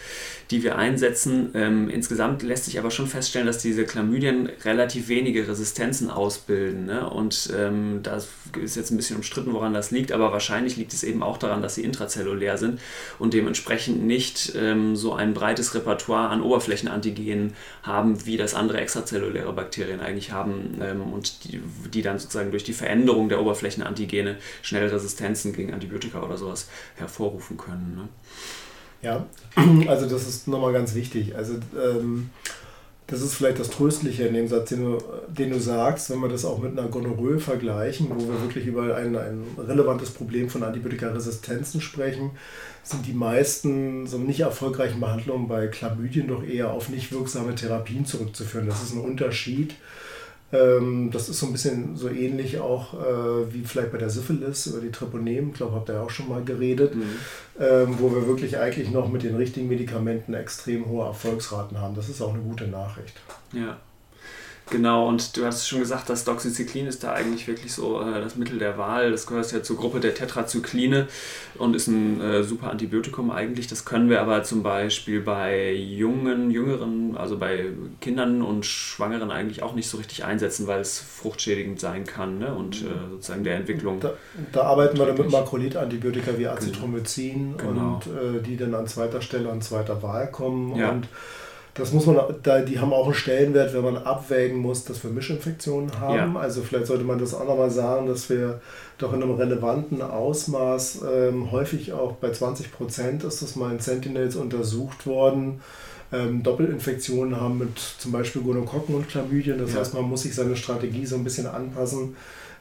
die 0.51 0.61
wir 0.61 0.77
einsetzen. 0.77 1.49
Ähm, 1.55 1.89
insgesamt 1.89 2.43
lässt 2.43 2.65
sich 2.65 2.77
aber 2.77 2.91
schon 2.91 3.07
feststellen, 3.07 3.47
dass 3.47 3.57
diese 3.63 3.85
Chlamydien 3.85 4.49
relativ 4.63 5.07
wenige 5.07 5.47
Resistenzen 5.47 6.11
ausbilden. 6.11 6.85
Ne? 6.85 7.09
Und 7.09 7.51
ähm, 7.57 8.01
das 8.03 8.27
ist 8.61 8.75
jetzt 8.75 8.91
ein 8.91 8.97
bisschen 8.97 9.15
umstritten, 9.17 9.53
woran 9.53 9.73
das 9.73 9.89
liegt, 9.89 10.11
aber 10.11 10.31
wahrscheinlich 10.31 10.77
liegt 10.77 10.93
es 10.93 11.03
eben 11.03 11.23
auch 11.23 11.37
daran, 11.37 11.63
dass 11.63 11.73
sie 11.73 11.83
intrazellulär 11.83 12.26
zellulär 12.27 12.57
sind 12.57 12.79
und 13.19 13.33
dementsprechend 13.33 14.05
nicht 14.05 14.53
ähm, 14.55 14.95
so 14.95 15.13
ein 15.13 15.33
breites 15.33 15.73
Repertoire 15.73 16.29
an 16.29 16.41
Oberflächenantigenen 16.41 17.53
haben, 17.83 18.25
wie 18.25 18.37
das 18.37 18.53
andere 18.53 18.79
extrazelluläre 18.79 19.53
Bakterien 19.53 19.99
eigentlich 19.99 20.31
haben 20.31 20.79
ähm, 20.81 21.01
und 21.13 21.43
die, 21.45 21.61
die 21.93 22.01
dann 22.01 22.19
sozusagen 22.19 22.51
durch 22.51 22.63
die 22.63 22.73
Veränderung 22.73 23.29
der 23.29 23.41
Oberflächenantigene 23.41 24.37
schnell 24.61 24.87
Resistenzen 24.87 25.53
gegen 25.53 25.73
Antibiotika 25.73 26.21
oder 26.21 26.37
sowas 26.37 26.67
hervorrufen 26.95 27.57
können. 27.57 27.95
Ne? 27.95 28.07
Ja, 29.01 29.25
also 29.87 30.07
das 30.07 30.27
ist 30.27 30.47
nochmal 30.47 30.73
ganz 30.73 30.95
wichtig. 30.95 31.35
Also 31.35 31.55
ähm, 31.75 32.29
das 33.07 33.21
ist 33.21 33.35
vielleicht 33.35 33.59
das 33.59 33.69
Tröstliche 33.69 34.27
in 34.27 34.33
dem 34.33 34.47
Satz, 34.49 34.69
den 34.69 34.83
du, 34.83 34.97
den 35.29 35.51
du 35.51 35.59
sagst, 35.59 36.09
wenn 36.09 36.19
wir 36.19 36.27
das 36.27 36.43
auch 36.43 36.59
mit 36.59 36.77
einer 36.77 36.89
Gonorrhoe 36.89 37.39
vergleichen, 37.39 38.07
wo 38.09 38.19
wir 38.19 38.41
wirklich 38.41 38.67
über 38.67 38.97
ein, 38.97 39.15
ein 39.15 39.45
relevantes 39.57 40.11
Problem 40.11 40.49
von 40.49 40.63
Antibiotikaresistenzen 40.63 41.79
sprechen, 41.79 42.31
sind 42.83 43.05
die 43.07 43.13
meisten 43.13 44.07
so 44.07 44.17
nicht 44.17 44.41
erfolgreichen 44.41 44.99
Behandlungen 44.99 45.47
bei 45.47 45.69
Chlamydien 45.69 46.27
doch 46.27 46.43
eher 46.43 46.71
auf 46.71 46.89
nicht 46.89 47.11
wirksame 47.13 47.55
Therapien 47.55 48.05
zurückzuführen. 48.05 48.67
Das 48.67 48.83
ist 48.83 48.93
ein 48.93 49.01
Unterschied 49.01 49.75
das 50.51 51.27
ist 51.27 51.39
so 51.39 51.47
ein 51.47 51.51
bisschen 51.51 51.97
so 51.97 52.09
ähnlich 52.09 52.59
auch 52.59 52.93
äh, 52.93 53.53
wie 53.53 53.63
vielleicht 53.63 53.91
bei 53.91 53.97
der 53.97 54.09
Syphilis 54.09 54.67
über 54.67 54.79
die 54.79 54.91
Treponemen, 54.91 55.49
ich 55.49 55.57
glaube, 55.57 55.75
habt 55.75 55.89
ihr 55.89 55.95
ja 55.95 56.01
auch 56.01 56.09
schon 56.09 56.29
mal 56.29 56.41
geredet, 56.43 56.95
mhm. 56.95 57.03
ähm, 57.59 57.95
wo 57.99 58.13
wir 58.13 58.27
wirklich 58.27 58.57
eigentlich 58.57 58.89
noch 58.89 59.09
mit 59.09 59.23
den 59.23 59.35
richtigen 59.35 59.67
Medikamenten 59.67 60.33
extrem 60.33 60.85
hohe 60.85 61.05
Erfolgsraten 61.05 61.81
haben. 61.81 61.95
Das 61.95 62.07
ist 62.07 62.21
auch 62.21 62.33
eine 62.33 62.43
gute 62.43 62.67
Nachricht. 62.67 63.15
Ja. 63.51 63.77
Genau, 64.69 65.07
und 65.07 65.37
du 65.37 65.45
hast 65.45 65.67
schon 65.67 65.79
gesagt, 65.79 66.09
das 66.09 66.25
Doxycyclin 66.25 66.87
ist 66.87 67.03
da 67.03 67.13
eigentlich 67.13 67.47
wirklich 67.47 67.73
so 67.73 68.01
äh, 68.01 68.19
das 68.21 68.35
Mittel 68.35 68.59
der 68.59 68.77
Wahl. 68.77 69.11
Das 69.11 69.25
gehört 69.25 69.51
ja 69.51 69.63
zur 69.63 69.77
Gruppe 69.77 69.99
der 69.99 70.13
Tetrazykline 70.13 71.07
und 71.57 71.75
ist 71.75 71.87
ein 71.87 72.19
äh, 72.19 72.43
super 72.43 72.69
Antibiotikum 72.69 73.31
eigentlich. 73.31 73.67
Das 73.67 73.85
können 73.85 74.09
wir 74.09 74.21
aber 74.21 74.43
zum 74.43 74.63
Beispiel 74.63 75.21
bei 75.21 75.71
jungen, 75.71 76.51
jüngeren, 76.51 77.15
also 77.15 77.37
bei 77.37 77.67
Kindern 78.01 78.41
und 78.41 78.65
Schwangeren 78.65 79.31
eigentlich 79.31 79.63
auch 79.63 79.73
nicht 79.73 79.87
so 79.89 79.97
richtig 79.97 80.25
einsetzen, 80.25 80.67
weil 80.67 80.81
es 80.81 80.99
fruchtschädigend 80.99 81.79
sein 81.79 82.05
kann 82.05 82.39
ne? 82.39 82.53
und 82.53 82.81
äh, 82.81 83.11
sozusagen 83.11 83.45
der 83.45 83.55
Entwicklung. 83.55 84.01
Da, 84.01 84.13
da 84.51 84.63
arbeiten 84.63 84.97
wir 84.97 85.05
dann 85.05 85.17
mit 85.17 85.31
Makrolid-Antibiotika 85.31 86.33
wie 86.33 86.43
genau. 86.43 86.51
Azithromycin 86.51 87.55
genau. 87.57 88.01
und 88.05 88.07
äh, 88.07 88.41
die 88.41 88.57
dann 88.57 88.75
an 88.75 88.87
zweiter 88.87 89.21
Stelle, 89.21 89.49
an 89.49 89.61
zweiter 89.61 90.03
Wahl 90.03 90.29
kommen. 90.29 90.75
Ja. 90.75 90.89
Und 90.89 91.07
das 91.77 91.93
muss 91.93 92.05
man, 92.05 92.17
da, 92.43 92.61
die 92.61 92.79
haben 92.79 92.91
auch 92.91 93.05
einen 93.05 93.13
Stellenwert, 93.13 93.73
wenn 93.73 93.83
man 93.83 93.97
abwägen 93.97 94.57
muss, 94.57 94.83
dass 94.83 95.03
wir 95.03 95.11
Mischinfektionen 95.11 95.99
haben. 95.99 96.33
Ja. 96.33 96.39
Also 96.39 96.63
vielleicht 96.63 96.87
sollte 96.87 97.03
man 97.03 97.19
das 97.19 97.33
auch 97.33 97.45
nochmal 97.45 97.69
sagen, 97.69 98.07
dass 98.07 98.29
wir 98.29 98.61
doch 98.97 99.13
in 99.13 99.21
einem 99.21 99.35
relevanten 99.35 100.01
Ausmaß, 100.01 101.01
ähm, 101.13 101.51
häufig 101.51 101.93
auch 101.93 102.13
bei 102.13 102.31
20 102.31 102.71
Prozent 102.71 103.23
ist 103.23 103.41
das 103.41 103.55
mal 103.55 103.71
in 103.71 103.79
Sentinels 103.79 104.35
untersucht 104.35 105.05
worden, 105.05 105.61
ähm, 106.11 106.41
Doppelinfektionen 106.41 107.39
haben 107.39 107.59
mit 107.59 107.77
zum 107.77 108.11
Beispiel 108.11 108.41
Gonokokken 108.41 108.95
und 108.95 109.07
Chlamydien. 109.07 109.59
Das 109.59 109.73
ja. 109.73 109.79
heißt, 109.79 109.93
man 109.93 110.03
muss 110.03 110.23
sich 110.23 110.33
seine 110.33 110.55
Strategie 110.55 111.05
so 111.05 111.15
ein 111.15 111.23
bisschen 111.23 111.45
anpassen, 111.45 112.15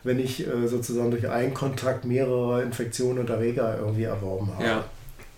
wenn 0.04 0.18
ich 0.18 0.46
äh, 0.46 0.66
sozusagen 0.66 1.10
durch 1.10 1.28
einen 1.28 1.54
Kontakt 1.54 2.04
mehrere 2.04 2.62
Infektionen 2.62 3.20
und 3.20 3.30
Erreger 3.30 3.78
irgendwie 3.78 4.04
erworben 4.04 4.50
habe. 4.54 4.64
Ja 4.64 4.84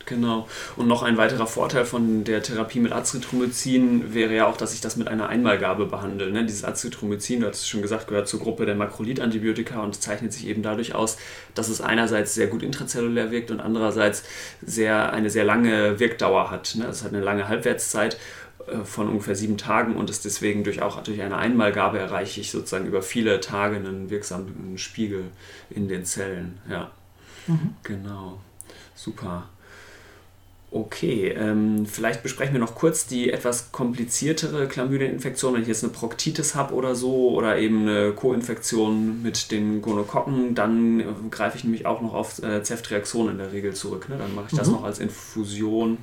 Genau. 0.09 0.49
Und 0.77 0.88
noch 0.88 1.03
ein 1.03 1.18
weiterer 1.18 1.47
Vorteil 1.47 1.85
von 1.85 2.25
der 2.25 2.42
Therapie 2.42 2.81
mit 2.81 2.92
Azithromycin 2.92 4.14
wäre 4.14 4.35
ja 4.35 4.47
auch, 4.47 4.57
dass 4.57 4.73
ich 4.73 4.81
das 4.81 4.97
mit 4.97 5.07
einer 5.07 5.29
Einmalgabe 5.29 5.85
behandle. 5.85 6.31
Ne? 6.31 6.47
Dieses 6.47 6.64
Azithromycin, 6.64 7.40
du 7.40 7.49
hast 7.49 7.61
es 7.61 7.68
schon 7.68 7.83
gesagt, 7.83 8.09
gehört 8.09 8.27
zur 8.27 8.40
Gruppe 8.40 8.64
der 8.64 8.75
Makrolidantibiotika 8.75 9.83
und 9.83 10.01
zeichnet 10.01 10.33
sich 10.33 10.47
eben 10.47 10.62
dadurch 10.62 10.94
aus, 10.94 11.18
dass 11.55 11.68
es 11.68 11.83
einerseits 11.83 12.33
sehr 12.33 12.47
gut 12.47 12.62
intrazellulär 12.62 13.31
wirkt 13.31 13.51
und 13.51 13.61
andererseits 13.61 14.25
sehr, 14.62 15.12
eine 15.12 15.29
sehr 15.29 15.44
lange 15.44 16.01
Wirkdauer 16.01 16.51
hat. 16.51 16.75
Ne? 16.77 16.87
Es 16.87 17.05
hat 17.05 17.12
eine 17.12 17.23
lange 17.23 17.47
Halbwertszeit 17.49 18.16
äh, 18.66 18.85
von 18.85 19.09
ungefähr 19.09 19.37
sieben 19.37 19.59
Tagen 19.59 19.94
und 19.94 20.09
ist 20.09 20.25
deswegen 20.25 20.64
durch 20.64 20.81
auch 20.81 21.03
durch 21.03 21.21
eine 21.21 21.37
Einmalgabe 21.37 21.99
erreiche 21.99 22.40
ich 22.40 22.51
sozusagen 22.51 22.87
über 22.87 23.03
viele 23.03 23.40
Tage 23.40 23.77
einen 23.77 24.09
wirksamen 24.09 24.79
Spiegel 24.79 25.25
in 25.68 25.87
den 25.87 26.07
Zellen. 26.07 26.61
Ja, 26.71 26.92
mhm. 27.47 27.75
genau. 27.83 28.40
Super. 28.94 29.51
Okay, 30.70 31.28
ähm, 31.28 31.87
vielleicht 31.87 32.22
besprechen 32.22 32.52
wir 32.52 32.61
noch 32.61 32.74
kurz 32.74 33.07
die 33.07 33.33
etwas 33.33 33.72
kompliziertere 33.72 34.68
Chlamydieninfektion, 34.68 35.54
wenn 35.54 35.62
ich 35.62 35.68
jetzt 35.68 35.83
eine 35.83 35.94
Proktitis 35.94 36.54
habe 36.54 36.74
oder 36.74 36.94
so 36.94 37.31
oder 37.31 37.57
eben 37.57 37.88
eine 37.88 38.12
Co-Infektion 38.12 39.22
mit 39.22 39.50
den 39.50 39.81
Gonokokken, 39.81 40.54
dann 40.54 41.00
äh, 41.00 41.04
greife 41.31 41.57
ich 41.57 41.64
nämlich 41.64 41.87
auch 41.87 42.02
noch 42.02 42.12
auf 42.12 42.42
äh, 42.42 42.62
Ceftriaxon 42.62 43.31
in 43.31 43.38
der 43.38 43.52
Regel 43.52 43.73
zurück. 43.73 44.10
Ne? 44.10 44.16
Dann 44.19 44.35
mache 44.35 44.48
ich 44.50 44.58
das 44.58 44.69
mhm. 44.69 44.75
noch 44.75 44.85
als 44.85 44.98
Infusion 44.98 45.98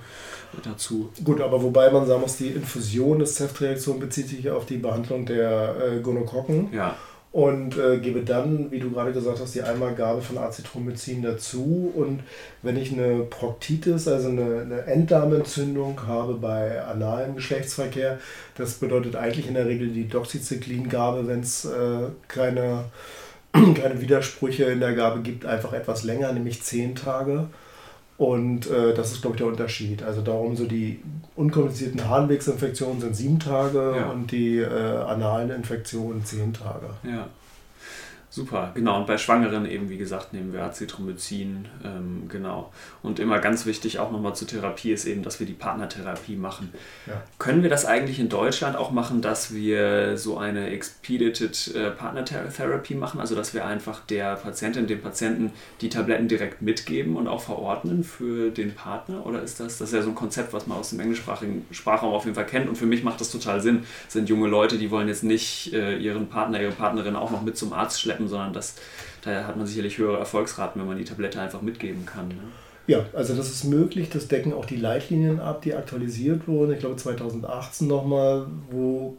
dazu. 0.64 1.10
Gut, 1.24 1.42
aber 1.42 1.62
wobei 1.62 1.92
man 1.92 2.08
sagen 2.08 2.22
muss, 2.22 2.38
die 2.38 2.48
Infusion 2.48 3.20
des 3.20 3.36
Ceftriaxon 3.36 4.00
bezieht 4.00 4.30
sich 4.30 4.50
auf 4.50 4.66
die 4.66 4.78
Behandlung 4.78 5.28
der 5.28 5.76
äh, 5.80 6.00
Gonokokken. 6.00 6.74
Ja 6.74 6.96
und 7.36 7.78
äh, 7.78 7.98
gebe 7.98 8.22
dann, 8.22 8.72
wie 8.72 8.80
du 8.80 8.92
gerade 8.92 9.12
gesagt 9.12 9.42
hast, 9.42 9.54
die 9.54 9.62
Einmalgabe 9.62 10.22
von 10.22 10.38
Azithromycin 10.38 11.22
dazu. 11.22 11.92
Und 11.94 12.22
wenn 12.62 12.78
ich 12.78 12.94
eine 12.94 13.24
Proktitis, 13.24 14.08
also 14.08 14.30
eine, 14.30 14.62
eine 14.62 14.86
Enddarmentzündung 14.86 16.08
habe 16.08 16.36
bei 16.36 16.82
analem 16.82 17.36
Geschlechtsverkehr, 17.36 18.20
das 18.56 18.76
bedeutet 18.76 19.18
eigentlich 19.18 19.50
in 19.50 19.56
der 19.56 19.66
Regel 19.66 19.90
die 19.90 20.08
Doxycyclingabe, 20.08 21.28
wenn 21.28 21.42
es 21.42 21.66
äh, 21.66 22.08
keine, 22.30 22.86
keine 23.52 24.00
Widersprüche 24.00 24.64
in 24.64 24.80
der 24.80 24.94
Gabe 24.94 25.20
gibt, 25.20 25.46
einfach 25.46 25.74
etwas 25.74 26.06
länger, 26.06 26.32
nämlich 26.32 26.64
zehn 26.64 26.96
Tage. 26.96 27.50
Und 28.18 28.70
äh, 28.72 28.94
das 28.94 29.12
ist, 29.12 29.22
glaube 29.22 29.36
ich, 29.36 29.40
der 29.40 29.48
Unterschied. 29.48 30.02
Also 30.02 30.22
darum, 30.22 30.56
so 30.56 30.66
die 30.66 31.02
unkomplizierten 31.36 32.08
Harnwegsinfektionen 32.08 33.02
sind 33.02 33.16
sieben 33.16 33.40
Tage 33.40 33.96
ja. 33.98 34.10
und 34.10 34.32
die 34.32 34.58
äh, 34.58 34.68
analen 34.68 35.50
Infektionen 35.50 36.24
zehn 36.24 36.54
Tage. 36.54 36.88
Ja. 37.04 37.28
Super, 38.36 38.72
genau. 38.76 38.98
Und 38.98 39.08
bei 39.08 39.18
Schwangeren 39.18 39.66
eben, 39.66 39.88
wie 39.88 39.98
gesagt, 39.98 40.34
nehmen 40.34 40.52
wir 40.52 40.62
Azithromycin, 40.64 41.70
ähm, 41.86 42.24
genau. 42.28 42.70
Und 43.02 43.18
immer 43.18 43.40
ganz 43.40 43.66
wichtig 43.66 43.98
auch 44.00 44.12
nochmal 44.12 44.36
zur 44.36 44.46
Therapie 44.46 44.92
ist 44.92 45.06
eben, 45.06 45.24
dass 45.24 45.40
wir 45.40 45.48
die 45.48 45.54
Partnertherapie 45.54 46.36
machen. 46.36 46.74
Ja. 47.08 47.24
Können 47.40 47.64
wir 47.64 47.70
das 47.70 47.86
eigentlich 47.86 48.20
in 48.20 48.28
Deutschland 48.28 48.76
auch 48.76 48.92
machen, 48.92 49.22
dass 49.22 49.54
wir 49.54 50.18
so 50.18 50.38
eine 50.38 50.68
Expedited 50.72 51.76
äh, 51.76 51.92
Partnertherapie 51.92 52.96
machen, 52.96 53.22
also 53.22 53.36
dass 53.36 53.54
wir 53.54 53.66
einfach 53.66 54.02
der 54.02 54.36
Patientin, 54.36 54.86
dem 54.86 55.00
Patienten 55.00 55.54
die 55.80 55.88
Tabletten 55.88 56.28
direkt 56.28 56.62
mitgeben 56.62 57.16
und 57.16 57.30
auch 57.30 57.40
verordnen 57.40 58.04
für 58.04 58.52
den 58.52 58.76
Partner? 58.76 59.26
Oder 59.26 59.44
ist 59.44 59.62
das, 59.62 59.78
das 59.78 59.92
ist 59.92 59.96
ja 59.96 60.02
so 60.02 60.10
ein 60.10 60.16
Konzept, 60.16 60.52
was 60.52 60.68
man 60.68 60.78
aus 60.78 60.90
dem 60.90 61.00
englischsprachigen 61.00 61.66
Sprachraum 61.72 62.14
auf 62.14 62.26
jeden 62.26 62.36
Fall 62.36 62.48
kennt 62.48 62.68
und 62.68 62.78
für 62.78 62.86
mich 62.86 63.02
macht 63.02 63.22
das 63.22 63.32
total 63.32 63.62
Sinn. 63.62 63.86
Das 64.04 64.12
sind 64.12 64.28
junge 64.28 64.50
Leute, 64.50 64.78
die 64.78 64.92
wollen 64.92 65.08
jetzt 65.08 65.24
nicht 65.24 65.72
äh, 65.72 65.98
ihren 65.98 66.28
Partner, 66.28 66.60
ihre 66.60 66.74
Partnerin 66.74 67.16
auch 67.16 67.32
noch 67.32 67.42
mit 67.42 67.56
zum 67.58 67.72
Arzt 67.72 68.02
schleppen, 68.02 68.25
Tabletten, 68.26 68.28
sondern 68.28 68.54
das, 68.54 68.76
da 69.24 69.46
hat 69.46 69.58
man 69.58 69.68
sicherlich 69.68 69.98
höhere 69.98 70.18
Erfolgsraten, 70.18 70.82
wenn 70.82 70.88
man 70.88 70.98
die 70.98 71.06
Tablette 71.06 71.40
einfach 71.40 71.62
mitgeben 71.62 72.06
kann. 72.06 72.30
Ne? 72.30 72.36
Ja, 72.88 73.06
also 73.14 73.36
das 73.36 73.50
ist 73.50 73.64
möglich. 73.64 74.10
Das 74.10 74.28
decken 74.28 74.54
auch 74.54 74.66
die 74.66 74.78
Leitlinien 74.78 75.40
ab, 75.40 75.62
die 75.64 75.74
aktualisiert 75.74 76.48
wurden. 76.48 76.74
Ich 76.74 76.80
glaube 76.80 76.98
2018 76.98 77.88
nochmal, 77.88 78.48
wo 78.70 79.18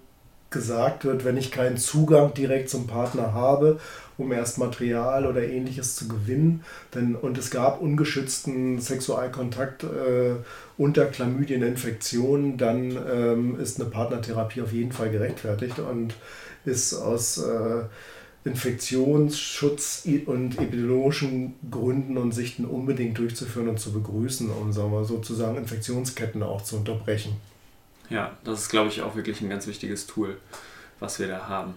gesagt 0.51 1.05
wird, 1.05 1.25
wenn 1.25 1.37
ich 1.37 1.51
keinen 1.51 1.77
Zugang 1.77 2.33
direkt 2.33 2.71
zum 2.71 2.87
Partner 2.87 3.35
habe, 3.35 3.81
um 4.17 4.31
erst 4.31 4.59
Material 4.59 5.27
oder 5.27 5.43
ähnliches 5.43 5.97
zu 5.97 6.07
gewinnen, 6.07 6.63
denn, 6.95 7.17
und 7.17 7.37
es 7.37 7.51
gab 7.51 7.83
ungeschützten 7.83 8.81
Sexualkontakt 8.81 9.83
äh, 9.83 10.37
unter 10.79 11.07
Chlamydieninfektionen, 11.07 12.57
dann 12.57 12.97
ähm, 13.13 13.61
ist 13.61 13.81
eine 13.81 13.91
Partnertherapie 13.91 14.63
auf 14.63 14.73
jeden 14.73 14.93
Fall 14.93 15.11
gerechtfertigt 15.11 15.81
und 15.81 16.15
ist 16.65 16.95
aus 16.95 17.39
äh, 17.39 17.83
Infektionsschutz 18.47 20.07
und 20.27 20.59
epidemiologischen 20.59 21.55
Gründen 21.71 22.17
und 22.17 22.33
Sichten 22.33 22.65
unbedingt 22.65 23.19
durchzuführen 23.19 23.69
und 23.69 23.81
zu 23.81 23.93
begrüßen, 23.93 24.51
um 24.51 24.73
sagen 24.73 24.93
wir, 24.93 25.05
sozusagen 25.05 25.57
Infektionsketten 25.57 26.43
auch 26.43 26.63
zu 26.63 26.77
unterbrechen. 26.77 27.37
Ja, 28.09 28.37
das 28.45 28.63
ist, 28.63 28.69
glaube 28.69 28.89
ich, 28.89 29.03
auch 29.03 29.17
wirklich 29.17 29.41
ein 29.41 29.51
ganz 29.51 29.67
wichtiges 29.67 30.07
Tool, 30.07 30.37
was 31.01 31.19
wir 31.19 31.27
da 31.27 31.49
haben. 31.49 31.75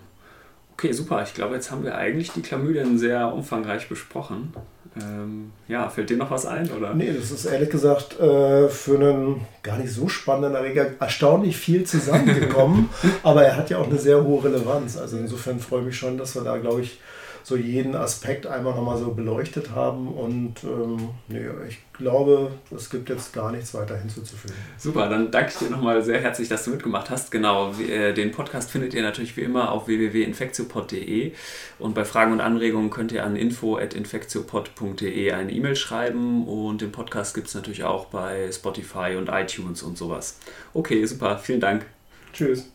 Okay, 0.74 0.91
super. 0.91 1.24
Ich 1.24 1.34
glaube, 1.34 1.55
jetzt 1.55 1.72
haben 1.72 1.84
wir 1.84 1.97
eigentlich 1.97 2.32
die 2.32 2.41
Chlamydien 2.41 2.97
sehr 2.97 3.34
umfangreich 3.34 3.89
besprochen. 3.89 4.53
Ähm, 4.98 5.52
ja, 5.68 5.88
fällt 5.90 6.10
dir 6.10 6.18
noch 6.18 6.32
was 6.32 6.46
ein? 6.46 6.70
Oder? 6.72 6.94
Nee, 6.94 7.14
das 7.14 7.32
ist 7.32 7.46
ehrlich 7.46 7.70
gesagt 7.70 8.20
äh, 8.20 8.68
für 8.70 8.96
einen 8.96 9.42
gar 9.62 9.78
nicht 9.78 9.94
so 9.94 10.08
spannenden 10.08 10.56
Erreger 10.56 10.88
erstaunlich 11.00 11.58
viel 11.58 11.84
zusammengekommen. 11.84 12.90
aber 13.24 13.44
er 13.44 13.56
hat 13.56 13.70
ja 13.70 13.78
auch 13.78 13.88
eine 13.88 14.00
sehr 14.00 14.24
hohe 14.24 14.44
Relevanz. 14.46 14.98
Also 14.98 15.18
insofern 15.18 15.60
freue 15.60 15.82
ich 15.82 15.86
mich 15.88 15.98
schon, 15.98 16.18
dass 16.18 16.36
wir 16.36 16.44
da, 16.44 16.58
glaube 16.58 16.82
ich, 16.82 17.00
so 17.44 17.56
jeden 17.56 17.96
Aspekt 17.96 18.48
einmal 18.48 18.76
nochmal 18.76 18.98
so 18.98 19.12
beleuchtet 19.12 19.72
haben. 19.72 20.08
Und 20.08 20.64
ähm, 20.64 21.10
nee, 21.28 21.46
ich 21.68 21.80
glaube, 21.94 22.52
es 22.76 22.90
gibt 22.90 23.10
jetzt 23.10 23.34
gar 23.34 23.52
nichts 23.52 23.74
weiter 23.74 23.98
hinzuzufügen. 23.98 24.56
Super, 24.78 25.10
dann 25.10 25.32
danke 25.32 25.52
ich 25.52 25.58
dir 25.58 25.70
nochmal 25.70 26.04
sehr 26.04 26.20
herzlich, 26.22 26.48
dass 26.50 26.64
du 26.66 26.72
mitgemacht 26.72 27.10
hast. 27.10 27.32
Genau, 27.32 27.74
äh, 27.74 28.14
den 28.14 28.32
Podcast 28.32 28.72
findet 28.72 28.94
ihr 28.94 29.02
natürlich 29.02 29.36
wie 29.38 29.42
immer 29.42 29.72
auf 29.72 29.88
www.infektiopod.de 29.88 31.34
und 31.80 31.96
bei 31.96 32.06
Fragen 32.06 32.32
und 32.34 32.42
Anregungen 32.42 32.90
könnt 32.90 33.12
ihr 33.12 33.24
an 33.24 33.36
info.infektiopod.de 33.36 35.32
eine 35.32 35.52
E-Mail 35.52 35.76
schreiben 35.76 36.48
und 36.48 36.82
den 36.82 36.92
Podcast 36.92 37.36
gibt 37.36 37.48
es 37.48 37.56
natürlich 37.56 37.84
auch 37.84 38.06
bei 38.06 38.52
Spotify 38.52 39.16
und 39.18 39.30
iTunes 39.30 39.84
und 39.84 39.98
sowas. 39.98 40.40
Okay, 40.74 41.06
super, 41.06 41.38
vielen 41.38 41.60
Dank. 41.60 41.86
Tschüss. 42.34 42.72